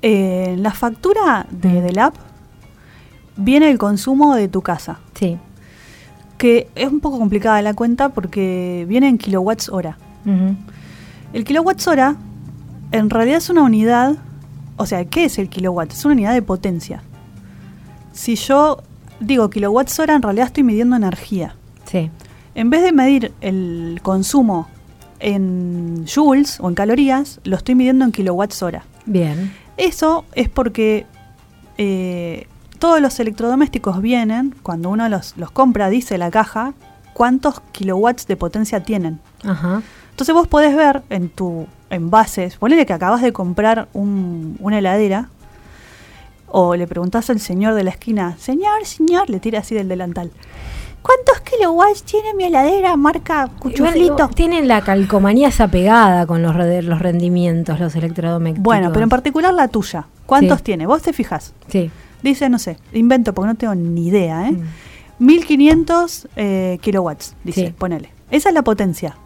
eh, 0.00 0.54
la 0.56 0.70
factura 0.70 1.44
de, 1.50 1.68
Mm. 1.70 1.82
del 1.82 1.98
app 1.98 2.14
viene 3.36 3.68
el 3.68 3.78
consumo 3.78 4.36
de 4.36 4.46
tu 4.46 4.62
casa, 4.62 5.00
Sí. 5.14 5.36
que 6.36 6.68
es 6.76 6.86
un 6.88 7.00
poco 7.00 7.18
complicada 7.18 7.60
la 7.62 7.74
cuenta 7.74 8.10
porque 8.10 8.86
viene 8.88 9.08
en 9.08 9.18
kilowatts 9.18 9.68
hora. 9.70 9.98
El 11.32 11.42
kilowatts 11.42 11.88
hora 11.88 12.14
en 12.92 13.10
realidad 13.10 13.38
es 13.38 13.50
una 13.50 13.62
unidad, 13.62 14.14
o 14.76 14.86
sea, 14.86 15.04
¿qué 15.04 15.24
es 15.24 15.36
el 15.40 15.48
kilowatt? 15.48 15.90
Es 15.90 16.04
una 16.04 16.14
unidad 16.14 16.32
de 16.34 16.42
potencia. 16.42 17.02
Si 18.18 18.34
yo 18.34 18.82
digo 19.20 19.48
kilowatts 19.48 19.98
hora, 20.00 20.14
en 20.14 20.22
realidad 20.22 20.46
estoy 20.48 20.64
midiendo 20.64 20.96
energía. 20.96 21.54
Sí. 21.84 22.10
En 22.56 22.68
vez 22.70 22.82
de 22.82 22.90
medir 22.92 23.32
el 23.40 24.00
consumo 24.02 24.66
en 25.20 26.04
joules 26.12 26.58
o 26.60 26.68
en 26.68 26.74
calorías, 26.74 27.40
lo 27.44 27.56
estoy 27.56 27.76
midiendo 27.76 28.04
en 28.04 28.10
kilowatts 28.12 28.62
hora. 28.62 28.84
Bien. 29.06 29.52
Eso 29.76 30.24
es 30.34 30.48
porque 30.48 31.06
eh, 31.76 32.48
todos 32.80 33.00
los 33.00 33.18
electrodomésticos 33.20 34.02
vienen, 34.02 34.54
cuando 34.64 34.90
uno 34.90 35.08
los, 35.08 35.36
los 35.36 35.50
compra, 35.52 35.88
dice 35.88 36.18
la 36.18 36.30
caja, 36.32 36.74
cuántos 37.12 37.60
kilowatts 37.72 38.26
de 38.26 38.36
potencia 38.36 38.82
tienen. 38.82 39.20
Ajá. 39.44 39.80
Entonces 40.10 40.34
vos 40.34 40.48
podés 40.48 40.74
ver 40.74 41.02
en 41.10 41.28
tu 41.28 41.66
envases, 41.90 42.56
ponele 42.56 42.84
que 42.84 42.92
acabas 42.92 43.22
de 43.22 43.32
comprar 43.32 43.88
un- 43.92 44.56
una 44.58 44.78
heladera, 44.78 45.28
o 46.50 46.74
le 46.76 46.86
preguntás 46.86 47.30
al 47.30 47.40
señor 47.40 47.74
de 47.74 47.84
la 47.84 47.90
esquina, 47.90 48.36
señor, 48.38 48.84
señor, 48.84 49.28
le 49.30 49.40
tira 49.40 49.60
así 49.60 49.74
del 49.74 49.88
delantal. 49.88 50.30
¿Cuántos 51.02 51.40
kilowatts 51.40 52.02
tiene 52.02 52.34
mi 52.34 52.44
heladera 52.44 52.96
marca 52.96 53.48
cuchuflito? 53.60 54.28
Tienen 54.34 54.66
la 54.68 54.82
calcomanía 54.82 55.48
esa 55.48 55.68
pegada 55.68 56.26
con 56.26 56.42
los, 56.42 56.54
re- 56.54 56.82
los 56.82 56.98
rendimientos, 56.98 57.78
los 57.80 57.94
electrodomésticos. 57.96 58.62
Bueno, 58.64 58.90
pero 58.92 59.04
en 59.04 59.08
particular 59.08 59.54
la 59.54 59.68
tuya. 59.68 60.06
¿Cuántos 60.26 60.58
Sí. 60.58 60.64
tiene? 60.64 60.86
Vos 60.86 61.00
te 61.02 61.12
fijas. 61.12 61.54
Sí. 61.68 61.90
Dice, 62.22 62.48
no 62.48 62.58
sé, 62.58 62.76
invento 62.92 63.32
porque 63.32 63.46
no 63.46 63.54
tengo 63.54 63.74
ni 63.76 64.08
idea, 64.08 64.48
¿eh? 64.48 64.52
Mm. 64.52 65.24
1500 65.24 66.28
eh, 66.36 66.78
kilowatts, 66.80 67.34
dice, 67.44 67.66
Sí. 67.68 67.74
ponele. 67.76 68.10
Esa 68.30 68.48
es 68.50 68.54
la 68.54 68.62
potencia. 68.62 69.16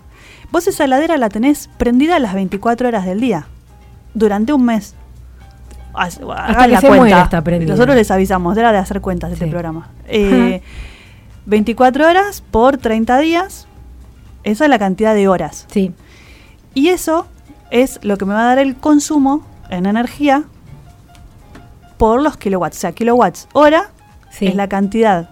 Vos 0.51 0.66
esa 0.68 0.85
heladera 0.85 1.16
la 1.16 1.31
tenés 1.31 1.68
prendida 1.79 2.18
las 2.18 2.35
24 2.35 2.89
horas 2.89 3.07
del 3.07 3.20
día, 3.20 3.47
durante 4.14 4.53
un 4.53 4.64
mes. 4.64 4.95
Hagan 5.95 6.64
que 6.64 6.68
la 6.68 6.80
se 6.80 6.88
cuenta. 6.88 7.22
está. 7.22 7.40
Nosotros 7.40 7.97
les 7.97 8.11
avisamos, 8.11 8.57
era 8.57 8.72
de 8.72 8.78
hacer 8.78 9.01
cuentas 9.01 9.30
de 9.30 9.34
este 9.34 9.47
programa. 9.47 9.90
Eh, 10.07 10.62
24 11.47 12.07
horas 12.09 12.43
por 12.51 12.76
30 12.78 13.18
días, 13.18 13.66
esa 14.45 14.64
es 14.64 14.70
la 14.70 14.78
cantidad 14.78 15.14
de 15.14 15.28
horas. 15.28 15.66
Sí. 15.70 15.93
Y 16.74 16.88
eso 16.88 17.26
es 17.70 17.99
lo 18.03 18.16
que 18.16 18.24
me 18.24 18.34
va 18.34 18.43
a 18.43 18.47
dar 18.47 18.59
el 18.59 18.76
consumo 18.76 19.45
en 19.70 19.86
energía 19.86 20.45
por 21.99 22.22
los 22.22 22.36
kilowatts. 22.36 22.76
O 22.78 22.80
sea, 22.80 22.93
kilowatts 22.93 23.49
hora 23.53 23.90
Sí. 24.30 24.47
es 24.47 24.55
la 24.55 24.68
cantidad 24.68 25.30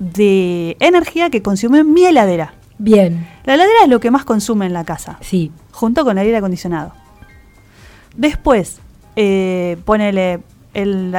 de 0.00 0.76
energía 0.80 1.30
que 1.30 1.42
consume 1.42 1.84
mi 1.84 2.04
heladera. 2.04 2.54
Bien. 2.78 3.26
La 3.44 3.54
heladera 3.54 3.78
es 3.84 3.88
lo 3.88 4.00
que 4.00 4.10
más 4.10 4.24
consume 4.24 4.66
en 4.66 4.72
la 4.72 4.84
casa, 4.84 5.18
Sí. 5.20 5.50
junto 5.72 6.04
con 6.04 6.18
el 6.18 6.24
aire 6.24 6.36
acondicionado. 6.36 6.92
Después, 8.16 8.80
eh, 9.20 9.76
ponele 9.84 10.38
el, 10.74 11.10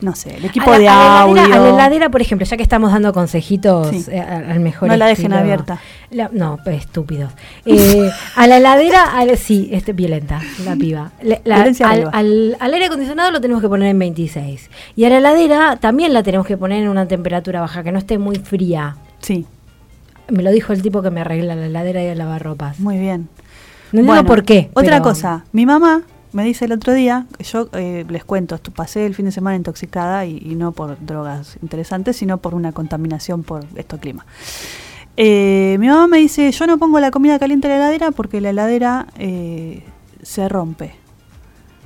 no 0.00 0.14
sé, 0.16 0.36
el 0.36 0.44
equipo 0.44 0.70
a 0.72 0.74
la, 0.74 0.78
de 0.80 0.88
a 0.88 0.94
la 0.94 1.20
audio. 1.20 1.36
heladera, 1.44 1.56
a 1.56 1.60
la 1.60 1.68
heladera, 1.70 2.08
por 2.10 2.20
ejemplo, 2.20 2.44
ya 2.44 2.56
que 2.56 2.62
estamos 2.64 2.90
dando 2.90 3.12
consejitos 3.12 3.88
Sí. 3.88 4.04
eh, 4.10 4.20
al 4.20 4.58
mejor 4.60 4.88
No 4.88 4.96
la 4.96 5.06
dejen 5.06 5.26
estilo- 5.26 5.38
abierta. 5.38 5.78
La- 6.10 6.28
no, 6.32 6.58
estúpidos. 6.66 7.32
Eh, 7.64 8.10
a 8.34 8.46
la 8.48 8.56
heladera, 8.56 9.16
al- 9.16 9.38
sí, 9.38 9.68
este, 9.72 9.92
violenta, 9.92 10.40
la 10.64 10.74
piba. 10.74 11.12
La- 11.22 11.40
al, 11.56 11.62
arriba. 11.80 12.10
al- 12.12 12.56
al 12.58 12.74
aire 12.74 12.86
acondicionado 12.86 13.30
lo 13.30 13.40
tenemos 13.40 13.62
que 13.62 13.68
poner 13.68 13.88
en 13.88 13.98
26. 13.98 14.68
Y 14.96 15.04
a 15.04 15.08
la 15.08 15.18
heladera 15.18 15.76
también 15.76 16.12
la 16.12 16.22
tenemos 16.24 16.46
que 16.48 16.56
poner 16.56 16.82
en 16.82 16.88
una 16.88 17.06
temperatura 17.06 17.60
baja, 17.60 17.82
que 17.84 17.92
no 17.92 17.98
esté 17.98 18.18
muy 18.18 18.36
fría. 18.36 18.96
Sí, 19.20 19.46
Me 20.28 20.42
lo 20.42 20.50
dijo 20.50 20.72
el 20.72 20.82
tipo 20.82 21.02
que 21.02 21.10
me 21.12 21.20
arregla 21.20 21.54
la 21.54 21.66
heladera 21.66 22.02
y 22.02 22.06
el 22.06 22.18
lavarropas. 22.18 22.80
muy 22.80 22.98
bien. 22.98 23.28
No 23.92 24.00
entiendo 24.00 24.12
Bueno, 24.14 24.26
por 24.26 24.42
qué. 24.44 24.68
Otra 24.74 25.00
cosa, 25.00 25.44
mi 25.52 25.64
mamá 25.64 26.02
me 26.36 26.44
dice 26.44 26.66
el 26.66 26.72
otro 26.72 26.92
día, 26.92 27.24
yo 27.50 27.70
eh, 27.72 28.04
les 28.10 28.22
cuento, 28.22 28.58
pasé 28.74 29.06
el 29.06 29.14
fin 29.14 29.24
de 29.24 29.32
semana 29.32 29.56
intoxicada 29.56 30.26
y, 30.26 30.54
no 30.54 30.72
por 30.72 31.02
drogas 31.04 31.56
interesantes, 31.62 32.18
sino 32.18 32.36
por 32.36 32.54
una 32.54 32.72
contaminación 32.72 33.42
por 33.42 33.64
esto 33.74 33.96
clima. 33.96 34.26
Eh, 35.16 35.78
mi 35.80 35.88
mamá 35.88 36.06
me 36.08 36.18
dice, 36.18 36.52
yo 36.52 36.66
no 36.66 36.76
pongo 36.76 37.00
la 37.00 37.10
comida 37.10 37.38
caliente 37.38 37.68
en 37.68 37.70
la 37.70 37.76
heladera 37.78 38.10
porque 38.10 38.42
la 38.42 38.50
heladera 38.50 39.06
eh, 39.18 39.82
se 40.22 40.46
rompe. 40.46 40.94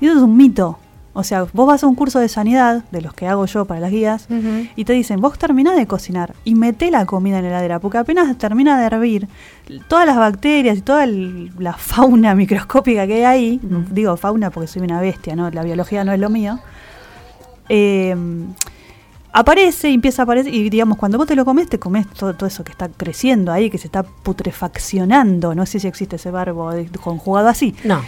Y 0.00 0.06
eso 0.06 0.16
es 0.16 0.22
un 0.22 0.36
mito. 0.36 0.80
O 1.12 1.24
sea, 1.24 1.44
vos 1.52 1.66
vas 1.66 1.82
a 1.82 1.88
un 1.88 1.96
curso 1.96 2.20
de 2.20 2.28
sanidad, 2.28 2.84
de 2.92 3.00
los 3.00 3.12
que 3.14 3.26
hago 3.26 3.44
yo 3.46 3.64
para 3.64 3.80
las 3.80 3.90
guías, 3.90 4.28
y 4.76 4.84
te 4.84 4.92
dicen, 4.92 5.20
vos 5.20 5.36
terminás 5.38 5.76
de 5.76 5.86
cocinar 5.86 6.34
y 6.44 6.54
meté 6.54 6.90
la 6.92 7.04
comida 7.04 7.38
en 7.38 7.44
la 7.44 7.48
heladera, 7.50 7.80
porque 7.80 7.98
apenas 7.98 8.38
termina 8.38 8.78
de 8.78 8.86
hervir, 8.86 9.28
todas 9.88 10.06
las 10.06 10.16
bacterias 10.16 10.78
y 10.78 10.82
toda 10.82 11.02
el- 11.04 11.50
la 11.58 11.72
fauna 11.72 12.34
microscópica 12.36 13.06
que 13.08 13.14
hay 13.14 13.24
ahí, 13.24 13.60
digo 13.90 14.16
fauna 14.16 14.50
porque 14.50 14.68
soy 14.68 14.82
una 14.82 15.00
bestia, 15.00 15.34
¿no? 15.34 15.50
La 15.50 15.64
biología 15.64 16.04
no 16.04 16.12
es 16.12 16.20
lo 16.20 16.30
mío, 16.30 16.60
eh, 17.68 18.14
aparece 19.32 19.90
y 19.90 19.94
empieza 19.94 20.22
a 20.22 20.24
aparecer, 20.24 20.52
y 20.52 20.70
digamos, 20.70 20.96
cuando 20.98 21.18
vos 21.18 21.26
te 21.26 21.34
lo 21.36 21.44
comes, 21.44 21.68
te 21.68 21.78
comes 21.78 22.06
todo, 22.08 22.34
todo 22.34 22.46
eso 22.46 22.64
que 22.64 22.72
está 22.72 22.88
creciendo 22.88 23.52
ahí, 23.52 23.70
que 23.70 23.78
se 23.78 23.86
está 23.86 24.02
putrefaccionando, 24.02 25.54
no 25.54 25.66
sé 25.66 25.78
si 25.80 25.86
existe 25.88 26.16
ese 26.16 26.30
verbo 26.30 26.70
conjugado 27.02 27.48
así, 27.48 27.74
No. 27.84 28.00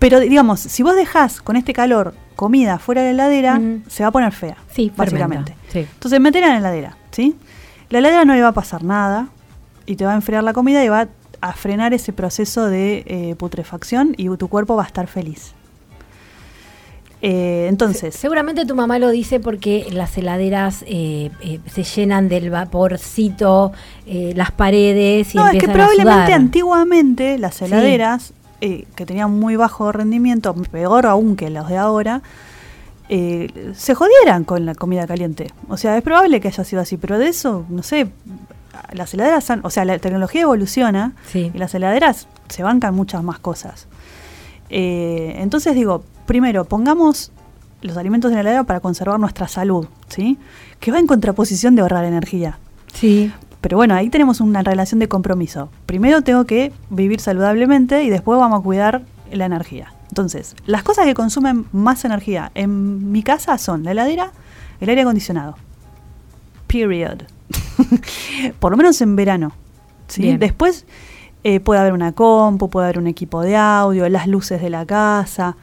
Pero 0.00 0.18
digamos, 0.18 0.58
si 0.60 0.82
vos 0.82 0.96
dejás 0.96 1.40
con 1.40 1.54
este 1.54 1.72
calor 1.72 2.14
comida 2.34 2.78
fuera 2.80 3.02
de 3.02 3.12
la 3.12 3.26
heladera, 3.26 3.60
se 3.86 4.02
va 4.02 4.08
a 4.08 4.12
poner 4.12 4.32
fea, 4.32 4.56
Sí, 4.74 4.90
básicamente. 4.96 5.54
sí. 5.72 5.80
Entonces, 5.80 6.18
metela 6.20 6.46
en 6.48 6.52
la 6.54 6.58
heladera, 6.58 6.96
¿sí? 7.12 7.36
La 7.90 7.98
heladera 8.00 8.24
no 8.24 8.34
le 8.34 8.42
va 8.42 8.48
a 8.48 8.52
pasar 8.52 8.82
nada 8.82 9.28
y 9.86 9.94
te 9.96 10.04
va 10.04 10.12
a 10.12 10.14
enfriar 10.14 10.42
la 10.42 10.52
comida 10.52 10.82
y 10.84 10.88
va 10.88 11.06
a 11.42 11.52
frenar 11.52 11.94
ese 11.94 12.12
proceso 12.12 12.66
de 12.66 13.04
eh, 13.06 13.34
putrefacción 13.38 14.14
y 14.16 14.28
tu 14.36 14.48
cuerpo 14.48 14.74
va 14.76 14.82
a 14.82 14.86
estar 14.86 15.06
feliz. 15.06 15.52
Eh, 17.22 17.66
entonces, 17.68 18.14
Seguramente 18.14 18.64
tu 18.64 18.74
mamá 18.74 18.98
lo 18.98 19.10
dice 19.10 19.40
porque 19.40 19.86
las 19.92 20.16
heladeras 20.16 20.82
eh, 20.86 21.30
eh, 21.42 21.60
se 21.70 21.82
llenan 21.84 22.28
del 22.30 22.48
vaporcito, 22.48 23.72
las 24.06 24.50
paredes 24.52 25.34
y 25.34 25.38
no, 25.38 25.46
es 25.48 25.58
que 25.62 25.66
a 25.70 25.72
probablemente 25.72 26.12
sudar. 26.26 26.32
antiguamente 26.32 27.38
las 27.38 27.60
heladeras 27.60 28.32
eh, 28.60 28.86
que 28.94 29.06
tenían 29.06 29.38
muy 29.38 29.56
bajo 29.56 29.90
rendimiento, 29.92 30.54
peor 30.54 31.06
aún 31.06 31.36
que 31.36 31.50
los 31.50 31.68
de 31.68 31.76
ahora, 31.78 32.22
eh, 33.08 33.72
se 33.74 33.94
jodieran 33.94 34.44
con 34.44 34.64
la 34.66 34.74
comida 34.74 35.06
caliente. 35.06 35.48
O 35.68 35.76
sea, 35.76 35.96
es 35.96 36.02
probable 36.02 36.40
que 36.40 36.48
haya 36.48 36.62
sido 36.64 36.80
así, 36.82 36.96
pero 36.96 37.18
de 37.18 37.28
eso, 37.28 37.64
no 37.68 37.82
sé, 37.82 38.08
las 38.92 39.12
heladeras, 39.14 39.50
han- 39.50 39.60
o 39.64 39.70
sea, 39.70 39.84
la 39.84 39.98
tecnología 39.98 40.42
evoluciona 40.42 41.12
Sí. 41.26 41.50
y 41.52 41.58
las 41.58 41.74
heladeras 41.74 42.28
se 42.48 42.62
bancan 42.62 42.94
muchas 42.94 43.22
más 43.24 43.38
cosas. 43.38 43.88
Eh, 44.68 45.34
entonces 45.38 45.74
digo, 45.74 46.04
primero, 46.26 46.64
pongamos 46.64 47.32
los 47.82 47.96
alimentos 47.96 48.30
en 48.30 48.36
la 48.36 48.40
heladera 48.42 48.64
para 48.64 48.80
conservar 48.80 49.18
nuestra 49.18 49.48
salud, 49.48 49.86
¿sí? 50.08 50.38
Que 50.78 50.92
va 50.92 50.98
en 50.98 51.06
contraposición 51.06 51.74
de 51.74 51.82
ahorrar 51.82 52.04
energía. 52.04 52.58
Sí. 52.92 53.32
Pero 53.60 53.76
bueno, 53.76 53.94
ahí 53.94 54.08
tenemos 54.08 54.40
una 54.40 54.62
relación 54.62 55.00
de 55.00 55.08
compromiso. 55.08 55.70
Primero 55.86 56.22
tengo 56.22 56.44
que 56.44 56.72
vivir 56.88 57.20
saludablemente 57.20 58.04
y 58.04 58.10
después 58.10 58.38
vamos 58.38 58.60
a 58.60 58.62
cuidar 58.62 59.02
la 59.30 59.44
energía. 59.44 59.92
Entonces, 60.08 60.56
las 60.66 60.82
cosas 60.82 61.06
que 61.06 61.14
consumen 61.14 61.66
más 61.72 62.04
energía 62.04 62.50
en 62.54 63.12
mi 63.12 63.22
casa 63.22 63.58
son 63.58 63.84
la 63.84 63.92
heladera, 63.92 64.32
el 64.80 64.88
aire 64.88 65.02
acondicionado. 65.02 65.56
Period. 66.66 67.22
Por 68.60 68.72
lo 68.72 68.76
menos 68.76 69.00
en 69.00 69.14
verano. 69.14 69.52
¿sí? 70.08 70.36
Después 70.36 70.86
eh, 71.44 71.60
puede 71.60 71.80
haber 71.80 71.92
una 71.92 72.12
compu, 72.12 72.70
puede 72.70 72.86
haber 72.86 72.98
un 72.98 73.06
equipo 73.06 73.42
de 73.42 73.56
audio, 73.56 74.08
las 74.08 74.26
luces 74.26 74.60
de 74.60 74.70
la 74.70 74.84
casa. 74.86 75.56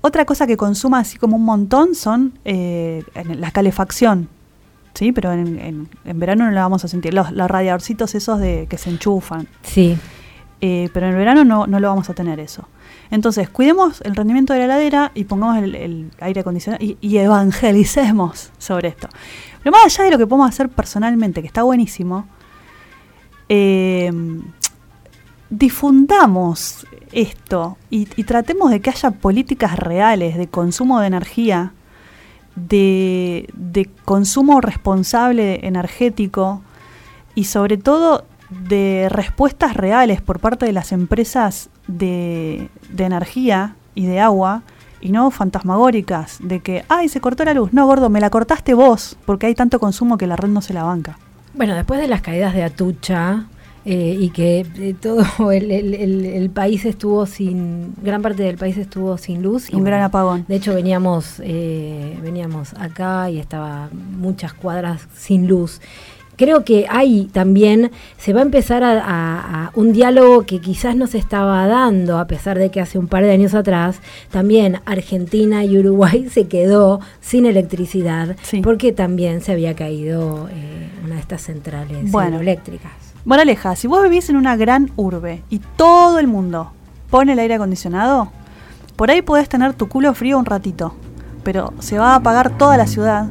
Otra 0.00 0.24
cosa 0.24 0.46
que 0.46 0.56
consuma 0.56 0.98
así 0.98 1.16
como 1.16 1.36
un 1.36 1.44
montón 1.44 1.94
son 1.94 2.38
eh, 2.44 3.04
la 3.14 3.50
calefacción. 3.52 4.28
Sí, 4.94 5.12
pero 5.12 5.32
en, 5.32 5.58
en- 5.58 5.88
en 6.04 6.18
verano 6.18 6.44
no 6.44 6.50
la 6.50 6.62
vamos 6.62 6.84
a 6.84 6.88
sentir. 6.88 7.14
Los, 7.14 7.32
los 7.32 7.50
radiadorcitos 7.50 8.14
esos 8.14 8.38
de 8.38 8.66
que 8.68 8.76
se 8.78 8.90
enchufan. 8.90 9.48
Sí. 9.62 9.96
Eh, 10.60 10.90
pero 10.94 11.06
en 11.06 11.12
el 11.12 11.18
verano 11.18 11.44
no, 11.44 11.66
no 11.66 11.80
lo 11.80 11.88
vamos 11.88 12.08
a 12.10 12.14
tener 12.14 12.38
eso. 12.38 12.68
Entonces, 13.10 13.48
cuidemos 13.48 14.00
el 14.02 14.14
rendimiento 14.14 14.52
de 14.52 14.60
la 14.60 14.64
heladera 14.66 15.10
y 15.14 15.24
pongamos 15.24 15.58
el, 15.58 15.74
el 15.74 16.10
aire 16.20 16.40
acondicionado 16.42 16.82
y, 16.84 16.96
y 17.00 17.16
evangelicemos 17.18 18.50
sobre 18.58 18.88
esto. 18.88 19.08
Pero 19.62 19.72
más 19.72 19.84
allá 19.86 20.04
de 20.04 20.10
lo 20.12 20.18
que 20.18 20.26
podemos 20.26 20.48
hacer 20.48 20.68
personalmente, 20.68 21.40
que 21.40 21.46
está 21.48 21.62
buenísimo, 21.62 22.26
eh, 23.48 24.10
difundamos 25.50 26.86
esto 27.12 27.76
y, 27.90 28.08
y 28.16 28.24
tratemos 28.24 28.70
de 28.70 28.80
que 28.80 28.90
haya 28.90 29.10
políticas 29.10 29.78
reales 29.78 30.36
de 30.38 30.46
consumo 30.48 31.00
de 31.00 31.08
energía, 31.08 31.72
de, 32.56 33.48
de 33.54 33.88
consumo 34.04 34.60
responsable 34.60 35.66
energético 35.66 36.62
y 37.34 37.44
sobre 37.44 37.78
todo 37.78 38.24
de 38.50 39.08
respuestas 39.10 39.74
reales 39.76 40.20
por 40.20 40.38
parte 40.38 40.66
de 40.66 40.72
las 40.72 40.92
empresas 40.92 41.70
de, 41.86 42.68
de 42.90 43.04
energía 43.04 43.76
y 43.94 44.06
de 44.06 44.20
agua 44.20 44.62
y 45.00 45.10
no 45.10 45.30
fantasmagóricas 45.30 46.38
de 46.42 46.60
que, 46.60 46.84
ay, 46.88 47.08
se 47.08 47.20
cortó 47.20 47.44
la 47.44 47.54
luz. 47.54 47.72
No, 47.72 47.86
gordo, 47.86 48.08
me 48.08 48.20
la 48.20 48.30
cortaste 48.30 48.74
vos 48.74 49.16
porque 49.26 49.46
hay 49.46 49.54
tanto 49.54 49.80
consumo 49.80 50.16
que 50.16 50.26
la 50.26 50.36
red 50.36 50.48
no 50.48 50.62
se 50.62 50.74
la 50.74 50.84
banca. 50.84 51.18
Bueno, 51.54 51.74
después 51.74 52.00
de 52.00 52.08
las 52.08 52.22
caídas 52.22 52.54
de 52.54 52.62
Atucha 52.62 53.46
eh, 53.84 54.16
y 54.20 54.30
que 54.30 54.60
eh, 54.78 54.94
todo 55.00 55.24
el, 55.52 55.70
el- 55.70 55.94
el- 55.94 56.24
el 56.26 56.50
país 56.50 56.84
estuvo 56.84 57.26
sin, 57.26 57.94
gran 58.02 58.22
parte 58.22 58.42
del 58.42 58.56
país 58.56 58.76
estuvo 58.76 59.16
sin 59.18 59.42
luz. 59.42 59.70
y 59.70 59.76
Un 59.76 59.84
gran 59.84 59.98
bueno, 59.98 60.06
apagón. 60.06 60.44
De 60.48 60.56
hecho, 60.56 60.74
veníamos, 60.74 61.40
eh, 61.44 62.16
veníamos 62.22 62.74
acá 62.74 63.28
y 63.30 63.38
estaba 63.38 63.88
muchas 63.92 64.52
cuadras 64.54 65.08
sin 65.16 65.46
luz. 65.48 65.80
Creo 66.34 66.64
que 66.64 66.86
ahí 66.88 67.28
también 67.30 67.90
se 68.16 68.32
va 68.32 68.40
a 68.40 68.42
empezar 68.42 68.82
a, 68.82 68.92
a- 69.00 69.66
a 69.66 69.70
un 69.74 69.92
diálogo 69.92 70.42
que 70.44 70.60
quizás 70.60 70.96
no 70.96 71.06
se 71.06 71.18
estaba 71.18 71.66
dando, 71.66 72.18
a 72.18 72.26
pesar 72.26 72.58
de 72.58 72.70
que 72.70 72.80
hace 72.80 72.98
un 72.98 73.06
par 73.06 73.22
de 73.22 73.30
años 73.32 73.52
atrás 73.54 74.00
también 74.30 74.78
Argentina 74.86 75.62
y 75.64 75.78
Uruguay 75.78 76.28
se 76.32 76.46
quedó 76.48 77.00
sin 77.20 77.44
electricidad 77.46 78.34
Sí. 78.42 78.62
porque 78.62 78.92
también 78.92 79.40
se 79.42 79.52
había 79.52 79.74
caído 79.76 80.48
eh, 80.50 80.88
una 81.04 81.16
de 81.16 81.20
estas 81.20 81.42
centrales 81.42 82.10
Bueno. 82.10 82.40
eléctricas. 82.40 82.92
Moraleja, 83.24 83.76
si 83.76 83.86
vos 83.86 84.02
vivís 84.02 84.28
en 84.30 84.36
una 84.36 84.56
gran 84.56 84.90
urbe 84.96 85.42
y 85.48 85.60
todo 85.76 86.18
el 86.18 86.26
mundo 86.26 86.72
pone 87.10 87.32
el 87.34 87.38
aire 87.38 87.54
acondicionado, 87.54 88.32
por 88.96 89.10
ahí 89.10 89.22
podés 89.22 89.48
tener 89.48 89.74
tu 89.74 89.88
culo 89.88 90.12
frío 90.14 90.38
un 90.38 90.44
ratito, 90.44 90.94
pero 91.44 91.72
se 91.78 91.98
va 91.98 92.12
a 92.12 92.16
apagar 92.16 92.56
toda 92.58 92.76
la 92.76 92.86
ciudad 92.86 93.26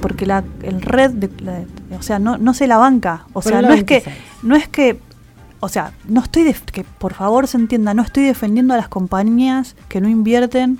porque 0.00 0.24
la 0.24 0.44
el 0.62 0.80
red, 0.80 1.10
de, 1.10 1.30
la- 1.42 1.64
o 1.98 2.02
sea, 2.02 2.18
no, 2.18 2.38
no 2.38 2.54
se 2.54 2.66
la 2.66 2.78
banca. 2.78 3.24
O 3.32 3.42
sea, 3.42 3.60
no 3.60 3.72
es 3.72 3.84
que, 3.84 4.00
26. 4.00 4.16
no 4.44 4.56
es 4.56 4.68
que, 4.68 5.00
o 5.58 5.68
sea, 5.68 5.92
no 6.08 6.20
estoy, 6.22 6.44
def- 6.44 6.64
que 6.64 6.84
por 6.84 7.12
favor 7.12 7.46
se 7.46 7.58
entienda, 7.58 7.92
no 7.92 8.02
estoy 8.02 8.22
defendiendo 8.24 8.72
a 8.72 8.76
las 8.78 8.88
compañías 8.88 9.76
que 9.88 10.00
no 10.00 10.08
invierten 10.08 10.78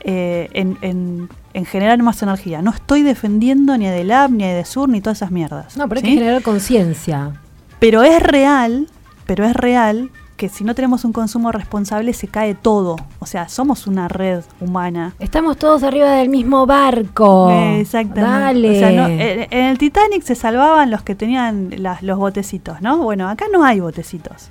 eh, 0.00 0.48
en, 0.54 0.78
en, 0.80 1.28
en 1.52 1.64
generar 1.66 2.00
más 2.02 2.22
energía. 2.22 2.62
No 2.62 2.70
estoy 2.70 3.02
defendiendo 3.02 3.76
ni 3.76 3.86
a 3.86 3.90
Delab, 3.90 4.30
ni 4.30 4.44
a 4.44 4.52
Edesur, 4.52 4.88
ni 4.88 5.00
todas 5.02 5.18
esas 5.18 5.30
mierdas. 5.32 5.76
No, 5.76 5.88
pero 5.88 5.98
hay 5.98 6.04
¿sí? 6.06 6.14
que 6.14 6.18
generar 6.20 6.42
conciencia. 6.42 7.32
Pero 7.78 8.02
es 8.02 8.22
real, 8.22 8.88
pero 9.26 9.44
es 9.44 9.54
real 9.54 10.10
que 10.36 10.48
si 10.50 10.64
no 10.64 10.74
tenemos 10.74 11.04
un 11.06 11.12
consumo 11.14 11.50
responsable 11.50 12.12
se 12.12 12.28
cae 12.28 12.54
todo. 12.54 12.96
O 13.20 13.26
sea, 13.26 13.48
somos 13.48 13.86
una 13.86 14.06
red 14.08 14.42
humana. 14.60 15.14
Estamos 15.18 15.56
todos 15.56 15.82
arriba 15.82 16.10
del 16.12 16.28
mismo 16.28 16.66
barco. 16.66 17.50
Eh, 17.50 17.80
Exactamente. 17.80 18.30
Dale. 18.30 18.70
O 18.76 18.78
sea, 18.78 18.90
no, 18.92 19.08
eh, 19.08 19.48
en 19.50 19.64
el 19.64 19.78
Titanic 19.78 20.22
se 20.22 20.34
salvaban 20.34 20.90
los 20.90 21.02
que 21.02 21.14
tenían 21.14 21.70
las- 21.78 22.02
los 22.02 22.18
botecitos, 22.18 22.82
¿no? 22.82 22.98
Bueno, 22.98 23.28
acá 23.30 23.46
no 23.50 23.64
hay 23.64 23.80
botecitos. 23.80 24.50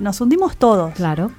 Nos 0.00 0.20
hundimos 0.20 0.56
todos. 0.56 0.94
Claro, 0.94 1.30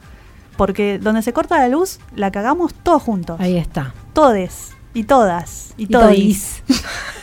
Porque 0.58 1.00
donde 1.00 1.22
se 1.24 1.34
corta 1.34 1.58
la 1.58 1.68
luz, 1.70 2.00
la 2.16 2.30
cagamos 2.32 2.74
todos 2.74 3.02
juntos. 3.02 3.40
ahí 3.40 3.58
está. 3.58 3.94
Todes. 4.14 4.72
Y 4.94 5.04
todas. 5.06 5.74
Y, 5.78 5.84
Y 5.84 5.88
todis. 5.88 6.62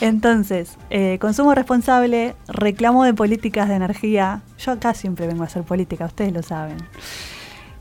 Entonces, 0.00 0.76
eh, 0.90 1.18
consumo 1.20 1.54
responsable, 1.54 2.34
reclamo 2.48 3.04
de 3.04 3.14
políticas 3.14 3.68
de 3.68 3.74
energía. 3.76 4.42
Yo 4.58 4.72
acá 4.72 4.94
siempre 4.94 5.26
vengo 5.26 5.42
a 5.42 5.46
hacer 5.46 5.62
política, 5.62 6.06
ustedes 6.06 6.32
lo 6.32 6.42
saben. 6.42 6.76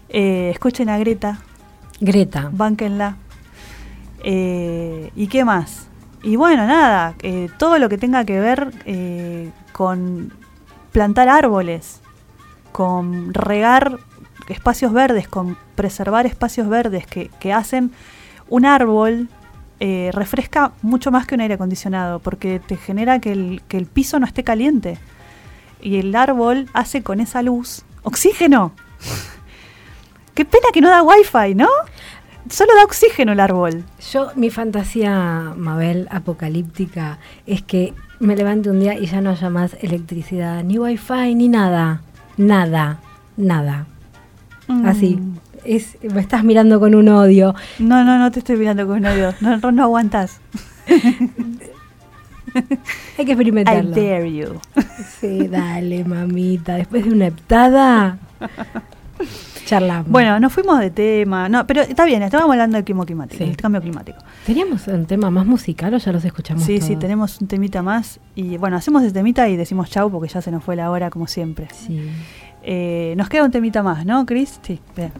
Eh, 0.09 0.49
escuchen 0.51 0.89
a 0.89 0.97
Greta, 0.97 1.39
Greta. 1.99 2.49
bánquenla. 2.51 3.17
Eh, 4.23 5.11
¿Y 5.15 5.27
qué 5.27 5.43
más? 5.43 5.87
Y 6.21 6.37
bueno, 6.37 6.65
nada, 6.65 7.15
todo 7.57 7.77
lo 7.79 7.89
que 7.89 7.97
tenga 7.97 8.23
que 8.23 8.39
ver 8.39 8.71
con 9.73 10.31
plantar 10.93 11.27
árboles, 11.27 11.99
con 12.71 13.33
regar 13.33 13.99
espacios 14.47 14.93
verdes, 14.93 15.27
con 15.27 15.57
preservar 15.75 16.25
espacios 16.25 16.69
verdes 16.69 17.05
que, 17.05 17.29
que 17.41 17.51
hacen 17.51 17.91
un 18.47 18.65
árbol 18.65 19.27
eh, 19.85 20.11
refresca 20.13 20.71
mucho 20.81 21.11
más 21.11 21.27
que 21.27 21.35
un 21.35 21.41
aire 21.41 21.55
acondicionado, 21.55 22.19
porque 22.19 22.61
te 22.61 22.77
genera 22.77 23.19
que 23.19 23.33
el, 23.33 23.61
que 23.67 23.75
el 23.75 23.85
piso 23.85 24.17
no 24.17 24.25
esté 24.25 24.41
caliente. 24.41 24.97
Y 25.81 25.97
el 25.97 26.15
árbol 26.15 26.69
hace 26.71 27.03
con 27.03 27.19
esa 27.19 27.41
luz 27.41 27.83
oxígeno. 28.01 28.71
Qué 30.35 30.45
pena 30.45 30.67
que 30.71 30.79
no 30.79 30.89
da 30.89 31.03
wifi, 31.03 31.53
¿no? 31.53 31.67
Solo 32.49 32.73
da 32.75 32.85
oxígeno 32.85 33.33
el 33.33 33.41
árbol. 33.41 33.83
Yo, 34.09 34.31
mi 34.35 34.49
fantasía, 34.49 35.53
Mabel, 35.57 36.07
apocalíptica, 36.11 37.19
es 37.45 37.61
que 37.61 37.93
me 38.21 38.37
levante 38.37 38.69
un 38.69 38.79
día 38.79 38.97
y 38.97 39.07
ya 39.07 39.19
no 39.19 39.31
haya 39.31 39.49
más 39.49 39.75
electricidad, 39.81 40.63
ni 40.63 40.79
wifi, 40.79 41.35
ni 41.35 41.49
nada. 41.49 42.03
Nada, 42.37 43.01
nada. 43.35 43.85
Mm. 44.67 44.85
Así. 44.85 45.19
Es, 45.65 45.97
me 46.01 46.21
estás 46.21 46.43
mirando 46.43 46.79
con 46.79 46.95
un 46.95 47.07
odio. 47.09 47.53
No, 47.79 48.03
no, 48.03 48.17
no 48.19 48.31
te 48.31 48.39
estoy 48.39 48.57
mirando 48.57 48.85
con 48.87 49.05
odio. 49.05 49.33
No, 49.41 49.57
no, 49.57 49.71
no 49.71 49.83
aguantas. 49.83 50.39
Hay 53.17 53.25
que 53.25 53.31
I 53.31 53.31
experimentarlo. 53.31 53.91
dare 53.91 54.31
you. 54.33 54.59
Sí, 55.19 55.47
dale, 55.47 56.03
mamita. 56.03 56.75
Después 56.75 57.03
de 57.05 57.11
una 57.11 57.27
heptada, 57.27 58.17
charlamos. 59.65 60.09
Bueno, 60.11 60.39
nos 60.39 60.53
fuimos 60.53 60.79
de 60.79 60.91
tema. 60.91 61.49
No, 61.49 61.65
pero 61.65 61.81
está 61.81 62.05
bien, 62.05 62.21
estábamos 62.21 62.51
hablando 62.51 62.75
del 62.77 62.83
clima 62.83 63.05
climático, 63.05 63.43
Sí. 63.43 63.49
el 63.49 63.57
cambio 63.57 63.81
climático. 63.81 64.19
¿teníamos 64.45 64.87
un 64.87 65.05
tema 65.05 65.31
más 65.31 65.45
musical 65.47 65.93
o 65.95 65.97
ya 65.97 66.11
los 66.11 66.23
escuchamos 66.25 66.63
Sí, 66.63 66.79
sí, 66.79 66.89
todos? 66.89 66.99
tenemos 66.99 67.41
un 67.41 67.47
temita 67.47 67.81
más. 67.81 68.19
Y 68.35 68.57
bueno, 68.57 68.75
hacemos 68.77 69.01
el 69.03 69.13
temita 69.13 69.49
y 69.49 69.55
decimos 69.55 69.89
chau 69.89 70.11
porque 70.11 70.27
ya 70.31 70.41
se 70.41 70.51
nos 70.51 70.63
fue 70.63 70.75
la 70.75 70.91
hora, 70.91 71.09
como 71.09 71.25
siempre. 71.27 71.67
Sí. 71.71 72.07
Eh, 72.61 73.13
nos 73.17 73.29
queda 73.29 73.45
un 73.45 73.51
temita 73.51 73.81
más, 73.81 74.05
¿no, 74.05 74.25
Chris? 74.27 74.59
Sí, 74.61 74.79
bien. 74.95 75.11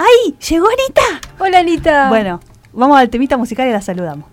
¡Ay! 0.00 0.34
¡Llegó 0.48 0.66
Anita! 0.66 1.28
Hola, 1.38 1.58
Anita. 1.58 2.08
Bueno, 2.08 2.40
vamos 2.72 2.98
al 2.98 3.10
temita 3.10 3.36
musical 3.36 3.68
y 3.68 3.72
la 3.72 3.82
saludamos. 3.82 4.24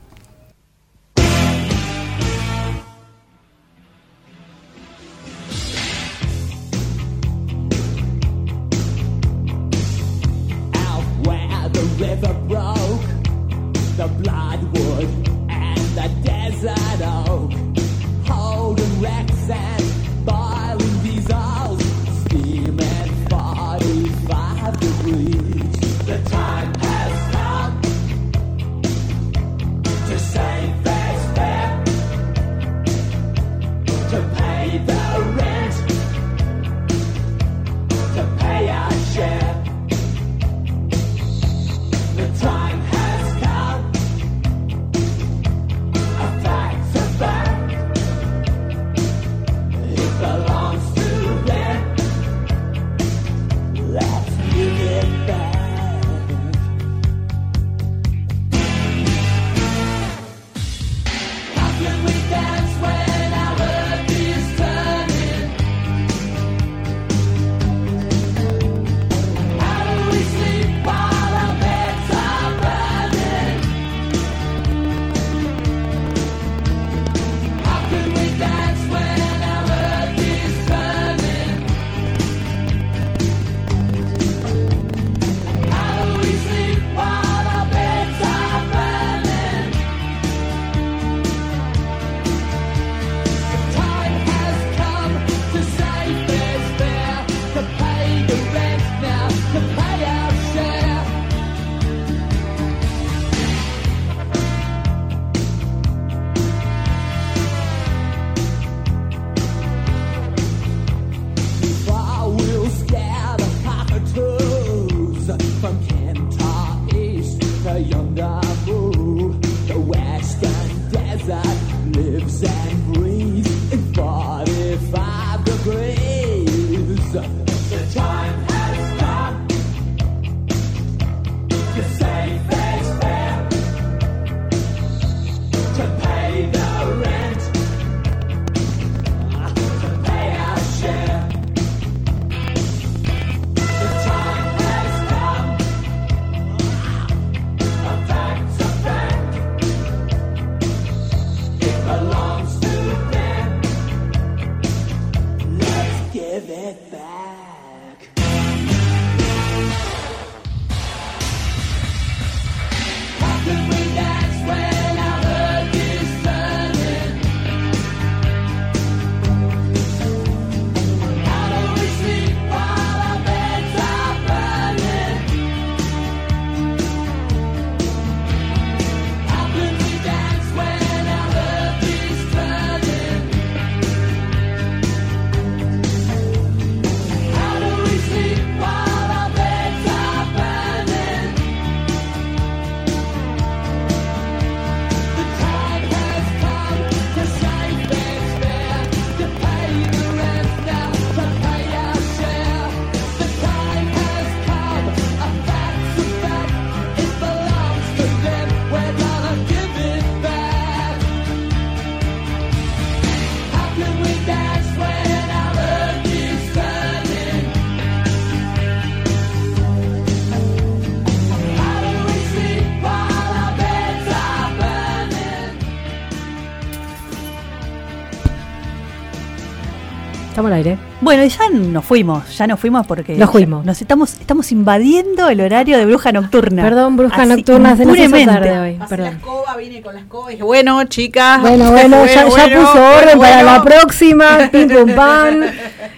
Estamos 230.48 230.68
al 230.68 230.74
aire. 230.74 230.78
Bueno, 231.02 231.24
y 231.24 231.30
ya 231.30 231.50
nos 231.50 231.86
fuimos, 231.86 232.38
ya 232.38 232.48
nos 232.48 232.60
fuimos 232.60 232.88
porque 232.88 233.16
Nos 233.16 233.30
fuimos. 233.30 233.66
nos 233.66 233.82
estamos, 233.82 234.14
estamos 234.20 234.52
invadiendo 234.52 235.30
el 235.30 235.41
horario 235.41 235.78
de 235.78 235.86
bruja 235.86 236.12
nocturna. 236.12 236.64
Perdón, 236.64 236.95
bruja 236.98 237.22
Así, 237.22 237.30
nocturna, 237.30 237.76
se 237.76 237.86
nos 237.86 237.98
hizo 237.98 238.26
tarde 238.26 238.60
hoy. 238.60 238.74
Pasé 238.76 238.98
la 238.98 239.04
Perdón. 239.04 239.18
escoba, 239.18 239.58
vine 239.58 239.82
con 239.82 239.93
la 239.93 240.02
escoba 240.02 240.30
y 240.30 240.34
dije, 240.34 240.43
bueno, 240.43 240.84
chicas. 240.86 241.41
Bueno, 241.41 241.72
bueno, 241.72 242.06
ya, 242.06 242.14
ya 242.14 242.26
bueno, 242.26 242.60
puso 242.62 242.84
orden 242.84 243.18
bueno, 243.18 243.22
para 243.22 243.43
la 243.43 243.64
próxima. 243.64 244.50
Pim 244.52 244.70
pum 244.70 244.95
pam. 244.95 245.41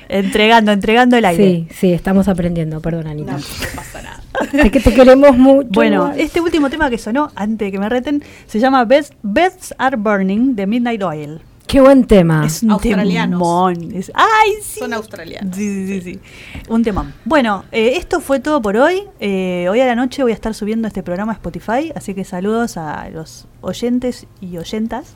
Entregando, 0.10 0.72
entregando 0.72 1.18
el 1.18 1.26
aire. 1.26 1.44
Sí, 1.44 1.68
sí, 1.76 1.94
estamos 1.94 2.28
aprendiendo. 2.28 2.82
Perdón, 2.82 3.08
Anita. 3.08 3.34
No, 3.34 3.38
no 3.38 3.46
pasa 3.76 4.02
nada. 4.02 4.22
Te, 4.52 4.72
que 4.72 4.80
te 4.80 4.94
queremos 4.94 5.38
mucho. 5.38 5.70
Bueno, 5.72 6.12
este 6.18 6.42
último 6.42 6.70
tema 6.70 6.90
que 6.90 6.98
sonó, 6.98 7.32
antes 7.36 7.68
de 7.68 7.72
que 7.72 7.80
me 7.80 7.90
reten, 7.90 8.24
se 8.48 8.60
llama 8.60 8.86
Beds, 8.86 9.14
Beds 9.22 9.76
Are 9.78 9.96
Burning 9.98 10.56
de 10.56 10.66
Midnight 10.66 11.04
Oil. 11.04 11.42
Qué 11.70 11.80
buen 11.82 12.06
tema. 12.06 12.48
Es 12.48 12.64
un 12.64 12.72
Australianos. 12.72 13.38
temón. 13.40 13.96
Es- 13.96 14.12
¡Ay, 14.16 14.54
sí! 14.64 14.80
Son 14.80 14.92
australianos. 14.92 15.56
Sí, 15.56 15.86
sí, 15.88 16.02
sí, 16.02 16.14
sí. 16.14 16.20
Un 16.68 16.82
temón. 16.84 17.14
Bueno, 17.26 17.64
eh, 17.72 17.94
esto 17.98 18.22
fue 18.22 18.40
todo 18.40 18.60
por 18.60 18.76
hoy. 18.76 19.04
Eh, 19.20 19.68
hoy 19.70 19.80
a 19.80 19.86
la 19.86 19.94
noche 19.94 20.24
voy 20.24 20.32
a 20.32 20.34
estar 20.36 20.56
subiendo 20.56 20.88
este 20.88 21.04
programa 21.04 21.32
a 21.34 21.36
Spotify, 21.36 21.92
así 21.96 22.16
que 22.16 22.24
saludos 22.24 22.76
a 22.78 23.08
los 23.12 23.46
oyentes 23.62 24.26
y 24.42 24.58
oyentas. 24.58 25.14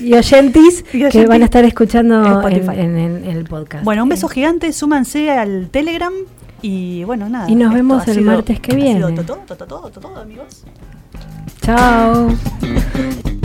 Y 0.00 0.14
oyentis 0.14 0.82
Y 0.94 1.06
que 1.10 1.26
van 1.26 1.42
a 1.42 1.44
estar 1.44 1.64
escuchando 1.66 2.24
en, 2.24 2.32
Spotify. 2.32 2.80
en- 2.80 2.96
en- 2.96 3.24
en 3.24 3.36
el 3.36 3.44
podcast. 3.44 3.84
Bueno, 3.84 4.02
un 4.04 4.08
beso 4.08 4.28
Eh, 4.30 4.34
gigante, 4.34 4.72
súmanse 4.72 5.30
al 5.30 5.68
Telegram 5.70 6.12
y 6.62 7.04
bueno, 7.04 7.28
nada. 7.28 7.50
Y 7.50 7.54
nos 7.54 7.74
vemos 7.74 8.08
el 8.08 8.22
martes 8.22 8.60
que 8.60 8.72
ha 8.72 8.76
viene. 8.76 9.00
todo, 9.00 9.36
todo, 9.46 9.66
todo, 9.66 9.90
todo, 9.90 10.16
amigos. 10.16 10.64
Chao. 11.60 12.28